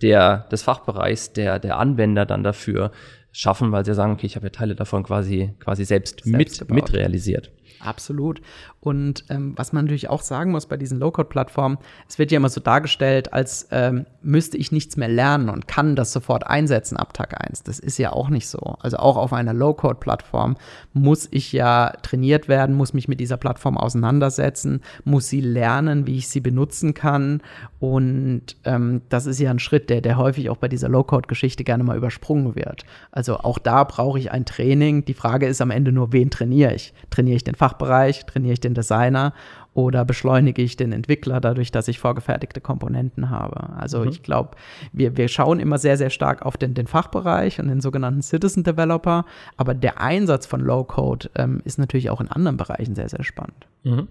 der, 0.03 0.47
des 0.51 0.63
Fachbereichs, 0.63 1.33
der, 1.33 1.59
der 1.59 1.79
Anwender 1.79 2.27
dann 2.27 2.43
dafür 2.43 2.91
schaffen, 3.37 3.71
weil 3.71 3.85
sie 3.85 3.95
sagen, 3.95 4.13
okay, 4.13 4.27
ich 4.27 4.35
habe 4.35 4.47
ja 4.47 4.51
Teile 4.51 4.75
davon 4.75 5.03
quasi, 5.03 5.51
quasi 5.61 5.85
selbst, 5.85 6.23
selbst 6.25 6.61
mit, 6.63 6.71
mit 6.71 6.93
realisiert. 6.95 7.53
Absolut. 7.81 8.41
Und 8.81 9.25
ähm, 9.31 9.55
was 9.57 9.73
man 9.73 9.85
natürlich 9.85 10.09
auch 10.09 10.23
sagen 10.23 10.53
muss 10.53 10.67
bei 10.67 10.77
diesen 10.77 11.01
Low-Code-Plattformen, 11.01 11.79
es 12.09 12.19
wird 12.19 12.31
ja 12.31 12.37
immer 12.37 12.49
so 12.49 12.61
dargestellt, 12.61 13.33
als 13.33 13.67
ähm, 13.73 14.07
müsste 14.23 14.57
ich 14.57 14.71
nichts 14.71 14.97
mehr 14.97 15.09
lernen 15.09 15.49
und 15.49 15.67
kann 15.67 15.97
das 15.97 16.13
sofort 16.13 16.47
einsetzen 16.47 16.97
ab 16.97 17.13
Tag 17.13 17.35
1. 17.49 17.65
Das 17.65 17.81
ist 17.81 17.99
ja 17.99 18.13
auch 18.13 18.29
nicht 18.29 18.47
so. 18.49 18.77
Also 18.81 18.99
auch 18.99 19.17
auf 19.17 19.33
einer 19.33 19.53
Low-Code-Plattform 19.53 20.57
muss 20.93 21.27
ich 21.31 21.53
ja 21.53 21.95
trainiert 22.03 22.47
werden, 22.47 22.77
muss 22.77 22.95
mich 22.95 23.09
mit 23.09 23.19
dieser 23.19 23.37
Plattform 23.37 23.77
auseinandersetzen, 23.77 24.83
muss 25.05 25.29
sie 25.29 25.41
lernen, 25.41 26.07
wie 26.07 26.19
ich 26.19 26.29
sie 26.29 26.41
benutzen 26.41 26.95
kann. 26.95 27.43
Und 27.81 28.57
ähm, 28.65 29.03
das 29.09 29.27
ist 29.27 29.41
ja 29.41 29.51
ein 29.51 29.59
Schritt, 29.59 29.91
der, 29.91 30.01
der 30.01 30.17
häufig 30.17 30.49
auch 30.49 30.59
bei 30.59 30.69
dieser 30.69 30.89
Low-Code-Geschichte 30.89 31.65
gerne 31.65 31.83
mal 31.83 31.97
übersprungen 31.97 32.55
wird. 32.55 32.85
Also 33.11 33.39
auch 33.39 33.59
da 33.59 33.83
brauche 33.83 34.19
ich 34.19 34.31
ein 34.31 34.45
Training. 34.45 35.05
Die 35.05 35.15
Frage 35.15 35.47
ist 35.47 35.61
am 35.61 35.71
Ende 35.73 35.91
nur, 35.91 36.13
wen 36.13 36.31
trainiere 36.31 36.73
ich? 36.73 36.95
Trainiere 37.11 37.37
ich 37.37 37.45
den 37.45 37.57
Fachbereich? 37.67 38.27
Trainiere 38.27 38.53
ich 38.53 38.61
den 38.61 38.75
Designer? 38.75 39.33
Oder 39.75 40.05
beschleunige 40.05 40.63
ich 40.63 40.77
den 40.77 40.93
Entwickler 40.93 41.41
dadurch, 41.41 41.71
dass 41.71 41.89
ich 41.89 41.99
vorgefertigte 41.99 42.61
Komponenten 42.61 43.29
habe? 43.29 43.75
Also 43.77 44.01
mhm. 44.01 44.09
ich 44.09 44.23
glaube, 44.23 44.53
wir, 44.93 45.17
wir 45.17 45.29
schauen 45.29 45.61
immer 45.61 45.79
sehr, 45.79 45.97
sehr 45.97 46.11
stark 46.11 46.47
auf 46.47 46.57
den, 46.57 46.75
den 46.75 46.87
Fachbereich 46.87 47.61
und 47.61 47.69
den 47.69 47.81
sogenannten 47.81 48.23
Citizen 48.23 48.65
Developer. 48.65 49.27
Aber 49.57 49.75
der 49.75 50.01
Einsatz 50.01 50.47
von 50.47 50.61
Low-Code 50.61 51.31
ähm, 51.35 51.61
ist 51.65 51.79
natürlich 51.79 52.09
auch 52.09 52.21
in 52.21 52.29
anderen 52.29 52.57
Bereichen 52.57 52.95
sehr, 52.95 53.09
sehr 53.09 53.25
spannend. 53.25 53.67
Mhm 53.83 54.09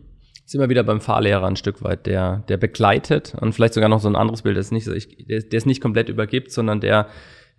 sind 0.48 0.62
wir 0.62 0.70
wieder 0.70 0.84
beim 0.84 1.02
Fahrlehrer 1.02 1.48
ein 1.48 1.56
Stück 1.56 1.82
weit, 1.82 2.06
der, 2.06 2.44
der 2.50 2.58
begleitet 2.58 3.34
und 3.42 3.54
vielleicht 3.54 3.74
sogar 3.74 3.90
noch 3.90 4.00
so 4.00 4.08
ein 4.08 4.16
anderes 4.16 4.44
Bild, 4.44 4.58
das 4.58 4.70
nicht, 4.70 4.86
der, 4.86 5.40
der 5.40 5.58
es 5.58 5.66
nicht 5.66 5.82
komplett 5.82 6.08
übergibt, 6.08 6.52
sondern 6.52 6.82
der, 6.82 7.08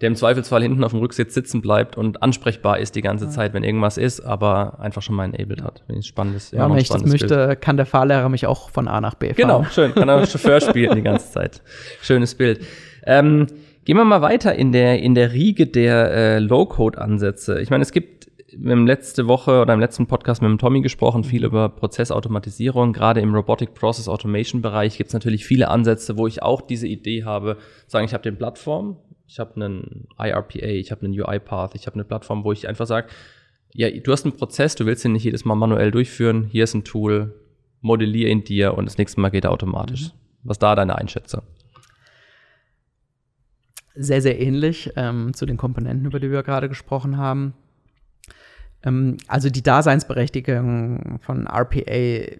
der 0.01 0.09
im 0.09 0.15
Zweifelsfall 0.15 0.63
hinten 0.63 0.85
auf 0.85 0.93
dem 0.93 1.01
Rücksitz 1.01 1.33
sitzen 1.33 1.63
bleibt 1.63 1.97
und 1.97 2.23
ansprechbar 2.23 2.79
ist 2.79 2.97
die 2.97 3.01
ganze 3.01 3.31
Zeit, 3.31 3.55
wenn 3.55 3.65
irgendwas 3.65 3.97
ist, 3.97 4.21
aber 4.21 4.79
einfach 4.79 5.01
schon 5.01 5.17
mal 5.17 5.25
enabled 5.25 5.63
hat. 5.63 5.85
Wenn 5.87 5.99
ich 5.99 6.07
spannendes, 6.07 6.51
ja, 6.51 6.69
wenn 6.69 6.77
ich 6.77 6.89
das 6.89 7.05
möchte, 7.05 7.47
Bild. 7.47 7.61
kann 7.63 7.79
der 7.79 7.87
Fahrlehrer 7.87 8.29
mich 8.29 8.47
auch 8.47 8.69
von 8.69 8.89
A 8.89 9.01
nach 9.01 9.15
B 9.15 9.29
fahren. 9.29 9.37
Genau, 9.37 9.65
schön, 9.65 9.95
kann 9.95 10.09
er 10.09 10.27
Chauffeur 10.27 10.61
spielen 10.61 10.95
die 10.97 11.03
ganze 11.03 11.31
Zeit. 11.31 11.63
Schönes 12.03 12.35
Bild. 12.35 12.61
Ähm, 13.05 13.47
gehen 13.87 13.97
wir 13.97 14.05
mal 14.05 14.21
weiter 14.21 14.55
in 14.55 14.73
der, 14.73 15.01
in 15.01 15.15
der 15.15 15.33
Riege 15.33 15.67
der 15.67 16.11
äh, 16.11 16.39
Low-Code-Ansätze. 16.41 17.61
Ich 17.61 17.71
meine, 17.71 17.83
es 17.83 17.93
gibt 17.93 18.17
wir 18.59 18.73
haben 18.73 18.87
letzte 18.87 19.29
Woche 19.29 19.61
oder 19.61 19.75
im 19.75 19.81
letzten 19.81 20.07
Podcast 20.07 20.41
mit 20.41 20.51
dem 20.51 20.59
Tommy 20.59 20.81
gesprochen, 20.81 21.25
viel 21.25 21.45
über 21.45 21.69
Prozessautomatisierung. 21.69 22.93
Gerade 22.93 23.21
im 23.21 23.35
Robotic 23.35 23.75
Process 23.75 24.09
Automation 24.09 24.63
Bereich 24.63 24.97
gibt 24.97 25.09
es 25.09 25.15
natürlich 25.15 25.45
viele 25.45 25.69
Ansätze, 25.69 26.17
wo 26.17 26.27
ich 26.27 26.43
auch 26.43 26.61
diese 26.61 26.87
Idee 26.87 27.25
habe, 27.25 27.59
sagen, 27.87 28.07
ich 28.07 28.15
habe 28.15 28.23
den 28.23 28.39
Plattform, 28.39 28.97
ich 29.27 29.39
habe 29.39 29.57
einen 29.57 30.09
IRPA, 30.19 30.67
ich 30.67 30.91
habe 30.91 31.05
einen 31.05 31.21
UiPath, 31.21 31.75
ich 31.75 31.87
habe 31.87 31.95
eine 31.95 32.05
Plattform, 32.05 32.45
wo 32.45 32.53
ich 32.53 32.69
einfach 32.69 32.87
sage, 32.87 33.09
ja, 33.73 33.91
du 33.91 34.13
hast 34.13 34.25
einen 34.25 34.37
Prozess, 34.37 34.75
du 34.75 34.87
willst 34.87 35.05
ihn 35.05 35.13
nicht 35.13 35.25
jedes 35.25 35.45
Mal 35.45 35.55
manuell 35.55 35.91
durchführen, 35.91 36.45
hier 36.45 36.65
ist 36.65 36.75
ein 36.75 36.85
Tool, 36.85 37.35
modelliere 37.81 38.31
ihn 38.31 38.45
dir 38.45 38.75
und 38.75 38.87
das 38.87 38.99
nächste 38.99 39.21
Mal 39.21 39.31
geht 39.31 39.45
er 39.45 39.53
automatisch. 39.53 40.09
Mhm. 40.09 40.11
Was 40.45 40.59
da 40.59 40.75
deine 40.75 40.97
Einschätzung? 40.97 41.43
Sehr, 43.95 44.23
sehr 44.23 44.41
ähnlich 44.41 44.93
ähm, 44.97 45.35
zu 45.35 45.47
den 45.47 45.57
Komponenten, 45.57 46.07
über 46.07 46.21
die 46.21 46.31
wir 46.31 46.43
gerade 46.43 46.69
gesprochen 46.69 47.17
haben. 47.17 47.55
Ähm, 48.85 49.17
also 49.27 49.51
die 49.51 49.63
Daseinsberechtigung 49.63 51.19
von 51.21 51.47
RPA 51.47 52.37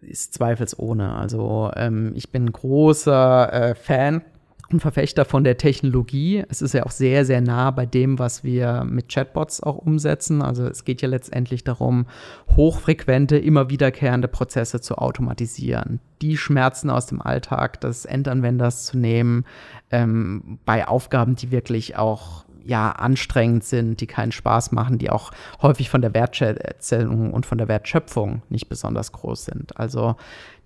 ist 0.00 0.34
zweifelsohne. 0.34 1.14
Also 1.14 1.70
ähm, 1.74 2.12
ich 2.14 2.30
bin 2.30 2.52
großer 2.52 3.52
äh, 3.52 3.74
Fan 3.74 4.22
und 4.70 4.80
Verfechter 4.80 5.24
von 5.24 5.44
der 5.44 5.56
Technologie. 5.56 6.44
Es 6.48 6.60
ist 6.60 6.74
ja 6.74 6.84
auch 6.84 6.90
sehr, 6.90 7.24
sehr 7.24 7.40
nah 7.40 7.70
bei 7.70 7.86
dem, 7.86 8.18
was 8.18 8.44
wir 8.44 8.84
mit 8.84 9.08
Chatbots 9.08 9.62
auch 9.62 9.78
umsetzen. 9.78 10.42
Also 10.42 10.66
es 10.66 10.84
geht 10.84 11.00
ja 11.00 11.08
letztendlich 11.08 11.64
darum, 11.64 12.06
hochfrequente, 12.54 13.38
immer 13.38 13.70
wiederkehrende 13.70 14.28
Prozesse 14.28 14.80
zu 14.80 14.98
automatisieren, 14.98 16.00
die 16.20 16.36
Schmerzen 16.36 16.90
aus 16.90 17.06
dem 17.06 17.22
Alltag 17.22 17.80
des 17.80 18.04
Endanwenders 18.04 18.84
zu 18.84 18.98
nehmen, 18.98 19.44
ähm, 19.90 20.58
bei 20.66 20.86
Aufgaben, 20.86 21.34
die 21.34 21.50
wirklich 21.50 21.96
auch 21.96 22.44
ja 22.68 22.92
anstrengend 22.92 23.64
sind, 23.64 24.00
die 24.00 24.06
keinen 24.06 24.30
Spaß 24.30 24.72
machen, 24.72 24.98
die 24.98 25.10
auch 25.10 25.32
häufig 25.62 25.88
von 25.88 26.02
der 26.02 26.12
Wertschätzung 26.12 27.32
und 27.32 27.46
von 27.46 27.58
der 27.58 27.66
Wertschöpfung 27.66 28.42
nicht 28.50 28.68
besonders 28.68 29.12
groß 29.12 29.46
sind. 29.46 29.76
Also 29.78 30.16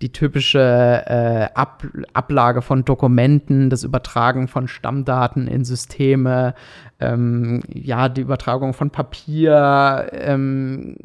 die 0.02 0.10
typische 0.10 0.58
äh, 1.06 1.48
Ab 1.54 1.86
Ablage 2.12 2.60
von 2.60 2.84
Dokumenten, 2.84 3.70
das 3.70 3.84
Übertragen 3.84 4.48
von 4.48 4.66
Stammdaten 4.66 5.46
in 5.46 5.64
Systeme, 5.64 6.54
ähm, 6.98 7.62
ja, 7.72 8.08
die 8.08 8.22
Übertragung 8.22 8.74
von 8.74 8.90
Papier, 8.90 10.08
ähm, 10.12 10.96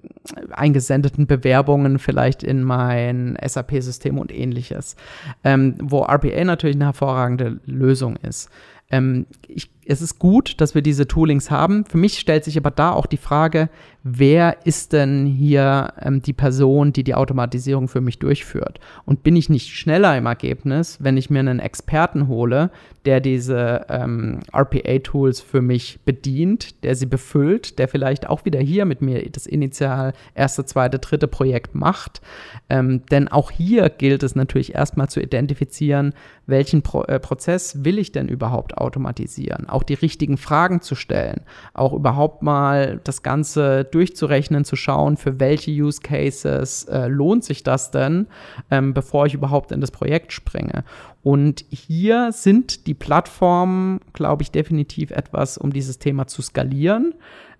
eingesendeten 0.51 1.27
Bewerbungen 1.27 1.99
vielleicht 1.99 2.41
in 2.41 2.63
mein 2.63 3.37
SAP-System 3.45 4.17
und 4.17 4.33
ähnliches, 4.33 4.95
ähm, 5.43 5.75
wo 5.79 6.01
RPA 6.03 6.43
natürlich 6.43 6.75
eine 6.75 6.85
hervorragende 6.85 7.59
Lösung 7.65 8.15
ist. 8.17 8.49
Ähm, 8.89 9.27
ich, 9.47 9.69
es 9.89 10.01
ist 10.01 10.19
gut, 10.19 10.59
dass 10.59 10.75
wir 10.75 10.81
diese 10.81 11.07
Toolings 11.07 11.49
haben. 11.49 11.85
Für 11.85 11.97
mich 11.97 12.19
stellt 12.19 12.43
sich 12.43 12.57
aber 12.57 12.71
da 12.71 12.91
auch 12.91 13.05
die 13.05 13.17
Frage, 13.17 13.69
wer 14.03 14.65
ist 14.65 14.93
denn 14.93 15.25
hier 15.25 15.93
ähm, 16.01 16.21
die 16.21 16.33
Person, 16.33 16.93
die 16.93 17.03
die 17.03 17.15
Automatisierung 17.15 17.87
für 17.87 18.01
mich 18.01 18.19
durchführt? 18.19 18.79
Und 19.05 19.23
bin 19.23 19.35
ich 19.35 19.49
nicht 19.49 19.69
schneller 19.69 20.17
im 20.17 20.25
Ergebnis, 20.25 20.97
wenn 21.01 21.17
ich 21.17 21.29
mir 21.29 21.39
einen 21.39 21.59
Experten 21.59 22.27
hole, 22.27 22.69
der 23.05 23.21
diese 23.21 23.85
ähm, 23.89 24.41
RPA-Tools 24.53 25.39
für 25.39 25.61
mich 25.61 25.99
bedient, 26.03 26.83
der 26.83 26.95
sie 26.95 27.05
befüllt, 27.05 27.79
der 27.79 27.87
vielleicht 27.87 28.27
auch 28.27 28.43
wieder 28.43 28.59
hier 28.59 28.85
mit 28.85 29.01
mir 29.01 29.29
das 29.29 29.45
initial 29.45 30.13
erste, 30.35 30.65
zweite, 30.65 30.99
dritte 30.99 31.27
Projekt 31.27 31.75
macht? 31.75 32.21
Ähm, 32.69 33.05
denn 33.11 33.29
auch 33.29 33.51
hier 33.51 33.89
gilt 33.89 34.23
es 34.23 34.35
natürlich 34.35 34.75
erstmal 34.75 35.07
zu 35.07 35.21
identifizieren, 35.21 36.13
welchen 36.45 36.81
Pro 36.81 37.03
äh, 37.03 37.19
Prozess 37.19 37.85
will 37.85 37.97
ich 37.99 38.11
denn 38.11 38.27
überhaupt 38.27 38.77
automatisieren? 38.77 39.69
Auch 39.77 39.83
die 39.83 39.93
richtigen 39.93 40.37
Fragen 40.37 40.81
zu 40.81 40.95
stellen, 40.95 41.41
auch 41.75 41.93
überhaupt 41.93 42.41
mal 42.41 42.99
das 43.03 43.21
Ganze 43.21 43.83
durchzurechnen, 43.83 44.65
zu 44.65 44.75
schauen, 44.75 45.17
für 45.17 45.39
welche 45.39 45.69
Use 45.69 46.01
Cases 46.01 46.85
äh, 46.85 47.05
lohnt 47.05 47.43
sich 47.43 47.61
das 47.61 47.91
denn, 47.91 48.25
ähm, 48.71 48.95
bevor 48.95 49.27
ich 49.27 49.35
überhaupt 49.35 49.71
in 49.71 49.79
das 49.79 49.91
Projekt 49.91 50.33
springe. 50.33 50.83
Und 51.21 51.63
hier 51.69 52.31
sind 52.31 52.87
die 52.87 52.95
Plattformen, 52.95 53.99
glaube 54.13 54.41
ich, 54.41 54.49
definitiv 54.49 55.11
etwas, 55.11 55.59
um 55.59 55.71
dieses 55.71 55.99
Thema 55.99 56.25
zu 56.25 56.41
skalieren. 56.41 57.13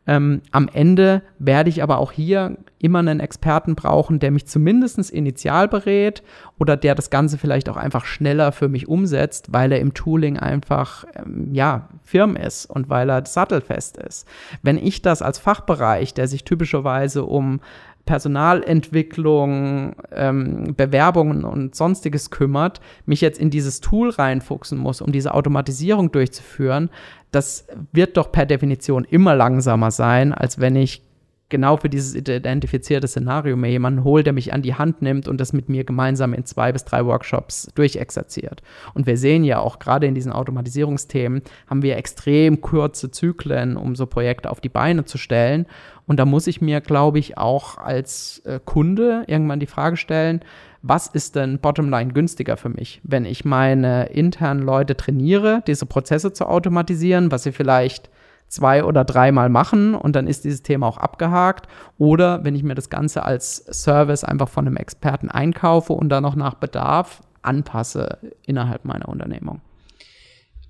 Ähm, 0.08 0.42
am 0.52 0.70
Ende 0.72 1.22
werde 1.38 1.70
ich 1.70 1.84
aber 1.84 1.98
auch 1.98 2.12
hier 2.12 2.58
immer 2.80 3.00
einen 3.00 3.20
Experten 3.20 3.76
brauchen, 3.76 4.20
der 4.20 4.32
mich 4.32 4.48
zumindest 4.48 4.98
initial 5.10 5.68
berät 5.68 6.24
oder 6.58 6.78
der 6.78 6.96
das 6.96 7.10
Ganze 7.10 7.38
vielleicht 7.38 7.70
auch 7.70 7.78
einfach 7.78 8.06
schneller 8.06 8.52
für 8.52 8.70
mich 8.70 8.88
umsetzt, 8.88 9.52
weil 9.52 9.72
er 9.72 9.80
im 9.80 9.94
Tooling 9.94 10.38
einfach, 10.38 11.06
ähm, 11.16 11.54
ja, 11.54 11.90
firm 12.04 12.36
ist 12.36 12.66
und 12.68 12.90
weil 12.90 13.10
er 13.10 13.26
sattelfest 13.26 13.98
ist. 13.98 14.28
Wenn 14.62 14.78
ich 14.78 15.02
das 15.02 15.22
als 15.22 15.40
Fachbereich, 15.40 16.14
der 16.14 16.28
sich 16.28 16.44
typischerweise 16.44 17.26
um 17.26 17.60
Personalentwicklung, 18.08 19.96
ähm, 20.12 20.74
Bewerbungen 20.76 21.46
und 21.46 21.76
sonstiges 21.76 22.32
kümmert, 22.32 22.82
mich 23.06 23.22
jetzt 23.22 23.40
in 23.40 23.52
dieses 23.52 23.80
Tool 23.80 24.10
reinfuchsen 24.10 24.80
muss, 24.80 25.02
um 25.02 25.12
diese 25.12 25.36
Automatisierung 25.36 26.12
durchzuführen, 26.12 26.90
das 27.32 27.68
wird 27.92 28.18
doch 28.18 28.32
per 28.32 28.48
Definition 28.48 29.04
immer 29.04 29.36
langsamer 29.36 29.92
sein, 29.92 30.34
als 30.34 30.60
wenn 30.60 30.76
ich 30.76 31.04
genau 31.50 31.78
für 31.78 31.90
dieses 31.90 32.14
identifizierte 32.16 33.08
Szenario 33.08 33.56
mir 33.56 33.70
jemanden 33.70 34.04
hole, 34.04 34.24
der 34.24 34.34
mich 34.34 34.54
an 34.54 34.62
die 34.62 34.76
Hand 34.76 35.02
nimmt 35.02 35.28
und 35.28 35.40
das 35.40 35.54
mit 35.54 35.70
mir 35.70 35.84
gemeinsam 35.84 36.34
in 36.34 36.46
zwei 36.46 36.72
bis 36.72 36.84
drei 36.84 37.06
Workshops 37.06 37.72
durchexerziert. 37.76 38.62
Und 38.94 39.08
wir 39.08 39.18
sehen 39.18 39.44
ja 39.44 39.60
auch 39.60 39.80
gerade 39.80 40.08
in 40.08 40.16
diesen 40.16 40.32
Automatisierungsthemen 40.32 41.42
haben 41.68 41.82
wir 41.82 41.98
extrem 41.98 42.62
kurze 42.62 43.12
Zyklen, 43.12 43.78
um 43.78 43.96
so 43.96 44.06
Projekte 44.06 44.50
auf 44.50 44.60
die 44.60 44.70
Beine 44.70 45.06
zu 45.06 45.18
stellen. 45.18 45.68
Und 46.06 46.18
da 46.18 46.26
muss 46.26 46.48
ich 46.48 46.62
mir, 46.62 46.82
glaube 46.82 47.20
ich, 47.20 47.38
auch 47.38 47.78
als 47.78 48.40
äh, 48.46 48.60
Kunde 48.64 49.24
irgendwann 49.28 49.60
die 49.60 49.68
Frage 49.68 49.98
stellen, 49.98 50.42
was 50.82 51.08
ist 51.08 51.36
denn 51.36 51.60
Bottomline 51.60 52.14
günstiger 52.14 52.56
für 52.56 52.70
mich, 52.70 53.02
wenn 53.04 53.26
ich 53.26 53.44
meine 53.44 54.06
internen 54.08 54.62
Leute 54.62 54.96
trainiere, 54.96 55.64
diese 55.68 55.86
Prozesse 55.86 56.34
zu 56.34 56.48
automatisieren, 56.48 57.32
was 57.32 57.44
sie 57.44 57.52
vielleicht 57.52 58.10
zwei 58.48 58.84
oder 58.84 59.04
dreimal 59.04 59.50
machen 59.50 59.96
und 59.96 60.16
dann 60.16 60.28
ist 60.28 60.46
dieses 60.46 60.64
Thema 60.64 60.88
auch 60.88 60.98
abgehakt. 60.98 61.68
Oder 61.98 62.44
wenn 62.44 62.56
ich 62.56 62.64
mir 62.64 62.76
das 62.76 62.90
Ganze 62.90 63.24
als 63.24 63.58
Service 63.72 64.24
einfach 64.24 64.50
von 64.50 64.68
einem 64.68 64.78
Experten 64.78 65.30
einkaufe 65.30 65.94
und 65.94 66.10
dann 66.10 66.24
noch 66.24 66.36
nach 66.36 66.56
Bedarf 66.56 67.22
anpasse 67.42 68.20
innerhalb 68.46 68.86
meiner 68.86 69.10
Unternehmung. 69.10 69.62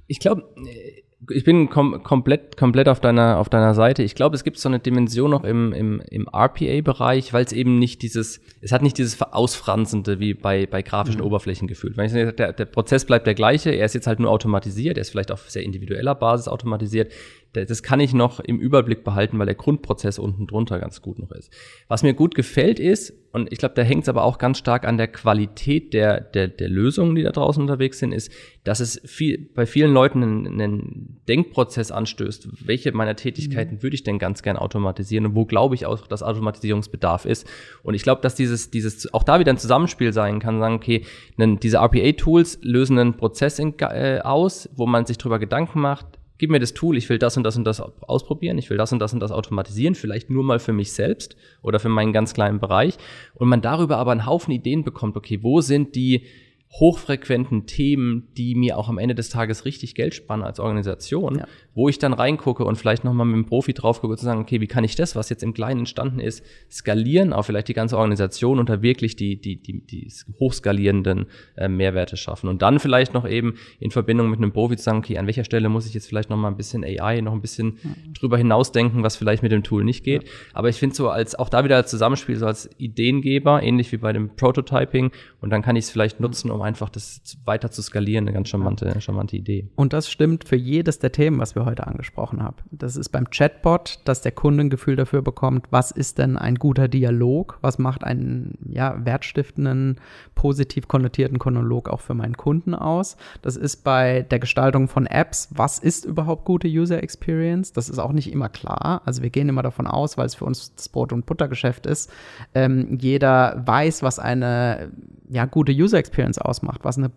Ich 0.07 0.19
glaube, 0.19 0.43
ich 1.32 1.43
bin 1.43 1.69
kom 1.69 2.03
komplett, 2.03 2.57
komplett 2.57 2.88
auf 2.88 2.99
deiner, 2.99 3.39
auf 3.39 3.49
deiner 3.49 3.73
Seite. 3.73 4.03
Ich 4.03 4.13
glaube, 4.13 4.36
es 4.36 4.43
gibt 4.43 4.59
so 4.59 4.69
eine 4.69 4.80
Dimension 4.80 5.32
noch 5.32 5.43
im, 5.43 5.73
im, 5.73 6.01
im 6.09 6.28
RPA-Bereich, 6.28 7.34
weil 7.34 7.43
es 7.43 7.51
eben 7.53 7.80
nicht 7.80 8.03
dieses, 8.03 8.39
es 8.61 8.71
hat 8.71 8.84
nicht 8.84 8.97
dieses 8.97 9.19
Ausfranzende 9.21 10.19
wie 10.19 10.36
bei, 10.36 10.67
bei 10.67 10.84
grafischen 10.84 11.21
mhm. 11.21 11.28
Oberflächen 11.28 11.67
gefühlt. 11.67 11.97
Weil 11.97 12.05
ich 12.05 12.11
sage, 12.11 12.34
der, 12.34 12.53
der 12.53 12.65
Prozess 12.65 13.05
bleibt 13.05 13.25
der 13.25 13.34
gleiche, 13.34 13.71
er 13.71 13.86
ist 13.86 13.95
jetzt 13.95 14.07
halt 14.07 14.19
nur 14.19 14.30
automatisiert, 14.30 14.97
er 14.97 15.01
ist 15.01 15.09
vielleicht 15.09 15.32
auf 15.32 15.49
sehr 15.49 15.63
individueller 15.63 16.13
Basis 16.13 16.47
automatisiert 16.47 17.11
das 17.54 17.84
kann 17.84 18.00
ich 18.00 18.14
noch 18.14 18.39
im 18.39 18.60
Überblick 18.60 19.04
behalten, 19.04 19.39
weil 19.39 19.45
der 19.45 19.56
Grundprozess 19.56 20.20
unten 20.20 20.48
drunter 20.48 20.80
ganz 20.80 21.02
gut 21.02 21.20
noch 21.20 21.32
ist. 21.32 21.52
Was 21.88 22.04
mir 22.04 22.14
gut 22.14 22.36
gefällt 22.36 22.80
ist, 22.80 23.14
und 23.32 23.52
ich 23.52 23.60
glaube, 23.60 23.76
da 23.76 23.84
hängt 23.84 24.04
es 24.04 24.10
aber 24.10 24.24
auch 24.24 24.38
ganz 24.38 24.58
stark 24.58 24.86
an 24.86 24.98
der 24.98 25.08
Qualität 25.08 25.93
der, 25.93 26.22
der, 26.22 26.48
der 26.48 26.70
Lösungen, 26.70 27.16
die 27.16 27.24
da 27.24 27.32
draußen 27.32 27.62
unterwegs 27.62 28.00
sind, 28.00 28.12
ist, 28.12 28.32
dass 28.64 28.80
es 28.80 29.00
viel, 29.06 29.50
bei 29.54 29.66
vielen 29.66 29.93
Leuten 29.93 30.24
einen, 30.24 30.62
einen 30.62 31.22
Denkprozess 31.28 31.91
anstößt. 31.91 32.66
Welche 32.66 32.91
meiner 32.93 33.16
Tätigkeiten 33.16 33.76
mhm. 33.76 33.84
würde 33.84 33.95
ich 33.95 34.04
denn 34.04 34.18
ganz 34.18 34.41
gern 34.41 34.58
automatisieren 34.58 35.26
und 35.28 35.36
wo 35.36 35.45
glaube 35.45 35.76
ich 35.76 35.86
auch, 35.86 36.08
dass 36.08 36.24
Automatisierungsbedarf 36.24 37.26
ist? 37.26 37.48
Und 37.84 37.93
ich 37.93 38.02
glaube, 38.02 38.22
dass 38.22 38.34
dieses, 38.34 38.72
dieses 38.72 39.14
auch 39.14 39.24
da 39.24 39.39
wieder 39.39 39.52
ein 39.52 39.60
Zusammenspiel 39.60 40.14
sein 40.14 40.39
kann, 40.39 40.60
sagen, 40.60 40.76
okay, 40.76 41.06
diese 41.38 41.78
RPA-Tools 41.78 42.60
lösen 42.64 42.98
einen 42.98 43.18
Prozess 43.18 43.60
in, 43.60 43.76
äh, 43.80 44.20
aus, 44.24 44.70
wo 44.76 44.88
man 44.88 45.06
sich 45.06 45.18
darüber 45.18 45.38
Gedanken 45.38 45.82
macht, 45.82 46.16
gib 46.38 46.50
mir 46.50 46.60
das 46.60 46.74
Tool, 46.74 46.98
ich 46.98 47.10
will 47.10 47.18
das 47.18 47.38
und 47.38 47.44
das 47.44 47.58
und 47.58 47.64
das 47.64 47.80
ausprobieren, 47.80 48.58
ich 48.58 48.70
will 48.70 48.78
das 48.78 48.92
und 48.92 49.00
das 49.00 49.14
und 49.14 49.20
das 49.20 49.32
automatisieren, 49.32 49.96
vielleicht 49.96 50.30
nur 50.30 50.44
mal 50.44 50.60
für 50.60 50.74
mich 50.74 50.92
selbst 50.92 51.36
oder 51.62 51.80
für 51.80 51.90
meinen 51.90 52.14
ganz 52.14 52.34
kleinen 52.34 52.60
Bereich. 52.60 52.98
Und 53.34 53.50
man 53.50 53.62
darüber 53.62 53.98
aber 53.98 54.12
einen 54.12 54.26
Haufen 54.26 54.54
Ideen 54.54 54.84
bekommt, 54.84 55.18
okay, 55.18 55.40
wo 55.42 55.62
sind 55.62 55.96
die 55.96 56.26
hochfrequenten 56.74 57.65
Themen, 57.65 58.28
die 58.38 58.53
mir 58.53 58.78
auch 58.78 58.89
am 58.89 58.97
Ende 58.97 59.15
des 59.15 59.30
Tages 59.30 59.65
richtig 59.65 59.95
Geld 59.95 60.13
sparen 60.13 60.43
als 60.43 60.59
Organisation, 60.59 61.39
ja. 61.39 61.47
wo 61.74 61.88
ich 61.89 61.97
dann 61.97 62.13
reingucke 62.13 62.65
und 62.65 62.76
vielleicht 62.76 63.03
nochmal 63.03 63.26
mit 63.26 63.36
dem 63.36 63.45
Profi 63.45 63.74
drauf 63.74 64.01
gucke, 64.01 64.18
zu 64.18 64.26
sagen, 64.26 64.41
okay, 64.41 64.59
wie 64.59 64.68
kann 64.68 64.84
ich 64.84 64.95
das, 64.95 65.15
was 65.15 65.30
jetzt 65.30 65.43
im 65.43 65.53
Kleinen 65.53 65.80
entstanden 65.80 66.20
ist, 66.20 66.43
skalieren, 66.70 67.32
auch 67.32 67.43
vielleicht 67.43 67.70
die 67.70 67.74
ganze 67.74 67.97
Organisation 67.97 68.59
und 68.59 68.70
da 68.70 68.82
wirklich 68.82 69.15
die, 69.15 69.39
die, 69.39 69.61
die, 69.61 69.80
die 69.86 70.11
hochskalierenden 70.39 71.28
äh, 71.55 71.70
Mehrwerte 71.70 72.18
schaffen. 72.18 72.49
Und 72.49 72.61
dann 72.61 72.80
vielleicht 72.80 73.13
noch 73.13 73.28
eben 73.28 73.55
in 73.80 73.89
Verbindung 73.89 74.30
mit 74.30 74.39
einem 74.39 74.51
Profi 74.51 74.76
zu 74.76 74.84
sagen, 74.84 74.99
okay, 74.99 75.18
an 75.18 75.26
welcher 75.26 75.45
Stelle 75.45 75.70
muss 75.70 75.88
ich 75.88 75.93
jetzt 75.93 76.07
vielleicht 76.07 76.30
nochmal 76.30 76.51
ein 76.51 76.57
bisschen 76.57 76.84
AI, 76.84 77.22
noch 77.22 77.34
ein 77.34 77.41
bisschen 77.41 77.78
mhm. 77.82 78.13
drüber 78.13 78.38
hinausdenken, 78.38 79.03
was 79.03 79.15
vielleicht 79.15 79.41
mit 79.41 79.53
dem 79.53 79.63
Tool 79.63 79.84
nicht 79.84 80.03
geht. 80.03 80.24
Ja. 80.24 80.30
Aber 80.53 80.70
ich 80.70 80.78
finde 80.78 80.95
so 80.95 81.09
als, 81.09 81.34
auch 81.34 81.49
da 81.49 81.63
wieder 81.63 81.78
als 81.78 81.89
Zusammenspiel, 81.89 82.36
so 82.36 82.45
als 82.45 82.70
Ideengeber, 82.78 83.63
ähnlich 83.63 83.91
wie 83.93 83.97
bei 83.97 84.11
dem 84.11 84.36
Prototyping, 84.36 85.11
und 85.39 85.49
dann 85.49 85.61
kann 85.61 85.76
ich 85.76 85.86
es 85.86 85.91
vielleicht 85.91 86.20
nutzen, 86.20 86.51
um 86.58 86.64
einfach 86.64 86.89
das 86.89 87.22
weiter 87.45 87.72
zu 87.72 87.82
skalieren. 87.82 88.26
Eine 88.26 88.34
ganz 88.34 88.49
charmante, 88.49 88.99
charmante 89.01 89.36
Idee. 89.36 89.70
Und 89.76 89.93
das 89.93 90.10
stimmt 90.10 90.43
für 90.43 90.55
jedes 90.55 90.99
der 90.99 91.12
Themen, 91.12 91.39
was 91.39 91.55
wir 91.55 91.66
heute 91.66 91.88
angesprochen 91.88 92.41
haben. 92.41 92.58
Das 92.72 92.95
ist 92.95 93.10
beim 93.10 93.30
Chatbot, 93.30 93.99
dass 94.05 94.22
der 94.22 94.32
Kunde 94.32 94.66
ein 94.66 94.70
Gefühl 94.70 94.95
dafür 94.95 95.22
bekommt, 95.22 95.68
was 95.72 95.91
ist 95.91 96.18
denn 96.18 96.38
ein 96.38 96.55
guter 96.55 96.88
Dialog, 96.88 97.58
was 97.62 97.78
macht 97.78 98.03
einen 98.03 98.58
ja, 98.70 99.05
wertstiftenden, 99.05 99.99
positiv 100.36 100.88
konnotierten 100.88 101.38
Monolog 101.58 101.89
auch 101.89 102.01
für 102.01 102.14
meinen 102.14 102.38
Kunden 102.38 102.76
aus. 102.76 103.18
Das 103.41 103.55
ist 103.55 103.84
bei 103.84 104.22
der 104.22 104.39
Gestaltung 104.39 104.88
von 104.88 105.05
Apps, 105.05 105.49
was 105.51 105.80
ist 105.80 106.05
überhaupt 106.05 106.45
gute 106.45 106.68
User 106.68 107.01
Experience? 107.01 107.74
Das 107.74 107.89
ist 107.89 107.99
auch 107.99 108.12
nicht 108.12 108.32
immer 108.32 108.49
klar. 108.49 109.01
Also 109.05 109.24
wir 109.24 109.30
gehen 109.30 109.49
immer 109.49 109.64
davon 109.64 109.88
aus, 109.88 110.18
weil 110.18 110.26
es 110.26 110.36
für 110.36 110.45
uns 110.45 110.74
das 110.76 110.89
Brot- 110.89 111.14
und 111.14 111.26
Buttergeschäft 111.26 111.86
ist, 111.86 112.12
ähm, 112.53 112.97
jeder 112.99 113.64
weiß, 113.66 114.03
was 114.03 114.20
eine 114.20 114.91
ja, 115.30 115.45
gute 115.45 115.72
User 115.72 115.97
Experience 115.97 116.38
ausmacht, 116.48 116.82
was 116.84 116.98
eine 116.98 117.12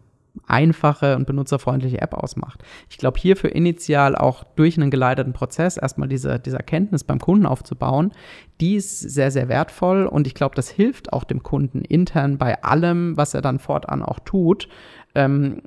einfache 0.47 1.17
und 1.17 1.27
benutzerfreundliche 1.27 2.01
App 2.01 2.15
ausmacht. 2.15 2.63
Ich 2.89 2.99
glaube, 2.99 3.19
hierfür 3.19 3.55
initial 3.55 4.15
auch 4.15 4.45
durch 4.57 4.77
einen 4.77 4.91
geleiteten 4.91 5.33
Prozess 5.33 5.77
erstmal 5.77 6.09
diese, 6.09 6.39
diese 6.39 6.57
Erkenntnis 6.57 7.05
beim 7.05 7.19
Kunden 7.19 7.47
aufzubauen, 7.47 8.13
die 8.61 8.77
ist 8.77 9.01
sehr, 9.01 9.31
sehr 9.31 9.49
wertvoll 9.49 10.07
und 10.07 10.27
ich 10.27 10.35
glaube, 10.35 10.55
das 10.55 10.69
hilft 10.69 11.13
auch 11.13 11.25
dem 11.25 11.43
Kunden 11.43 11.83
intern 11.83 12.39
bei 12.39 12.63
allem, 12.63 13.17
was 13.17 13.35
er 13.35 13.43
dann 13.43 13.59
fortan 13.59 14.03
auch 14.03 14.21
tut, 14.21 14.69
ähm, 15.15 15.63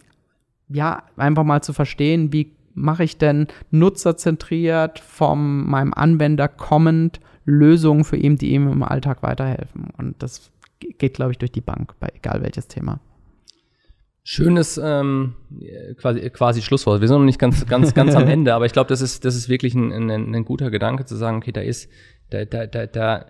ja, 0.69 1.03
einfach 1.17 1.43
mal 1.43 1.61
zu 1.61 1.73
verstehen, 1.73 2.31
wie 2.31 2.55
mache 2.73 3.03
ich 3.03 3.17
denn 3.17 3.47
nutzerzentriert 3.69 4.99
von 4.99 5.69
meinem 5.69 5.93
Anwender 5.93 6.47
kommend 6.47 7.19
Lösungen 7.45 8.03
für 8.03 8.17
ihn, 8.17 8.37
die 8.37 8.53
ihm 8.53 8.71
im 8.71 8.83
Alltag 8.83 9.21
weiterhelfen. 9.21 9.89
Und 9.97 10.23
das 10.23 10.51
geht, 10.79 11.13
glaube 11.13 11.33
ich, 11.33 11.37
durch 11.37 11.51
die 11.51 11.61
Bank, 11.61 11.93
bei 11.99 12.07
egal 12.15 12.41
welches 12.41 12.67
Thema. 12.67 12.99
Schönes 14.25 14.79
ähm, 14.81 15.35
quasi, 15.97 16.29
quasi 16.29 16.61
Schlusswort. 16.61 17.01
Wir 17.01 17.09
sind 17.09 17.17
noch 17.17 17.25
nicht 17.25 17.39
ganz, 17.39 17.65
ganz, 17.65 17.93
ganz 17.93 18.15
am 18.15 18.27
Ende, 18.27 18.53
aber 18.53 18.65
ich 18.65 18.71
glaube, 18.71 18.87
das 18.87 19.01
ist, 19.01 19.25
das 19.25 19.35
ist 19.35 19.49
wirklich 19.49 19.73
ein, 19.75 19.91
ein, 19.91 20.33
ein, 20.33 20.45
guter 20.45 20.71
Gedanke 20.71 21.05
zu 21.05 21.15
sagen, 21.15 21.37
okay, 21.37 21.51
da 21.51 21.61
ist, 21.61 21.91
da, 22.29 22.45
da, 22.45 22.65
da, 22.65 22.87
da 22.87 23.25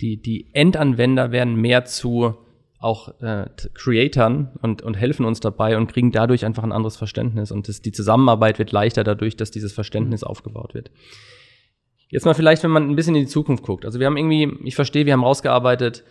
die, 0.00 0.22
die 0.22 0.54
Endanwender 0.54 1.32
werden 1.32 1.56
mehr 1.56 1.84
zu 1.84 2.36
auch 2.78 3.20
äh, 3.20 3.46
Creatoren 3.74 4.50
und, 4.62 4.82
und 4.82 4.94
helfen 4.94 5.26
uns 5.26 5.40
dabei 5.40 5.76
und 5.76 5.92
kriegen 5.92 6.12
dadurch 6.12 6.46
einfach 6.46 6.62
ein 6.62 6.72
anderes 6.72 6.96
Verständnis. 6.96 7.50
Und 7.50 7.68
das, 7.68 7.82
die 7.82 7.92
Zusammenarbeit 7.92 8.58
wird 8.58 8.72
leichter 8.72 9.04
dadurch, 9.04 9.36
dass 9.36 9.50
dieses 9.50 9.72
Verständnis 9.72 10.22
aufgebaut 10.24 10.72
wird. 10.72 10.90
Jetzt 12.08 12.24
mal 12.24 12.34
vielleicht, 12.34 12.62
wenn 12.62 12.70
man 12.70 12.88
ein 12.88 12.96
bisschen 12.96 13.14
in 13.14 13.22
die 13.22 13.28
Zukunft 13.28 13.64
guckt. 13.64 13.84
Also 13.84 14.00
wir 14.00 14.06
haben 14.06 14.16
irgendwie, 14.16 14.50
ich 14.64 14.74
verstehe, 14.74 15.04
wir 15.04 15.12
haben 15.12 15.24
rausgearbeitet, 15.24 16.04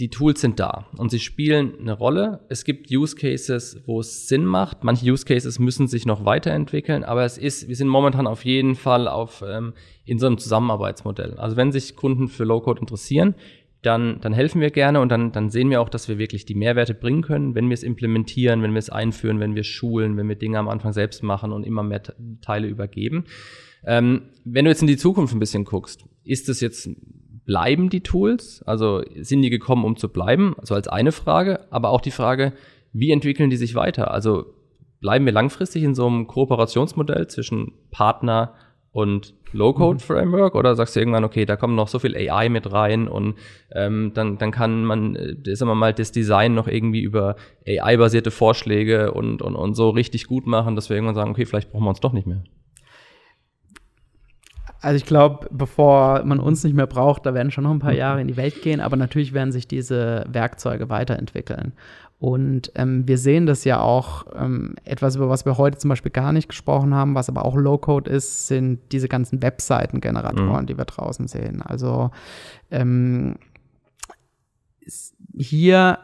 die 0.00 0.08
Tools 0.08 0.40
sind 0.40 0.58
da 0.58 0.86
und 0.96 1.10
sie 1.10 1.18
spielen 1.18 1.74
eine 1.78 1.92
Rolle. 1.92 2.40
Es 2.48 2.64
gibt 2.64 2.90
Use 2.90 3.14
Cases, 3.14 3.82
wo 3.86 4.00
es 4.00 4.28
Sinn 4.28 4.46
macht. 4.46 4.82
Manche 4.82 5.10
Use 5.10 5.26
Cases 5.26 5.58
müssen 5.58 5.86
sich 5.88 6.06
noch 6.06 6.24
weiterentwickeln, 6.24 7.04
aber 7.04 7.24
es 7.24 7.36
ist, 7.36 7.68
wir 7.68 7.76
sind 7.76 7.88
momentan 7.88 8.26
auf 8.26 8.44
jeden 8.44 8.76
Fall 8.76 9.08
auf 9.08 9.44
ähm, 9.46 9.74
in 10.06 10.18
so 10.18 10.26
einem 10.26 10.38
Zusammenarbeitsmodell. 10.38 11.34
Also 11.34 11.56
wenn 11.56 11.70
sich 11.70 11.96
Kunden 11.96 12.28
für 12.28 12.44
Low-Code 12.44 12.80
interessieren, 12.80 13.34
dann, 13.82 14.20
dann 14.20 14.32
helfen 14.32 14.60
wir 14.60 14.70
gerne 14.70 15.00
und 15.00 15.10
dann, 15.10 15.32
dann 15.32 15.50
sehen 15.50 15.70
wir 15.70 15.80
auch, 15.80 15.88
dass 15.88 16.08
wir 16.08 16.18
wirklich 16.18 16.46
die 16.46 16.54
Mehrwerte 16.54 16.94
bringen 16.94 17.22
können, 17.22 17.54
wenn 17.54 17.68
wir 17.68 17.74
es 17.74 17.82
implementieren, 17.82 18.62
wenn 18.62 18.72
wir 18.72 18.78
es 18.78 18.90
einführen, 18.90 19.38
wenn 19.38 19.54
wir 19.54 19.64
schulen, 19.64 20.16
wenn 20.16 20.28
wir 20.28 20.36
Dinge 20.36 20.58
am 20.58 20.68
Anfang 20.68 20.92
selbst 20.92 21.22
machen 21.22 21.52
und 21.52 21.64
immer 21.64 21.82
mehr 21.82 22.02
Teile 22.40 22.68
übergeben. 22.68 23.24
Ähm, 23.84 24.22
wenn 24.44 24.64
du 24.64 24.70
jetzt 24.70 24.82
in 24.82 24.88
die 24.88 24.96
Zukunft 24.96 25.34
ein 25.34 25.40
bisschen 25.40 25.64
guckst, 25.64 26.04
ist 26.24 26.48
es 26.48 26.60
jetzt 26.60 26.90
bleiben 27.50 27.90
die 27.90 28.02
Tools? 28.02 28.62
Also 28.64 29.02
sind 29.16 29.42
die 29.42 29.50
gekommen, 29.50 29.84
um 29.84 29.96
zu 29.96 30.08
bleiben? 30.08 30.54
Also 30.58 30.76
als 30.76 30.86
eine 30.86 31.10
Frage, 31.10 31.58
aber 31.70 31.88
auch 31.88 32.00
die 32.00 32.12
Frage, 32.12 32.52
wie 32.92 33.10
entwickeln 33.10 33.50
die 33.50 33.56
sich 33.56 33.74
weiter? 33.74 34.12
Also 34.12 34.54
bleiben 35.00 35.24
wir 35.24 35.32
langfristig 35.32 35.82
in 35.82 35.96
so 35.96 36.06
einem 36.06 36.28
Kooperationsmodell 36.28 37.26
zwischen 37.26 37.72
Partner 37.90 38.54
und 38.92 39.34
Low-Code-Framework 39.50 40.54
oder 40.54 40.76
sagst 40.76 40.94
du 40.94 41.00
irgendwann, 41.00 41.24
okay, 41.24 41.44
da 41.44 41.56
kommt 41.56 41.74
noch 41.74 41.88
so 41.88 41.98
viel 41.98 42.16
AI 42.16 42.48
mit 42.48 42.70
rein 42.70 43.08
und 43.08 43.34
ähm, 43.72 44.12
dann, 44.14 44.38
dann 44.38 44.52
kann 44.52 44.84
man, 44.84 45.16
äh, 45.16 45.56
sagen 45.56 45.70
wir 45.70 45.74
mal, 45.74 45.92
das 45.92 46.12
Design 46.12 46.54
noch 46.54 46.68
irgendwie 46.68 47.00
über 47.00 47.34
AI-basierte 47.66 48.30
Vorschläge 48.30 49.10
und, 49.10 49.42
und, 49.42 49.56
und 49.56 49.74
so 49.74 49.90
richtig 49.90 50.28
gut 50.28 50.46
machen, 50.46 50.76
dass 50.76 50.88
wir 50.88 50.96
irgendwann 50.96 51.16
sagen, 51.16 51.32
okay, 51.32 51.46
vielleicht 51.46 51.72
brauchen 51.72 51.82
wir 51.82 51.90
uns 51.90 52.00
doch 52.00 52.12
nicht 52.12 52.28
mehr. 52.28 52.44
Also 54.80 54.96
ich 54.96 55.04
glaube, 55.04 55.46
bevor 55.50 56.24
man 56.24 56.40
uns 56.40 56.64
nicht 56.64 56.74
mehr 56.74 56.86
braucht, 56.86 57.26
da 57.26 57.34
werden 57.34 57.50
schon 57.50 57.64
noch 57.64 57.70
ein 57.70 57.80
paar 57.80 57.92
Jahre 57.92 58.20
in 58.20 58.28
die 58.28 58.36
Welt 58.36 58.62
gehen, 58.62 58.80
aber 58.80 58.96
natürlich 58.96 59.34
werden 59.34 59.52
sich 59.52 59.68
diese 59.68 60.24
Werkzeuge 60.28 60.88
weiterentwickeln. 60.88 61.74
Und 62.18 62.70
ähm, 62.74 63.08
wir 63.08 63.16
sehen 63.16 63.46
das 63.46 63.64
ja 63.64 63.80
auch, 63.80 64.26
ähm, 64.34 64.74
etwas, 64.84 65.16
über 65.16 65.30
was 65.30 65.46
wir 65.46 65.56
heute 65.56 65.78
zum 65.78 65.88
Beispiel 65.88 66.12
gar 66.12 66.32
nicht 66.32 66.48
gesprochen 66.48 66.94
haben, 66.94 67.14
was 67.14 67.30
aber 67.30 67.46
auch 67.46 67.56
Low-Code 67.56 68.10
ist, 68.10 68.46
sind 68.46 68.80
diese 68.92 69.08
ganzen 69.08 69.42
Webseitengeneratoren, 69.42 70.62
mhm. 70.62 70.66
die 70.66 70.76
wir 70.76 70.84
draußen 70.84 71.28
sehen. 71.28 71.62
Also 71.62 72.10
ähm, 72.70 73.36
hier 75.34 75.98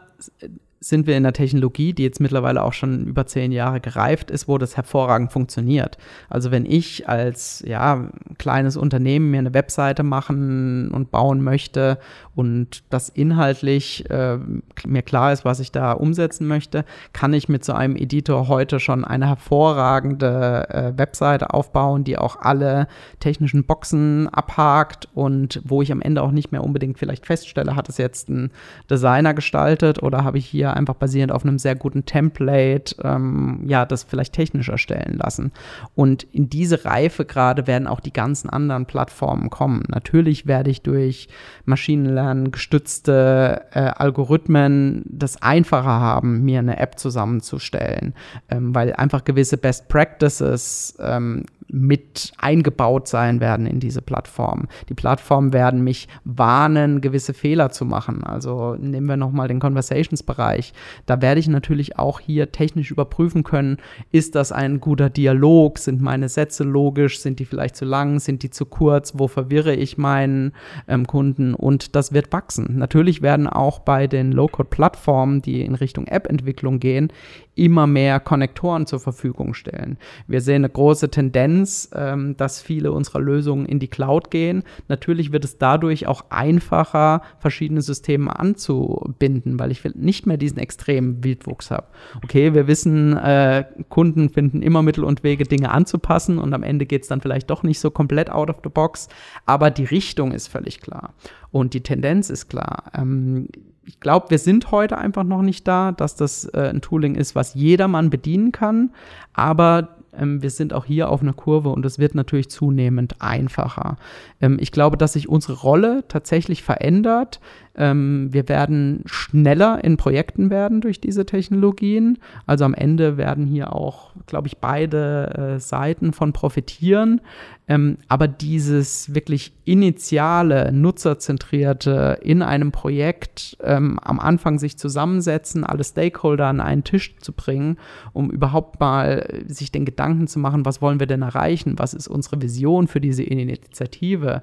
sind 0.79 1.07
wir 1.07 1.17
in 1.17 1.23
der 1.23 1.33
Technologie, 1.33 1.93
die 1.93 2.03
jetzt 2.03 2.19
mittlerweile 2.19 2.63
auch 2.63 2.73
schon 2.73 3.05
über 3.05 3.25
zehn 3.25 3.51
Jahre 3.51 3.79
gereift 3.79 4.29
ist, 4.29 4.47
wo 4.47 4.57
das 4.57 4.77
hervorragend 4.77 5.31
funktioniert. 5.31 5.97
Also 6.29 6.51
wenn 6.51 6.65
ich 6.65 7.09
als 7.09 7.63
ja, 7.65 8.09
kleines 8.37 8.77
Unternehmen 8.77 9.31
mir 9.31 9.39
eine 9.39 9.53
Webseite 9.55 10.03
machen 10.03 10.91
und 10.91 11.09
bauen 11.09 11.43
möchte 11.43 11.97
und 12.35 12.83
das 12.91 13.09
inhaltlich 13.09 14.07
äh, 14.11 14.37
mir 14.85 15.01
klar 15.01 15.33
ist, 15.33 15.45
was 15.45 15.59
ich 15.59 15.71
da 15.71 15.93
umsetzen 15.93 16.47
möchte, 16.47 16.85
kann 17.11 17.33
ich 17.33 17.49
mit 17.49 17.65
so 17.65 17.73
einem 17.73 17.95
Editor 17.95 18.47
heute 18.47 18.79
schon 18.79 19.03
eine 19.03 19.27
hervorragende 19.27 20.69
äh, 20.69 20.97
Webseite 20.97 21.55
aufbauen, 21.55 22.03
die 22.03 22.19
auch 22.19 22.39
alle 22.39 22.87
technischen 23.19 23.63
Boxen 23.63 24.29
abhakt 24.29 25.09
und 25.15 25.59
wo 25.63 25.81
ich 25.81 25.91
am 25.91 26.01
Ende 26.01 26.21
auch 26.21 26.31
nicht 26.31 26.51
mehr 26.51 26.63
unbedingt 26.63 26.99
vielleicht 26.99 27.25
feststelle, 27.25 27.75
hat 27.75 27.89
es 27.89 27.97
jetzt 27.97 28.29
ein 28.29 28.51
Designer 28.89 29.33
gestaltet 29.33 30.03
oder 30.03 30.23
habe 30.23 30.37
ich 30.37 30.45
hier 30.45 30.66
einfach 30.73 30.95
basierend 30.95 31.31
auf 31.31 31.43
einem 31.43 31.59
sehr 31.59 31.75
guten 31.75 32.05
Template, 32.05 32.95
ähm, 33.03 33.63
ja, 33.67 33.85
das 33.85 34.03
vielleicht 34.03 34.33
technisch 34.33 34.69
erstellen 34.69 35.17
lassen. 35.17 35.51
Und 35.95 36.23
in 36.23 36.49
diese 36.49 36.85
Reife 36.85 37.25
gerade 37.25 37.67
werden 37.67 37.87
auch 37.87 37.99
die 37.99 38.13
ganzen 38.13 38.49
anderen 38.49 38.85
Plattformen 38.85 39.49
kommen. 39.49 39.83
Natürlich 39.87 40.47
werde 40.47 40.69
ich 40.69 40.81
durch 40.81 41.27
Maschinenlernen 41.65 42.51
gestützte 42.51 43.65
äh, 43.71 43.79
Algorithmen 43.79 45.03
das 45.05 45.41
einfacher 45.41 45.99
haben, 45.99 46.43
mir 46.43 46.59
eine 46.59 46.77
App 46.79 46.99
zusammenzustellen, 46.99 48.13
ähm, 48.49 48.73
weil 48.73 48.93
einfach 48.93 49.23
gewisse 49.23 49.57
Best 49.57 49.87
Practices 49.87 50.97
ähm, 50.99 51.43
mit 51.69 52.31
eingebaut 52.37 53.07
sein 53.07 53.39
werden 53.39 53.65
in 53.65 53.79
diese 53.79 54.01
Plattform. 54.01 54.67
Die 54.89 54.93
Plattformen 54.93 55.53
werden 55.53 55.83
mich 55.83 56.07
warnen, 56.23 57.01
gewisse 57.01 57.33
Fehler 57.33 57.69
zu 57.69 57.85
machen. 57.85 58.23
Also 58.23 58.75
nehmen 58.75 59.07
wir 59.07 59.17
nochmal 59.17 59.47
den 59.47 59.59
Conversations-Bereich. 59.59 60.73
Da 61.05 61.21
werde 61.21 61.39
ich 61.39 61.47
natürlich 61.47 61.99
auch 61.99 62.19
hier 62.19 62.51
technisch 62.51 62.91
überprüfen 62.91 63.43
können, 63.43 63.77
ist 64.11 64.35
das 64.35 64.51
ein 64.51 64.79
guter 64.79 65.09
Dialog? 65.09 65.77
Sind 65.77 66.01
meine 66.01 66.29
Sätze 66.29 66.63
logisch? 66.63 67.19
Sind 67.19 67.39
die 67.39 67.45
vielleicht 67.45 67.75
zu 67.75 67.85
lang? 67.85 68.19
Sind 68.19 68.43
die 68.43 68.49
zu 68.49 68.65
kurz? 68.65 69.13
Wo 69.15 69.27
verwirre 69.27 69.75
ich 69.75 69.97
meinen 69.97 70.53
ähm, 70.87 71.05
Kunden? 71.07 71.53
Und 71.53 71.95
das 71.95 72.13
wird 72.13 72.31
wachsen. 72.31 72.77
Natürlich 72.77 73.21
werden 73.21 73.47
auch 73.47 73.79
bei 73.79 74.07
den 74.07 74.31
Low-Code-Plattformen, 74.31 75.41
die 75.41 75.61
in 75.61 75.75
Richtung 75.75 76.07
App-Entwicklung 76.07 76.79
gehen, 76.79 77.11
immer 77.55 77.87
mehr 77.87 78.19
Konnektoren 78.19 78.85
zur 78.85 78.99
Verfügung 78.99 79.53
stellen. 79.53 79.97
Wir 80.27 80.41
sehen 80.41 80.57
eine 80.63 80.69
große 80.69 81.09
Tendenz, 81.09 81.56
Tendenz, 81.57 81.89
ähm, 81.93 82.37
dass 82.37 82.61
viele 82.61 82.91
unserer 82.91 83.19
Lösungen 83.19 83.65
in 83.65 83.79
die 83.79 83.87
Cloud 83.87 84.31
gehen. 84.31 84.63
Natürlich 84.87 85.31
wird 85.31 85.45
es 85.45 85.57
dadurch 85.57 86.07
auch 86.07 86.25
einfacher, 86.29 87.21
verschiedene 87.39 87.81
Systeme 87.81 88.37
anzubinden, 88.37 89.59
weil 89.59 89.71
ich 89.71 89.83
nicht 89.95 90.25
mehr 90.25 90.37
diesen 90.37 90.59
extremen 90.59 91.23
Wildwuchs 91.23 91.71
habe. 91.71 91.87
Okay, 92.23 92.53
wir 92.53 92.67
wissen, 92.67 93.15
äh, 93.17 93.65
Kunden 93.89 94.29
finden 94.29 94.61
immer 94.61 94.81
Mittel 94.81 95.03
und 95.03 95.23
Wege, 95.23 95.45
Dinge 95.45 95.71
anzupassen 95.71 96.37
und 96.37 96.53
am 96.53 96.63
Ende 96.63 96.85
geht 96.85 97.03
es 97.03 97.07
dann 97.07 97.21
vielleicht 97.21 97.49
doch 97.49 97.63
nicht 97.63 97.79
so 97.79 97.91
komplett 97.91 98.29
out 98.29 98.49
of 98.49 98.57
the 98.63 98.69
box, 98.69 99.07
aber 99.45 99.71
die 99.71 99.85
Richtung 99.85 100.31
ist 100.31 100.47
völlig 100.47 100.81
klar 100.81 101.13
und 101.51 101.73
die 101.73 101.81
Tendenz 101.81 102.29
ist 102.29 102.49
klar. 102.49 102.91
Ähm, 102.93 103.47
ich 103.87 104.01
glaube, 104.01 104.29
wir 104.29 104.37
sind 104.37 104.71
heute 104.71 104.97
einfach 104.97 105.23
noch 105.23 105.41
nicht 105.41 105.65
da, 105.65 105.93
dass 105.93 106.17
das 106.17 106.43
äh, 106.45 106.71
ein 106.73 106.81
Tooling 106.81 107.15
ist, 107.15 107.35
was 107.35 107.53
jedermann 107.53 108.09
bedienen 108.09 108.51
kann. 108.51 108.91
Aber 109.33 109.96
ähm, 110.17 110.41
wir 110.41 110.49
sind 110.49 110.73
auch 110.73 110.85
hier 110.85 111.09
auf 111.09 111.21
einer 111.21 111.33
Kurve 111.33 111.69
und 111.69 111.85
es 111.85 111.99
wird 111.99 112.15
natürlich 112.15 112.49
zunehmend 112.49 113.21
einfacher. 113.21 113.97
Ähm, 114.41 114.57
ich 114.59 114.71
glaube, 114.71 114.97
dass 114.97 115.13
sich 115.13 115.29
unsere 115.29 115.53
Rolle 115.53 116.03
tatsächlich 116.07 116.63
verändert. 116.63 117.39
Ähm, 117.77 118.29
wir 118.31 118.49
werden 118.49 119.03
schneller 119.05 119.83
in 119.83 119.97
Projekten 119.97 120.49
werden 120.49 120.81
durch 120.81 120.99
diese 120.99 121.25
Technologien. 121.25 122.17
Also 122.45 122.65
am 122.65 122.73
Ende 122.73 123.17
werden 123.17 123.45
hier 123.45 123.73
auch, 123.73 124.13
glaube 124.25 124.47
ich, 124.47 124.57
beide 124.57 125.55
äh, 125.55 125.59
Seiten 125.59 126.11
von 126.11 126.33
profitieren. 126.33 127.21
Ähm, 127.67 127.97
aber 128.07 128.27
dieses 128.27 129.13
wirklich 129.13 129.53
initiale, 129.65 130.71
nutzerzentrierte 130.71 132.17
in 132.23 132.41
einem 132.41 132.71
Projekt 132.71 133.57
ähm, 133.61 133.99
am 134.01 134.19
Anfang 134.19 134.57
sich 134.57 134.77
zusammensetzen, 134.77 135.63
alle 135.63 135.83
Stakeholder 135.83 136.47
an 136.47 136.61
einen 136.61 136.83
Tisch 136.83 137.17
zu 137.17 137.33
bringen, 137.33 137.77
um 138.13 138.31
überhaupt 138.31 138.79
mal 138.79 139.43
sich 139.47 139.71
den 139.71 139.85
Gedanken 139.85 140.27
zu 140.27 140.39
machen, 140.39 140.65
was 140.65 140.81
wollen 140.81 140.99
wir 140.99 141.07
denn 141.07 141.21
erreichen, 141.21 141.75
was 141.77 141.93
ist 141.93 142.07
unsere 142.07 142.41
Vision 142.41 142.87
für 142.87 143.01
diese 143.01 143.23
Initiative 143.23 144.41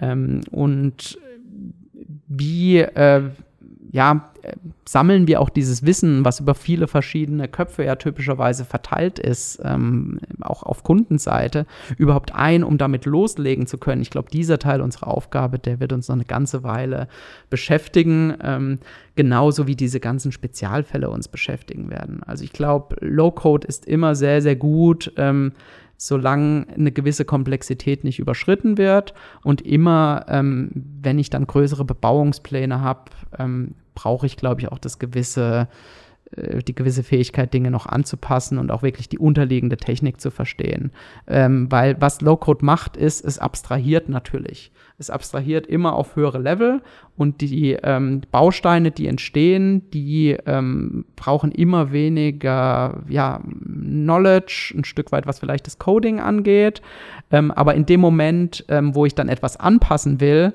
ähm, 0.00 0.40
und 0.50 1.18
wie 2.28 2.78
äh, 2.78 3.30
ja, 3.90 4.32
sammeln 4.84 5.26
wir 5.26 5.40
auch 5.40 5.48
dieses 5.48 5.84
Wissen, 5.86 6.24
was 6.24 6.40
über 6.40 6.54
viele 6.54 6.86
verschiedene 6.86 7.48
Köpfe 7.48 7.84
ja 7.84 7.96
typischerweise 7.96 8.64
verteilt 8.64 9.18
ist, 9.18 9.60
ähm, 9.64 10.18
auch 10.40 10.62
auf 10.62 10.82
Kundenseite, 10.82 11.66
überhaupt 11.96 12.34
ein, 12.34 12.64
um 12.64 12.76
damit 12.76 13.06
loslegen 13.06 13.66
zu 13.66 13.78
können. 13.78 14.02
Ich 14.02 14.10
glaube, 14.10 14.30
dieser 14.30 14.58
Teil 14.58 14.80
unserer 14.80 15.08
Aufgabe, 15.08 15.58
der 15.58 15.80
wird 15.80 15.92
uns 15.92 16.08
noch 16.08 16.16
eine 16.16 16.24
ganze 16.24 16.62
Weile 16.62 17.08
beschäftigen, 17.50 18.34
ähm, 18.42 18.78
genauso 19.14 19.66
wie 19.66 19.76
diese 19.76 20.00
ganzen 20.00 20.32
Spezialfälle 20.32 21.08
uns 21.08 21.28
beschäftigen 21.28 21.90
werden. 21.90 22.22
Also 22.24 22.44
ich 22.44 22.52
glaube, 22.52 22.96
Low-Code 23.00 23.66
ist 23.66 23.86
immer 23.86 24.14
sehr, 24.14 24.42
sehr 24.42 24.56
gut. 24.56 25.12
Ähm, 25.16 25.52
solange 25.96 26.66
eine 26.74 26.92
gewisse 26.92 27.24
Komplexität 27.24 28.04
nicht 28.04 28.18
überschritten 28.18 28.78
wird. 28.78 29.14
Und 29.42 29.62
immer, 29.62 30.26
ähm, 30.28 30.70
wenn 30.74 31.18
ich 31.18 31.30
dann 31.30 31.46
größere 31.46 31.84
Bebauungspläne 31.84 32.80
habe, 32.80 33.10
ähm, 33.38 33.74
brauche 33.94 34.26
ich, 34.26 34.36
glaube 34.36 34.60
ich, 34.60 34.70
auch 34.70 34.78
das 34.78 34.98
gewisse 34.98 35.68
die 36.36 36.74
gewisse 36.74 37.02
Fähigkeit, 37.02 37.54
Dinge 37.54 37.70
noch 37.70 37.86
anzupassen 37.86 38.58
und 38.58 38.70
auch 38.70 38.82
wirklich 38.82 39.08
die 39.08 39.18
unterliegende 39.18 39.76
Technik 39.76 40.20
zu 40.20 40.30
verstehen. 40.30 40.90
Ähm, 41.28 41.70
weil 41.70 42.00
was 42.00 42.20
Low-Code 42.20 42.64
macht, 42.64 42.96
ist, 42.96 43.24
es 43.24 43.38
abstrahiert 43.38 44.08
natürlich. 44.08 44.72
Es 44.98 45.10
abstrahiert 45.10 45.66
immer 45.66 45.94
auf 45.94 46.16
höhere 46.16 46.38
Level 46.38 46.80
und 47.16 47.40
die 47.40 47.72
ähm, 47.82 48.22
Bausteine, 48.30 48.90
die 48.90 49.08
entstehen, 49.08 49.90
die 49.90 50.36
ähm, 50.46 51.04
brauchen 51.16 51.50
immer 51.50 51.92
weniger 51.92 53.02
ja, 53.08 53.40
Knowledge, 53.64 54.72
ein 54.76 54.84
Stück 54.84 55.10
weit, 55.10 55.26
was 55.26 55.40
vielleicht 55.40 55.66
das 55.66 55.78
Coding 55.78 56.20
angeht. 56.20 56.80
Ähm, 57.30 57.50
aber 57.50 57.74
in 57.74 57.86
dem 57.86 58.00
Moment, 58.00 58.64
ähm, 58.68 58.94
wo 58.94 59.04
ich 59.04 59.14
dann 59.14 59.28
etwas 59.28 59.56
anpassen 59.56 60.20
will, 60.20 60.52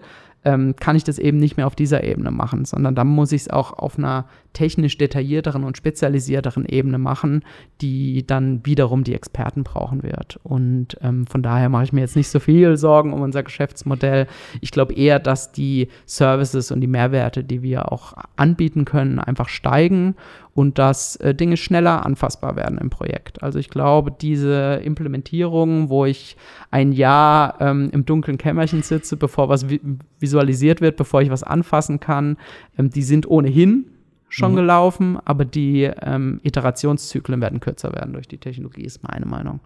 ähm, 0.50 0.76
kann 0.76 0.96
ich 0.96 1.04
das 1.04 1.20
eben 1.20 1.38
nicht 1.38 1.58
mehr 1.58 1.68
auf 1.68 1.76
dieser 1.76 2.04
Ebene 2.04 2.32
machen, 2.32 2.66
sondern 2.66 2.96
dann 2.96 3.08
muss 3.08 3.32
ich 3.32 3.44
es 3.44 3.50
auch 3.50 3.74
auf 3.74 4.00
einer 4.00 4.26
technisch 4.54 4.98
detaillierteren 4.98 5.64
und 5.64 5.78
spezialisierteren 5.78 6.66
Ebene 6.66 6.98
machen, 6.98 7.44
die 7.82 8.26
dann 8.26 8.66
wiederum 8.66 9.04
die 9.04 9.14
Experten 9.14 9.64
brauchen 9.64 10.02
wird. 10.02 10.40
Und 10.42 10.98
ähm, 11.02 11.28
von 11.28 11.44
daher 11.44 11.70
mache 11.70 11.84
ich 11.84 11.94
mir 11.94 12.02
jetzt 12.02 12.16
nicht 12.16 12.30
so 12.30 12.40
viel 12.40 12.78
Sorgen 12.78 13.14
um 13.14 13.22
unser 13.22 13.44
Geschäftsmodell. 13.44 14.26
Ich 14.60 14.72
glaube 14.72 14.94
eher, 14.96 15.20
dass 15.20 15.52
die 15.52 15.90
Services 16.08 16.72
und 16.72 16.82
die 16.82 16.88
Mehrwerte, 16.88 17.44
die 17.44 17.62
wir 17.62 17.92
auch 17.92 18.14
anbieten 18.36 18.86
können, 18.86 19.20
einfach 19.20 19.50
steigen 19.50 20.16
und 20.54 20.78
dass 20.78 21.16
äh, 21.18 21.34
Dinge 21.34 21.58
schneller 21.58 22.06
anfassbar 22.06 22.56
werden 22.56 22.78
im 22.78 22.90
Projekt. 22.90 23.44
Also 23.44 23.60
ich 23.60 23.70
glaube, 23.70 24.12
diese 24.12 24.82
Implementierung, 24.84 25.90
wo 25.90 26.06
ich 26.06 26.38
ein 26.72 26.92
Jahr 26.92 27.60
ähm, 27.62 27.90
im 27.92 28.06
dunklen 28.06 28.38
Kämmerchen 28.38 28.84
sitze, 28.84 29.18
bevor 29.18 29.50
was 29.50 29.70
vi 29.70 29.80
visualisiert 30.20 30.82
wird, 30.82 30.98
bevor 30.98 31.22
ich 31.22 31.30
was 31.30 31.44
anfassen 31.44 32.00
kann, 32.00 32.38
ähm, 32.78 32.90
die 32.90 33.04
sind 33.04 33.30
ohnehin 33.30 33.86
schon 34.28 34.52
mhm. 34.52 34.58
gelaufen, 34.58 35.18
aber 35.26 35.46
die 35.46 35.84
ähm, 35.84 36.40
Iterationszyklen 36.44 37.42
werden 37.42 37.60
kürzer 37.60 37.94
werden 37.94 38.14
durch 38.14 38.28
die 38.28 38.38
Technologie, 38.38 38.84
ist 38.84 39.02
meine 39.04 39.26
Meinung 39.26 39.60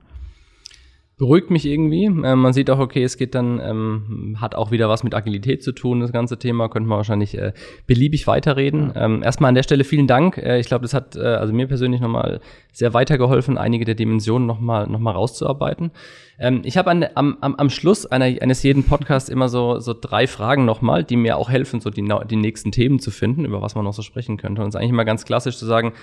beruhigt 1.17 1.51
mich 1.51 1.65
irgendwie. 1.65 2.05
Ähm, 2.05 2.39
man 2.39 2.53
sieht 2.53 2.69
auch, 2.69 2.79
okay, 2.79 3.03
es 3.03 3.17
geht 3.17 3.35
dann, 3.35 3.59
ähm, 3.63 4.37
hat 4.41 4.55
auch 4.55 4.71
wieder 4.71 4.89
was 4.89 5.03
mit 5.03 5.13
Agilität 5.13 5.63
zu 5.63 5.71
tun, 5.71 5.99
das 5.99 6.11
ganze 6.11 6.39
Thema. 6.39 6.69
Könnte 6.69 6.89
man 6.89 6.97
wahrscheinlich 6.97 7.37
äh, 7.37 7.53
beliebig 7.85 8.25
weiterreden. 8.25 8.91
Ähm, 8.95 9.21
erstmal 9.23 9.49
an 9.49 9.55
der 9.55 9.63
Stelle 9.63 9.83
vielen 9.83 10.07
Dank. 10.07 10.37
Äh, 10.37 10.59
ich 10.59 10.67
glaube, 10.67 10.83
das 10.83 10.93
hat 10.93 11.15
äh, 11.15 11.19
also 11.19 11.53
mir 11.53 11.67
persönlich 11.67 12.01
nochmal 12.01 12.39
sehr 12.71 12.93
weitergeholfen, 12.93 13.57
einige 13.57 13.85
der 13.85 13.95
Dimensionen 13.95 14.47
nochmal 14.47 14.87
noch 14.87 14.99
mal 14.99 15.11
rauszuarbeiten. 15.11 15.91
Ähm, 16.39 16.61
ich 16.63 16.77
habe 16.77 16.89
am, 16.91 17.37
am, 17.39 17.55
am 17.55 17.69
Schluss 17.69 18.05
einer, 18.07 18.25
eines 18.25 18.63
jeden 18.63 18.83
Podcasts 18.83 19.29
immer 19.29 19.49
so, 19.49 19.79
so 19.79 19.93
drei 19.99 20.25
Fragen 20.25 20.65
nochmal, 20.65 21.03
die 21.03 21.15
mir 21.15 21.37
auch 21.37 21.49
helfen, 21.49 21.79
so 21.79 21.91
die, 21.91 22.03
die 22.29 22.35
nächsten 22.35 22.71
Themen 22.71 22.99
zu 22.99 23.11
finden, 23.11 23.45
über 23.45 23.61
was 23.61 23.75
man 23.75 23.85
noch 23.85 23.93
so 23.93 24.01
sprechen 24.01 24.37
könnte. 24.37 24.61
Und 24.61 24.69
es 24.69 24.75
ist 24.75 24.79
eigentlich 24.79 24.91
immer 24.91 25.05
ganz 25.05 25.25
klassisch 25.25 25.57
zu 25.57 25.65
sagen, 25.65 25.93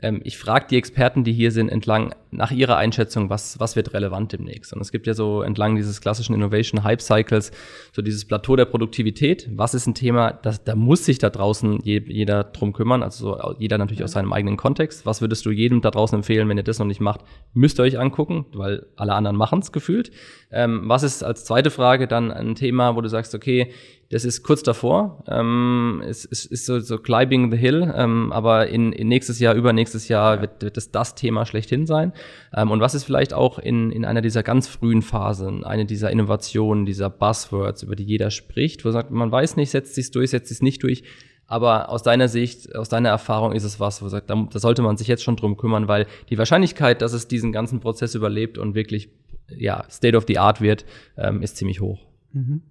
ähm, 0.00 0.20
ich 0.24 0.38
frage 0.38 0.66
die 0.70 0.76
Experten, 0.76 1.24
die 1.24 1.32
hier 1.32 1.50
sind, 1.50 1.68
entlang 1.68 2.14
nach 2.30 2.50
ihrer 2.50 2.76
Einschätzung, 2.76 3.30
was, 3.30 3.58
was 3.58 3.74
wird 3.74 3.94
relevant 3.94 4.32
demnächst. 4.32 4.72
Und 4.72 4.80
es 4.80 4.92
gibt 4.92 5.06
ja 5.06 5.14
so 5.14 5.42
entlang 5.42 5.76
dieses 5.76 6.00
klassischen 6.00 6.34
Innovation 6.34 6.84
Hype 6.84 7.00
Cycles 7.00 7.50
so 7.92 8.02
dieses 8.02 8.26
Plateau 8.26 8.54
der 8.54 8.66
Produktivität. 8.66 9.48
Was 9.54 9.74
ist 9.74 9.86
ein 9.86 9.94
Thema, 9.94 10.32
das, 10.32 10.62
da 10.62 10.76
muss 10.76 11.04
sich 11.04 11.18
da 11.18 11.30
draußen 11.30 11.80
je, 11.82 12.02
jeder 12.06 12.44
drum 12.44 12.72
kümmern, 12.72 13.02
also 13.02 13.36
so 13.36 13.54
jeder 13.58 13.78
natürlich 13.78 14.04
aus 14.04 14.12
seinem 14.12 14.32
eigenen 14.32 14.56
Kontext. 14.56 15.06
Was 15.06 15.20
würdest 15.20 15.44
du 15.46 15.50
jedem 15.50 15.80
da 15.80 15.90
draußen 15.90 16.16
empfehlen, 16.16 16.48
wenn 16.48 16.58
ihr 16.58 16.62
das 16.62 16.78
noch 16.78 16.86
nicht 16.86 17.00
macht? 17.00 17.22
Müsst 17.54 17.80
ihr 17.80 17.84
euch 17.84 17.98
angucken, 17.98 18.46
weil 18.52 18.86
alle 18.96 19.14
anderen 19.14 19.36
machen 19.36 19.60
es 19.60 19.72
gefühlt. 19.72 20.10
Ähm, 20.50 20.82
was 20.84 21.02
ist 21.02 21.22
als 21.24 21.44
zweite 21.44 21.70
Frage 21.70 22.06
dann 22.06 22.30
ein 22.30 22.54
Thema, 22.54 22.94
wo 22.94 23.00
du 23.00 23.08
sagst, 23.08 23.34
okay, 23.34 23.72
das 24.10 24.24
ist 24.24 24.42
kurz 24.42 24.62
davor. 24.62 25.22
Ähm, 25.28 26.02
es, 26.06 26.24
es 26.24 26.46
ist 26.46 26.64
so, 26.64 26.80
so 26.80 26.98
climbing 26.98 27.50
the 27.50 27.58
hill, 27.58 27.92
ähm, 27.94 28.32
aber 28.32 28.68
in, 28.68 28.92
in 28.92 29.08
nächstes 29.08 29.38
Jahr, 29.38 29.54
übernächstes 29.54 30.08
Jahr 30.08 30.40
wird, 30.40 30.62
wird 30.62 30.76
das 30.78 30.90
das 30.90 31.14
Thema 31.14 31.44
schlechthin 31.44 31.86
sein. 31.86 32.12
Ähm, 32.54 32.70
und 32.70 32.80
was 32.80 32.94
ist 32.94 33.04
vielleicht 33.04 33.34
auch 33.34 33.58
in, 33.58 33.92
in 33.92 34.06
einer 34.06 34.22
dieser 34.22 34.42
ganz 34.42 34.66
frühen 34.66 35.02
Phasen, 35.02 35.62
eine 35.62 35.84
dieser 35.84 36.10
Innovationen, 36.10 36.86
dieser 36.86 37.10
Buzzwords, 37.10 37.82
über 37.82 37.96
die 37.96 38.04
jeder 38.04 38.30
spricht, 38.30 38.84
wo 38.84 38.90
sagt, 38.90 39.10
man 39.10 39.30
weiß 39.30 39.56
nicht, 39.56 39.70
setzt 39.70 39.94
sich's 39.94 40.10
durch, 40.10 40.30
setzt 40.30 40.48
sich's 40.48 40.62
nicht 40.62 40.82
durch. 40.82 41.02
Aber 41.46 41.90
aus 41.90 42.02
deiner 42.02 42.28
Sicht, 42.28 42.74
aus 42.74 42.88
deiner 42.88 43.08
Erfahrung 43.10 43.52
ist 43.52 43.64
es 43.64 43.80
was, 43.80 44.02
wo 44.02 44.08
sagt, 44.08 44.30
da, 44.30 44.46
da 44.50 44.58
sollte 44.58 44.82
man 44.82 44.96
sich 44.96 45.08
jetzt 45.08 45.22
schon 45.22 45.36
drum 45.36 45.56
kümmern, 45.56 45.88
weil 45.88 46.06
die 46.30 46.38
Wahrscheinlichkeit, 46.38 47.02
dass 47.02 47.12
es 47.12 47.28
diesen 47.28 47.52
ganzen 47.52 47.80
Prozess 47.80 48.14
überlebt 48.14 48.58
und 48.58 48.74
wirklich 48.74 49.10
ja, 49.54 49.84
State 49.90 50.16
of 50.16 50.24
the 50.28 50.38
Art 50.38 50.60
wird, 50.60 50.84
ähm, 51.16 51.42
ist 51.42 51.56
ziemlich 51.56 51.80
hoch. 51.80 52.00
Mhm. 52.32 52.62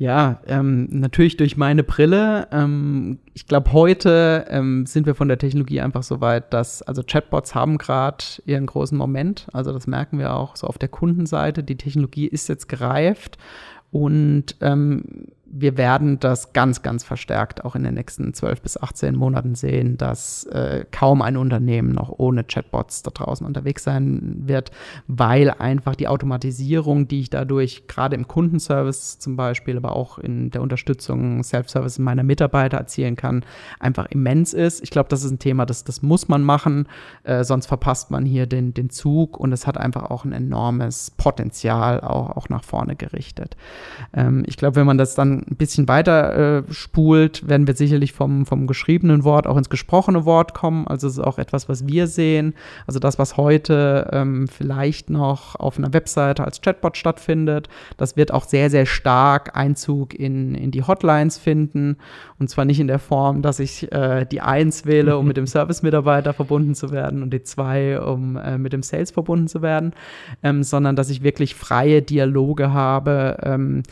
Ja, 0.00 0.40
ähm, 0.46 0.86
natürlich 0.92 1.36
durch 1.36 1.56
meine 1.56 1.82
Brille. 1.82 2.46
Ähm, 2.52 3.18
ich 3.34 3.46
glaube, 3.46 3.72
heute 3.72 4.46
ähm, 4.48 4.86
sind 4.86 5.06
wir 5.06 5.16
von 5.16 5.26
der 5.26 5.38
Technologie 5.38 5.80
einfach 5.80 6.04
so 6.04 6.20
weit, 6.20 6.52
dass 6.52 6.82
also 6.82 7.02
Chatbots 7.02 7.56
haben 7.56 7.78
gerade 7.78 8.24
ihren 8.46 8.66
großen 8.66 8.96
Moment. 8.96 9.48
Also 9.52 9.72
das 9.72 9.88
merken 9.88 10.20
wir 10.20 10.34
auch 10.34 10.54
so 10.54 10.68
auf 10.68 10.78
der 10.78 10.88
Kundenseite. 10.88 11.64
Die 11.64 11.76
Technologie 11.76 12.28
ist 12.28 12.48
jetzt 12.48 12.68
gereift 12.68 13.38
und 13.90 14.54
ähm, 14.60 15.02
wir 15.50 15.76
werden 15.78 16.20
das 16.20 16.52
ganz, 16.52 16.82
ganz 16.82 17.04
verstärkt 17.04 17.64
auch 17.64 17.74
in 17.74 17.82
den 17.82 17.94
nächsten 17.94 18.34
12 18.34 18.60
bis 18.60 18.80
18 18.80 19.16
Monaten 19.16 19.54
sehen, 19.54 19.96
dass 19.96 20.44
äh, 20.44 20.84
kaum 20.90 21.22
ein 21.22 21.36
Unternehmen 21.36 21.92
noch 21.92 22.12
ohne 22.18 22.44
Chatbots 22.44 23.02
da 23.02 23.10
draußen 23.10 23.46
unterwegs 23.46 23.84
sein 23.84 24.42
wird, 24.46 24.70
weil 25.06 25.50
einfach 25.50 25.94
die 25.94 26.08
Automatisierung, 26.08 27.08
die 27.08 27.20
ich 27.20 27.30
dadurch 27.30 27.86
gerade 27.86 28.14
im 28.14 28.28
Kundenservice 28.28 29.18
zum 29.18 29.36
Beispiel, 29.36 29.78
aber 29.78 29.96
auch 29.96 30.18
in 30.18 30.50
der 30.50 30.60
Unterstützung 30.60 31.42
Self-Service 31.42 31.98
meiner 31.98 32.22
Mitarbeiter 32.22 32.76
erzielen 32.76 33.16
kann, 33.16 33.44
einfach 33.80 34.06
immens 34.06 34.52
ist. 34.52 34.82
Ich 34.82 34.90
glaube, 34.90 35.08
das 35.08 35.24
ist 35.24 35.30
ein 35.30 35.38
Thema, 35.38 35.64
das, 35.64 35.84
das 35.84 36.02
muss 36.02 36.28
man 36.28 36.42
machen, 36.42 36.88
äh, 37.24 37.42
sonst 37.42 37.66
verpasst 37.66 38.10
man 38.10 38.26
hier 38.26 38.46
den, 38.46 38.74
den 38.74 38.90
Zug 38.90 39.38
und 39.38 39.52
es 39.52 39.66
hat 39.66 39.78
einfach 39.78 40.10
auch 40.10 40.24
ein 40.24 40.32
enormes 40.32 41.10
Potenzial 41.12 42.00
auch, 42.00 42.36
auch 42.36 42.48
nach 42.50 42.64
vorne 42.64 42.96
gerichtet. 42.96 43.56
Ähm, 44.12 44.42
ich 44.46 44.58
glaube, 44.58 44.76
wenn 44.76 44.86
man 44.86 44.98
das 44.98 45.14
dann 45.14 45.37
ein 45.38 45.56
bisschen 45.56 45.88
weiter 45.88 46.58
äh, 46.58 46.72
spult, 46.72 47.48
werden 47.48 47.66
wir 47.66 47.74
sicherlich 47.74 48.12
vom, 48.12 48.46
vom 48.46 48.66
geschriebenen 48.66 49.24
Wort 49.24 49.46
auch 49.46 49.56
ins 49.56 49.70
gesprochene 49.70 50.24
Wort 50.24 50.54
kommen. 50.54 50.86
Also 50.86 51.06
es 51.06 51.14
ist 51.14 51.24
auch 51.24 51.38
etwas, 51.38 51.68
was 51.68 51.86
wir 51.86 52.06
sehen. 52.06 52.54
Also 52.86 52.98
das, 52.98 53.18
was 53.18 53.36
heute 53.36 54.08
ähm, 54.12 54.48
vielleicht 54.48 55.10
noch 55.10 55.56
auf 55.56 55.78
einer 55.78 55.92
Webseite 55.92 56.44
als 56.44 56.60
Chatbot 56.60 56.96
stattfindet, 56.96 57.68
das 57.96 58.16
wird 58.16 58.32
auch 58.32 58.44
sehr, 58.44 58.70
sehr 58.70 58.86
stark 58.86 59.56
Einzug 59.56 60.14
in, 60.14 60.54
in 60.54 60.70
die 60.70 60.82
Hotlines 60.82 61.38
finden. 61.38 61.96
Und 62.38 62.48
zwar 62.50 62.64
nicht 62.64 62.80
in 62.80 62.86
der 62.86 62.98
Form, 62.98 63.42
dass 63.42 63.58
ich 63.58 63.90
äh, 63.92 64.24
die 64.24 64.40
1 64.40 64.86
wähle, 64.86 65.18
um 65.18 65.26
mit 65.26 65.36
dem 65.36 65.46
Service-Mitarbeiter 65.58 66.32
verbunden 66.32 66.74
zu 66.74 66.90
werden 66.90 67.22
und 67.22 67.32
die 67.32 67.42
2, 67.42 68.00
um 68.00 68.36
äh, 68.36 68.58
mit 68.58 68.72
dem 68.72 68.82
Sales 68.82 69.10
verbunden 69.10 69.48
zu 69.48 69.62
werden, 69.62 69.92
ähm, 70.42 70.62
sondern 70.62 70.96
dass 70.96 71.10
ich 71.10 71.22
wirklich 71.22 71.54
freie 71.54 72.02
Dialoge 72.02 72.72
habe, 72.72 73.38
ähm, 73.42 73.82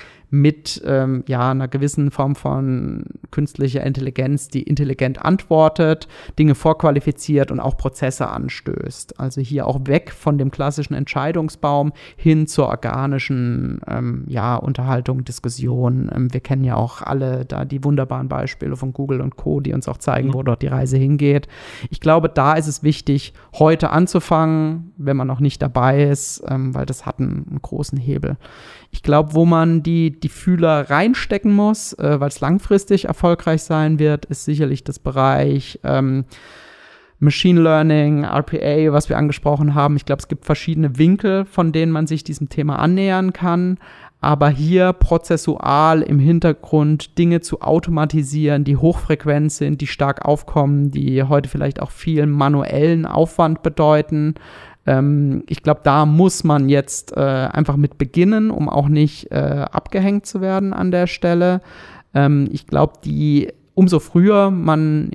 mit 0.41 0.83
ähm, 0.85 1.25
ja, 1.27 1.51
einer 1.51 1.69
gewissen 1.69 2.11
Form 2.11 2.35
von 2.35 3.05
künstlicher 3.31 3.83
Intelligenz, 3.83 4.49
die 4.49 4.63
intelligent 4.63 5.25
antwortet, 5.25 6.09
Dinge 6.39 6.55
vorqualifiziert 6.55 7.51
und 7.51 7.61
auch 7.61 7.77
Prozesse 7.77 8.29
anstößt. 8.29 9.19
Also 9.19 9.41
hier 9.41 9.67
auch 9.67 9.81
weg 9.87 10.13
von 10.13 10.39
dem 10.39 10.51
klassischen 10.51 10.95
Entscheidungsbaum 10.95 11.93
hin 12.17 12.47
zur 12.47 12.67
organischen 12.67 13.81
ähm, 13.87 14.25
ja, 14.29 14.57
Unterhaltung, 14.57 15.25
Diskussion. 15.25 16.11
Ähm, 16.15 16.33
wir 16.33 16.41
kennen 16.41 16.65
ja 16.65 16.77
auch 16.77 17.03
alle 17.03 17.45
da 17.45 17.65
die 17.65 17.83
wunderbaren 17.83 18.29
Beispiele 18.29 18.77
von 18.77 18.93
Google 18.93 19.21
und 19.21 19.37
Co., 19.37 19.61
die 19.61 19.73
uns 19.73 19.89
auch 19.89 19.99
zeigen, 19.99 20.29
mhm. 20.29 20.35
wo 20.35 20.43
dort 20.43 20.63
die 20.63 20.67
Reise 20.67 20.99
hingeht. 20.99 21.49
Ich 21.91 22.01
glaube, 22.01 22.29
da 22.29 22.55
ist 22.55 22.67
es 22.67 22.83
wichtig, 22.83 23.33
heute 23.55 23.91
anzufangen, 23.91 24.93
wenn 24.99 25.17
man 25.17 25.27
noch 25.27 25.41
nicht 25.41 25.63
dabei 25.63 26.05
ist, 26.05 26.43
ähm, 26.47 26.75
weil 26.75 26.85
das 26.85 27.07
hat 27.07 27.21
einen, 27.21 27.47
einen 27.49 27.63
großen 27.63 27.99
Hebel. 27.99 28.37
Ich 28.91 29.03
glaube, 29.03 29.35
wo 29.35 29.45
man 29.45 29.83
die, 29.83 30.19
die 30.19 30.26
Fühler 30.29 30.91
reinstecken 30.91 31.53
muss, 31.53 31.93
äh, 31.95 32.21
weil 32.21 32.29
es 32.29 32.41
langfristig 32.41 33.07
erfolgreich 33.07 33.63
sein 33.63 33.99
wird, 33.99 34.27
ist 34.27 34.45
sicherlich 34.45 34.85
das 34.85 34.99
Bereich 34.99 35.81
ähm, 35.85 36.25
Machine 37.19 37.61
Learning, 37.61 38.25
RPA, 38.25 38.93
was 38.93 39.09
wir 39.09 39.17
angesprochen 39.17 39.75
haben. 39.75 39.97
Ich 39.97 40.05
glaube, 40.05 40.21
es 40.21 40.29
gibt 40.29 40.45
verschiedene 40.45 40.99
Winkel, 40.99 41.47
von 41.47 41.73
denen 41.73 41.93
man 41.93 42.07
sich 42.07 42.25
diesem 42.25 42.51
Thema 42.51 42.79
annähern 42.79 43.33
kann. 43.33 43.79
Aber 44.21 44.49
hier 44.49 44.93
prozessual 44.93 46.03
im 46.03 46.19
Hintergrund 46.19 47.19
Dinge 47.19 47.41
zu 47.41 47.61
automatisieren, 47.61 48.65
die 48.65 48.77
hochfrequent 48.77 49.53
sind, 49.53 49.81
die 49.81 49.87
stark 49.87 50.25
aufkommen, 50.25 50.91
die 50.91 51.23
heute 51.23 51.49
vielleicht 51.49 51.81
auch 51.81 51.91
viel 51.91 52.27
manuellen 52.27 53.07
Aufwand 53.07 53.63
bedeuten, 53.63 54.35
ähm, 54.87 55.43
ich 55.49 55.63
glaube, 55.63 55.81
da 55.85 56.07
muss 56.07 56.45
man 56.45 56.69
jetzt 56.69 57.17
äh, 57.17 57.21
einfach 57.21 57.77
mit 57.77 57.99
beginnen, 57.99 58.51
um 58.51 58.69
auch 58.69 58.89
nicht 58.89 59.31
äh, 59.33 59.67
abgehängt 59.71 60.27
zu 60.27 60.41
werden 60.41 60.73
an 60.73 60.91
der 60.91 61.07
Stelle. 61.07 61.61
Ähm, 62.15 62.49
ich 62.53 62.67
glaube, 62.67 62.95
die 63.05 63.53
umso 63.75 63.99
früher 63.99 64.51
man 64.51 65.11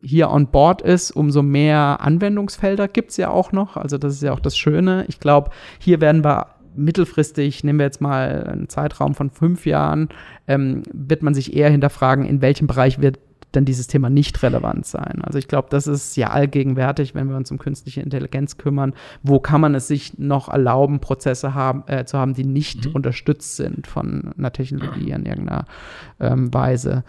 hier 0.00 0.30
on 0.30 0.48
board 0.48 0.82
ist, 0.82 1.10
umso 1.10 1.42
mehr 1.42 1.98
Anwendungsfelder 2.00 2.88
gibt 2.88 3.10
es 3.10 3.16
ja 3.16 3.30
auch 3.30 3.52
noch. 3.52 3.76
Also 3.76 3.98
das 3.98 4.14
ist 4.14 4.22
ja 4.22 4.32
auch 4.32 4.40
das 4.40 4.56
Schöne. 4.56 5.04
Ich 5.08 5.20
glaube, 5.20 5.50
hier 5.78 6.00
werden 6.00 6.24
wir 6.24 6.46
mittelfristig, 6.74 7.64
nehmen 7.64 7.80
wir 7.80 7.86
jetzt 7.86 8.00
mal 8.00 8.44
einen 8.44 8.68
Zeitraum 8.68 9.14
von 9.14 9.30
fünf 9.30 9.66
Jahren, 9.66 10.08
ähm, 10.46 10.82
wird 10.92 11.22
man 11.22 11.34
sich 11.34 11.54
eher 11.54 11.70
hinterfragen, 11.70 12.24
in 12.24 12.40
welchem 12.40 12.68
Bereich 12.68 13.00
wird 13.00 13.18
dann 13.52 13.64
dieses 13.64 13.86
Thema 13.86 14.10
nicht 14.10 14.42
relevant 14.42 14.86
sein. 14.86 15.22
Also 15.22 15.38
ich 15.38 15.48
glaube, 15.48 15.68
das 15.70 15.86
ist 15.86 16.16
ja 16.16 16.30
allgegenwärtig, 16.30 17.14
wenn 17.14 17.28
wir 17.28 17.36
uns 17.36 17.50
um 17.50 17.58
künstliche 17.58 18.00
Intelligenz 18.00 18.58
kümmern. 18.58 18.94
Wo 19.22 19.40
kann 19.40 19.60
man 19.60 19.74
es 19.74 19.88
sich 19.88 20.18
noch 20.18 20.48
erlauben, 20.48 21.00
Prozesse 21.00 21.54
haben, 21.54 21.84
äh, 21.86 22.04
zu 22.04 22.18
haben, 22.18 22.34
die 22.34 22.44
nicht 22.44 22.86
mhm. 22.86 22.92
unterstützt 22.92 23.56
sind 23.56 23.86
von 23.86 24.32
einer 24.36 24.52
Technologie 24.52 25.10
in 25.10 25.26
irgendeiner 25.26 25.64
ähm, 26.20 26.52
Weise? 26.52 27.04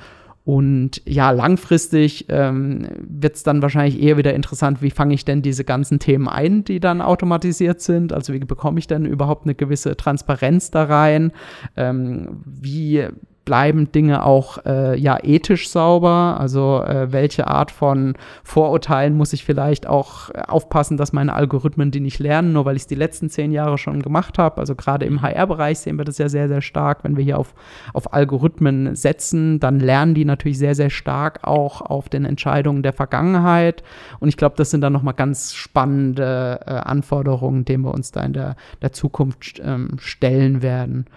Und 0.46 1.04
ja, 1.06 1.30
langfristig 1.30 2.26
ähm, 2.30 2.88
wird 3.08 3.36
es 3.36 3.44
dann 3.44 3.62
wahrscheinlich 3.62 4.02
eher 4.02 4.18
wieder 4.18 4.34
interessant, 4.34 4.82
wie 4.82 4.90
fange 4.90 5.14
ich 5.14 5.24
denn 5.24 5.44
diese 5.44 5.64
ganzen 5.64 6.00
Themen 6.00 6.28
ein, 6.28 6.64
die 6.64 6.80
dann 6.80 7.02
automatisiert 7.02 7.82
sind? 7.82 8.14
Also 8.14 8.34
wie 8.34 8.40
bekomme 8.40 8.80
ich 8.80 8.88
denn 8.88 9.06
überhaupt 9.06 9.46
eine 9.46 9.54
gewisse 9.54 9.96
Transparenz 9.96 10.72
da 10.72 10.86
rein? 10.86 11.34
Ähm, 11.76 12.42
wie 12.46 13.06
bleiben 13.50 13.92
Dinge 13.92 14.24
auch 14.24 14.64
äh, 14.64 14.96
ja 14.96 15.18
ethisch 15.24 15.72
sauber? 15.72 16.38
Also 16.40 16.84
äh, 16.84 17.12
welche 17.12 17.48
Art 17.48 17.72
von 17.72 18.14
Vorurteilen 18.44 19.18
muss 19.18 19.34
ich 19.34 19.44
vielleicht 19.44 19.88
auch 19.88 20.30
äh, 20.30 20.44
aufpassen, 20.48 20.98
dass 20.98 21.14
meine 21.14 21.34
Algorithmen 21.34 21.90
die 21.90 22.00
nicht 22.00 22.20
lernen, 22.20 22.54
nur 22.54 22.66
weil 22.66 22.76
ich 22.76 22.84
es 22.84 22.88
die 22.88 22.94
letzten 22.94 23.28
zehn 23.28 23.52
Jahre 23.52 23.80
schon 23.80 24.04
gemacht 24.04 24.38
habe? 24.38 24.60
Also 24.62 24.76
gerade 24.76 25.08
im 25.08 25.24
HR-Bereich 25.24 25.80
sehen 25.80 25.98
wir 25.98 26.06
das 26.06 26.20
ja 26.20 26.30
sehr, 26.30 26.48
sehr 26.48 26.62
stark. 26.62 27.04
Wenn 27.04 27.18
wir 27.18 27.24
hier 27.24 27.40
auf, 27.40 27.56
auf 27.92 28.14
Algorithmen 28.14 28.96
setzen, 28.96 29.60
dann 29.60 29.80
lernen 29.80 30.14
die 30.14 30.26
natürlich 30.26 30.60
sehr, 30.60 30.76
sehr 30.76 30.92
stark 30.92 31.40
auch 31.42 31.82
auf 31.82 32.08
den 32.08 32.26
Entscheidungen 32.26 32.84
der 32.84 32.94
Vergangenheit. 32.94 33.82
Und 34.20 34.30
ich 34.30 34.38
glaube, 34.38 34.58
das 34.58 34.70
sind 34.70 34.82
dann 34.82 34.94
nochmal 34.94 35.16
ganz 35.16 35.56
spannende 35.56 36.60
äh, 36.68 36.70
Anforderungen, 36.70 37.66
denen 37.66 37.84
wir 37.84 37.96
uns 37.96 38.12
da 38.12 38.22
in 38.22 38.34
der, 38.34 38.56
der 38.84 38.92
Zukunft 38.92 39.60
ähm, 39.66 39.98
stellen 39.98 40.62
werden. 40.62 41.08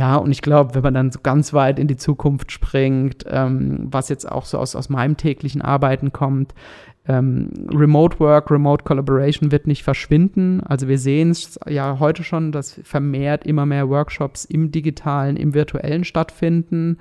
Ja, 0.00 0.16
und 0.16 0.30
ich 0.30 0.40
glaube, 0.40 0.74
wenn 0.74 0.82
man 0.82 0.94
dann 0.94 1.12
so 1.12 1.20
ganz 1.22 1.52
weit 1.52 1.78
in 1.78 1.86
die 1.86 1.98
Zukunft 1.98 2.52
springt, 2.52 3.26
ähm, 3.28 3.86
was 3.90 4.08
jetzt 4.08 4.26
auch 4.26 4.46
so 4.46 4.56
aus, 4.56 4.74
aus 4.74 4.88
meinem 4.88 5.18
täglichen 5.18 5.60
Arbeiten 5.60 6.10
kommt, 6.10 6.54
ähm, 7.06 7.50
Remote 7.70 8.18
Work, 8.18 8.50
Remote 8.50 8.82
Collaboration 8.84 9.52
wird 9.52 9.66
nicht 9.66 9.82
verschwinden. 9.82 10.62
Also 10.62 10.88
wir 10.88 10.96
sehen 10.96 11.32
es 11.32 11.60
ja 11.68 11.98
heute 11.98 12.24
schon, 12.24 12.50
dass 12.50 12.80
vermehrt 12.82 13.44
immer 13.44 13.66
mehr 13.66 13.90
Workshops 13.90 14.46
im 14.46 14.72
digitalen, 14.72 15.36
im 15.36 15.52
virtuellen 15.52 16.04
stattfinden. 16.04 16.96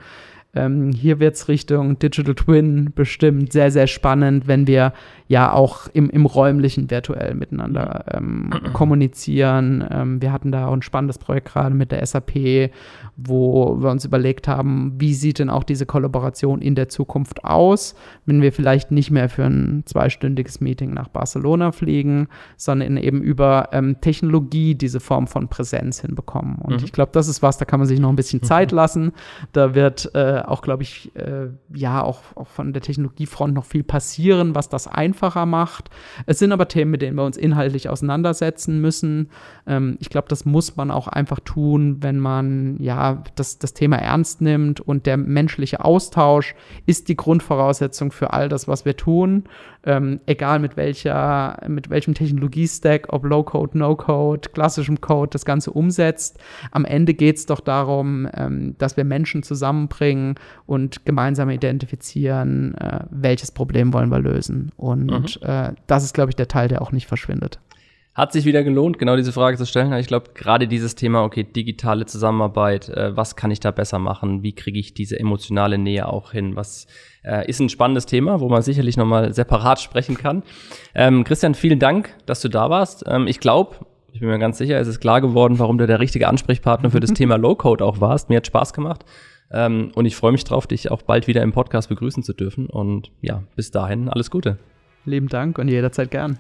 Ähm, 0.56 0.92
hier 0.92 1.20
wird 1.20 1.36
es 1.36 1.48
Richtung 1.48 2.00
Digital 2.00 2.34
Twin 2.34 2.92
bestimmt 2.96 3.54
sehr, 3.54 3.70
sehr 3.70 3.86
spannend, 3.86 4.48
wenn 4.48 4.66
wir 4.66 4.94
ja 5.28 5.54
auch 5.54 5.88
im, 5.94 6.10
im 6.10 6.26
räumlichen 6.26 6.90
virtuell 6.90 7.36
miteinander 7.36 8.06
ähm, 8.12 8.50
kommunizieren. 8.74 9.88
Ähm, 9.92 10.22
wir 10.24 10.32
hatten 10.32 10.52
da 10.52 10.68
auch 10.68 10.74
ein 10.74 10.82
spannendes 10.82 11.20
Projekt 11.20 11.50
gerade 11.50 11.76
mit 11.76 11.92
der 11.92 12.04
SAP, 12.04 12.72
wo 13.16 13.80
wir 13.80 13.92
uns 13.92 14.06
überlegt 14.06 14.48
haben, 14.48 14.96
wie 14.98 15.14
sieht 15.14 15.38
denn 15.38 15.52
auch 15.52 15.64
diese 15.64 15.86
Kollaboration 15.86 16.64
in 16.64 16.74
der 16.74 16.90
Zukunft 16.90 17.46
aus, 17.46 17.94
wenn 18.26 18.42
wir 18.42 18.52
vielleicht 18.52 18.90
nicht 18.90 19.12
mehr 19.12 19.30
für 19.30 19.46
ein 19.46 19.84
zweistündiges 19.86 20.62
Meeting 20.62 20.96
nach 20.96 21.10
Barcelona 21.10 21.72
fliegen, 21.72 22.28
sondern 22.58 22.98
eben 22.98 23.22
über 23.22 23.70
ähm, 23.72 24.02
Technologie 24.02 24.74
diese 24.74 25.00
Form 25.00 25.28
von 25.28 25.48
Präsenz 25.48 26.02
hinbekommen. 26.02 26.56
Und 26.56 26.80
mhm. 26.80 26.86
ich 26.86 26.92
glaube, 26.92 27.12
das 27.14 27.28
ist 27.28 27.44
was, 27.44 27.60
da 27.60 27.66
kann 27.66 27.80
man 27.80 27.88
sich 27.88 28.00
noch 28.00 28.10
ein 28.10 28.16
bisschen 28.16 28.42
Zeit 28.42 28.72
lassen. 28.72 29.12
Da 29.52 29.76
wird 29.76 30.10
äh, 30.16 30.39
auch, 30.48 30.62
glaube 30.62 30.84
ich, 30.84 31.16
äh, 31.16 31.48
ja, 31.74 32.04
auch, 32.04 32.22
auch 32.36 32.48
von 32.48 32.74
der 32.74 32.82
Technologiefront 32.82 33.54
noch 33.54 33.66
viel 33.66 33.84
passieren, 33.84 34.56
was 34.56 34.70
das 34.70 34.88
einfach 34.88 35.10
einfacher 35.10 35.46
macht. 35.46 35.90
Es 36.26 36.40
sind 36.40 36.52
aber 36.52 36.68
Themen, 36.68 36.92
mit 36.92 37.02
denen 37.02 37.18
wir 37.18 37.26
uns 37.26 37.38
inhaltlich 37.38 37.90
auseinandersetzen 37.90 38.80
müssen. 38.80 39.30
Ähm, 39.68 39.98
ich 40.00 40.10
glaube, 40.10 40.28
das 40.28 40.46
muss 40.46 40.76
man 40.76 40.92
auch 40.92 41.08
einfach 41.08 41.40
tun, 41.40 41.98
wenn 42.02 42.20
man 42.20 42.78
ja 42.80 43.24
das, 43.36 43.60
das 43.60 43.74
Thema 43.74 43.98
ernst 43.98 44.42
nimmt 44.42 44.82
und 44.82 45.06
der 45.06 45.18
menschliche 45.18 45.84
Austausch 45.84 46.56
ist 46.86 47.10
die 47.10 47.16
Grundvoraussetzung 47.16 48.12
für 48.12 48.34
all 48.34 48.50
das, 48.50 48.68
was 48.68 48.86
wir 48.86 48.96
tun. 48.96 49.44
Ähm, 49.86 50.20
egal 50.26 50.60
mit 50.60 50.76
welcher, 50.76 51.58
mit 51.68 51.90
welchem 51.90 52.14
Technologiestack, 52.14 53.14
ob 53.14 53.24
Low-Code, 53.26 53.78
No-Code, 53.78 54.50
klassischem 54.50 55.00
Code 55.00 55.30
das 55.32 55.46
Ganze 55.46 55.72
umsetzt. 55.72 56.38
Am 56.72 56.84
Ende 56.84 57.14
geht 57.14 57.38
es 57.38 57.46
doch 57.46 57.62
darum, 57.62 58.28
ähm, 58.34 58.76
dass 58.78 58.98
wir 58.98 59.06
Menschen 59.06 59.42
zusammenbringen 59.44 60.36
und 60.66 61.06
gemeinsam 61.06 61.50
identifizieren, 61.50 62.76
äh, 62.76 63.06
welches 63.10 63.52
Problem 63.52 63.94
wollen 63.94 64.10
wir 64.10 64.20
lösen. 64.20 64.72
Und 64.76 65.42
mhm. 65.42 65.48
äh, 65.48 65.72
das 65.88 66.04
ist, 66.04 66.14
glaube 66.14 66.32
ich, 66.32 66.36
der 66.36 66.48
Teil, 66.48 66.68
der 66.68 66.82
auch 66.82 66.92
nicht 66.92 67.08
verschwindet. 67.08 67.60
Hat 68.20 68.34
sich 68.34 68.44
wieder 68.44 68.66
gelohnt, 68.66 69.00
genau 69.00 69.16
diese 69.16 69.32
Frage 69.32 69.56
zu 69.56 69.66
stellen. 69.66 69.94
Ich 69.94 70.08
glaube, 70.08 70.32
gerade 70.34 70.68
dieses 70.68 70.96
Thema, 70.96 71.24
okay, 71.24 71.46
digitale 71.46 72.06
Zusammenarbeit, 72.06 72.90
äh, 72.90 73.16
was 73.16 73.38
kann 73.38 73.50
ich 73.50 73.62
da 73.62 73.72
besser 73.72 73.98
machen? 73.98 74.44
Wie 74.44 74.52
kriege 74.52 74.78
ich 74.78 74.94
diese 74.94 75.18
emotionale 75.18 75.78
Nähe 75.78 76.06
auch 76.06 76.34
hin? 76.34 76.58
Was 76.58 76.86
äh, 77.24 77.48
ist 77.50 77.62
ein 77.62 77.70
spannendes 77.70 78.08
Thema, 78.08 78.42
wo 78.42 78.50
man 78.50 78.62
sicherlich 78.62 78.98
nochmal 78.98 79.34
separat 79.34 79.80
sprechen 79.82 80.18
kann. 80.18 80.44
Ähm, 80.94 81.24
Christian, 81.24 81.56
vielen 81.56 81.80
Dank, 81.80 82.14
dass 82.26 82.42
du 82.42 82.50
da 82.50 82.70
warst. 82.70 83.06
Ähm, 83.08 83.26
ich 83.26 83.40
glaube, 83.40 83.78
ich 84.12 84.20
bin 84.20 84.28
mir 84.28 84.38
ganz 84.38 84.58
sicher, 84.58 84.78
es 84.78 84.90
ist 84.90 85.00
klar 85.00 85.22
geworden, 85.22 85.58
warum 85.58 85.78
du 85.78 85.88
der 85.88 86.02
richtige 86.02 86.28
Ansprechpartner 86.28 86.92
für 86.92 87.00
das 87.00 87.14
Thema 87.14 87.38
Low-Code 87.38 87.86
auch 87.86 88.02
warst. 88.02 88.28
Mir 88.28 88.36
hat 88.36 88.48
Spaß 88.48 88.74
gemacht. 88.74 89.06
Ähm, 89.50 89.94
und 89.96 90.06
ich 90.06 90.18
freue 90.18 90.34
mich 90.34 90.44
drauf, 90.44 90.68
dich 90.68 90.92
auch 90.92 91.04
bald 91.04 91.28
wieder 91.28 91.42
im 91.42 91.54
Podcast 91.54 91.88
begrüßen 91.88 92.24
zu 92.24 92.34
dürfen. 92.34 92.66
Und 92.66 93.12
ja, 93.22 93.44
bis 93.56 93.72
dahin 93.72 94.10
alles 94.10 94.30
Gute. 94.30 94.58
Lieben 95.06 95.30
Dank 95.30 95.58
und 95.58 95.70
jederzeit 95.70 96.12
gern. 96.12 96.38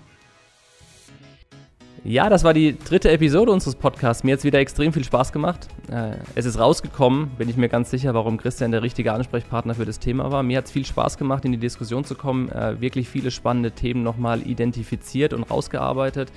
Ja, 2.04 2.30
das 2.30 2.43
war 2.43 2.54
die 2.54 2.78
dritte 2.78 3.12
Episode 3.12 3.52
unseres 3.52 3.76
Podcasts. 3.76 4.24
Mir 4.24 4.34
hat 4.34 4.39
es 4.39 4.45
wieder 4.45 4.60
extrem 4.60 4.93
viel 4.93 5.04
Spaß 5.04 5.34
gemacht. 5.34 5.68
Äh, 5.91 6.14
es 6.36 6.45
ist 6.45 6.58
rausgekommen, 6.58 7.32
bin 7.38 7.50
ich 7.50 7.58
mir 7.58 7.68
ganz 7.68 7.91
sicher, 7.91 8.14
warum 8.14 8.38
Christian 8.38 8.72
der 8.72 8.82
richtige 8.82 9.12
Ansprechpartner 9.12 9.76
für 9.76 9.86
das 9.86 10.00
Thema 10.00 10.32
war. 10.32 10.41
Mir 10.43 10.60
hat 10.60 10.66
es 10.66 10.72
viel 10.72 10.86
Spaß 10.86 11.18
gemacht, 11.18 11.43
in 11.43 11.52
die 11.52 11.58
Diskussion 11.58 12.06
zu 12.06 12.16
kommen, 12.16 12.50
äh, 12.50 12.80
wirklich 12.80 13.10
viele 13.10 13.32
spannende 13.32 13.72
Themen 13.72 14.04
nochmal 14.04 14.41
identifiziert 14.47 15.34
und 15.34 15.43
rausgearbeitet. 15.43 16.32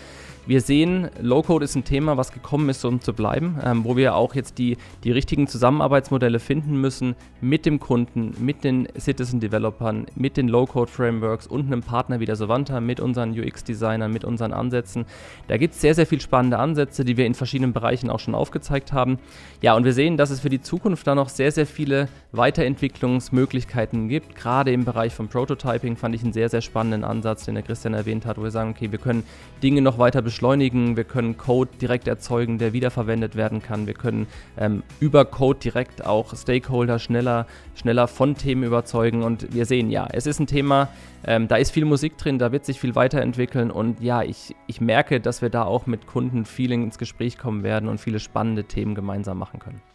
Wir 0.44 0.60
sehen, 0.60 1.08
Low-Code 1.20 1.64
ist 1.64 1.76
ein 1.76 1.84
Thema, 1.84 2.16
was 2.16 2.32
gekommen 2.32 2.68
ist, 2.68 2.84
um 2.84 3.00
zu 3.00 3.12
bleiben, 3.12 3.60
ähm, 3.62 3.84
wo 3.84 3.96
wir 3.96 4.16
auch 4.16 4.34
jetzt 4.34 4.58
die, 4.58 4.76
die 5.04 5.12
richtigen 5.12 5.46
Zusammenarbeitsmodelle 5.46 6.40
finden 6.40 6.80
müssen 6.80 7.14
mit 7.40 7.64
dem 7.64 7.78
Kunden, 7.78 8.34
mit 8.40 8.64
den 8.64 8.88
Citizen-Developern, 8.98 10.06
mit 10.16 10.36
den 10.36 10.48
Low-Code-Frameworks 10.48 11.46
und 11.46 11.66
einem 11.66 11.82
Partner 11.82 12.18
wie 12.18 12.26
der 12.26 12.34
Savanta, 12.34 12.80
mit 12.80 12.98
unseren 12.98 13.38
UX-Designern, 13.38 14.12
mit 14.12 14.24
unseren 14.24 14.52
Ansätzen. 14.52 15.06
Da 15.46 15.58
gibt 15.58 15.74
es 15.74 15.80
sehr, 15.80 15.94
sehr 15.94 16.06
viele 16.06 16.20
spannende 16.20 16.58
Ansätze, 16.58 17.04
die 17.04 17.16
wir 17.16 17.26
in 17.26 17.34
verschiedenen 17.34 17.72
Bereichen 17.72 18.10
auch 18.10 18.20
schon 18.20 18.34
aufgezeigt 18.34 18.92
haben. 18.92 19.18
Ja, 19.60 19.74
und 19.76 19.84
wir 19.84 19.92
sehen, 19.92 20.16
dass 20.16 20.30
es 20.30 20.40
für 20.40 20.50
die 20.50 20.60
Zukunft 20.60 21.06
da 21.06 21.14
noch 21.14 21.28
sehr, 21.28 21.52
sehr 21.52 21.66
viele 21.66 22.08
Weiterentwicklungsmöglichkeiten 22.32 24.08
gibt. 24.08 24.34
Gerade 24.34 24.72
im 24.72 24.84
Bereich 24.84 25.14
von 25.14 25.28
Prototyping 25.28 25.96
fand 25.96 26.16
ich 26.16 26.24
einen 26.24 26.32
sehr, 26.32 26.48
sehr 26.48 26.62
spannenden 26.62 27.04
Ansatz, 27.04 27.44
den 27.44 27.54
der 27.54 27.62
Christian 27.62 27.94
erwähnt 27.94 28.26
hat, 28.26 28.38
wo 28.38 28.42
wir 28.42 28.50
sagen, 28.50 28.70
okay, 28.70 28.90
wir 28.90 28.98
können 28.98 29.22
Dinge 29.62 29.82
noch 29.82 29.98
weiter 29.98 30.22
beschleunigen, 30.32 30.96
wir 30.96 31.04
können 31.04 31.36
Code 31.36 31.70
direkt 31.78 32.08
erzeugen, 32.08 32.56
der 32.56 32.72
wiederverwendet 32.72 33.36
werden 33.36 33.62
kann, 33.62 33.86
wir 33.86 33.92
können 33.92 34.26
ähm, 34.56 34.82
über 34.98 35.26
Code 35.26 35.58
direkt 35.58 36.06
auch 36.06 36.34
Stakeholder 36.34 36.98
schneller, 36.98 37.46
schneller 37.74 38.08
von 38.08 38.34
Themen 38.34 38.62
überzeugen. 38.62 39.24
Und 39.24 39.52
wir 39.52 39.66
sehen, 39.66 39.90
ja, 39.90 40.08
es 40.10 40.26
ist 40.26 40.40
ein 40.40 40.46
Thema, 40.46 40.88
ähm, 41.26 41.48
da 41.48 41.56
ist 41.56 41.70
viel 41.70 41.84
Musik 41.84 42.16
drin, 42.16 42.38
da 42.38 42.50
wird 42.50 42.64
sich 42.64 42.80
viel 42.80 42.94
weiterentwickeln. 42.94 43.70
Und 43.70 44.00
ja, 44.00 44.22
ich, 44.22 44.56
ich 44.66 44.80
merke, 44.80 45.20
dass 45.20 45.42
wir 45.42 45.50
da 45.50 45.64
auch 45.64 45.86
mit 45.86 46.06
Kunden 46.06 46.46
viel 46.46 46.72
ins 46.72 46.96
Gespräch 46.96 47.36
kommen 47.36 47.62
werden 47.62 47.90
und 47.90 48.00
viele 48.00 48.18
spannende 48.18 48.64
Themen 48.64 48.94
gemeinsam 48.94 49.36
machen 49.36 49.60
können. 49.60 49.91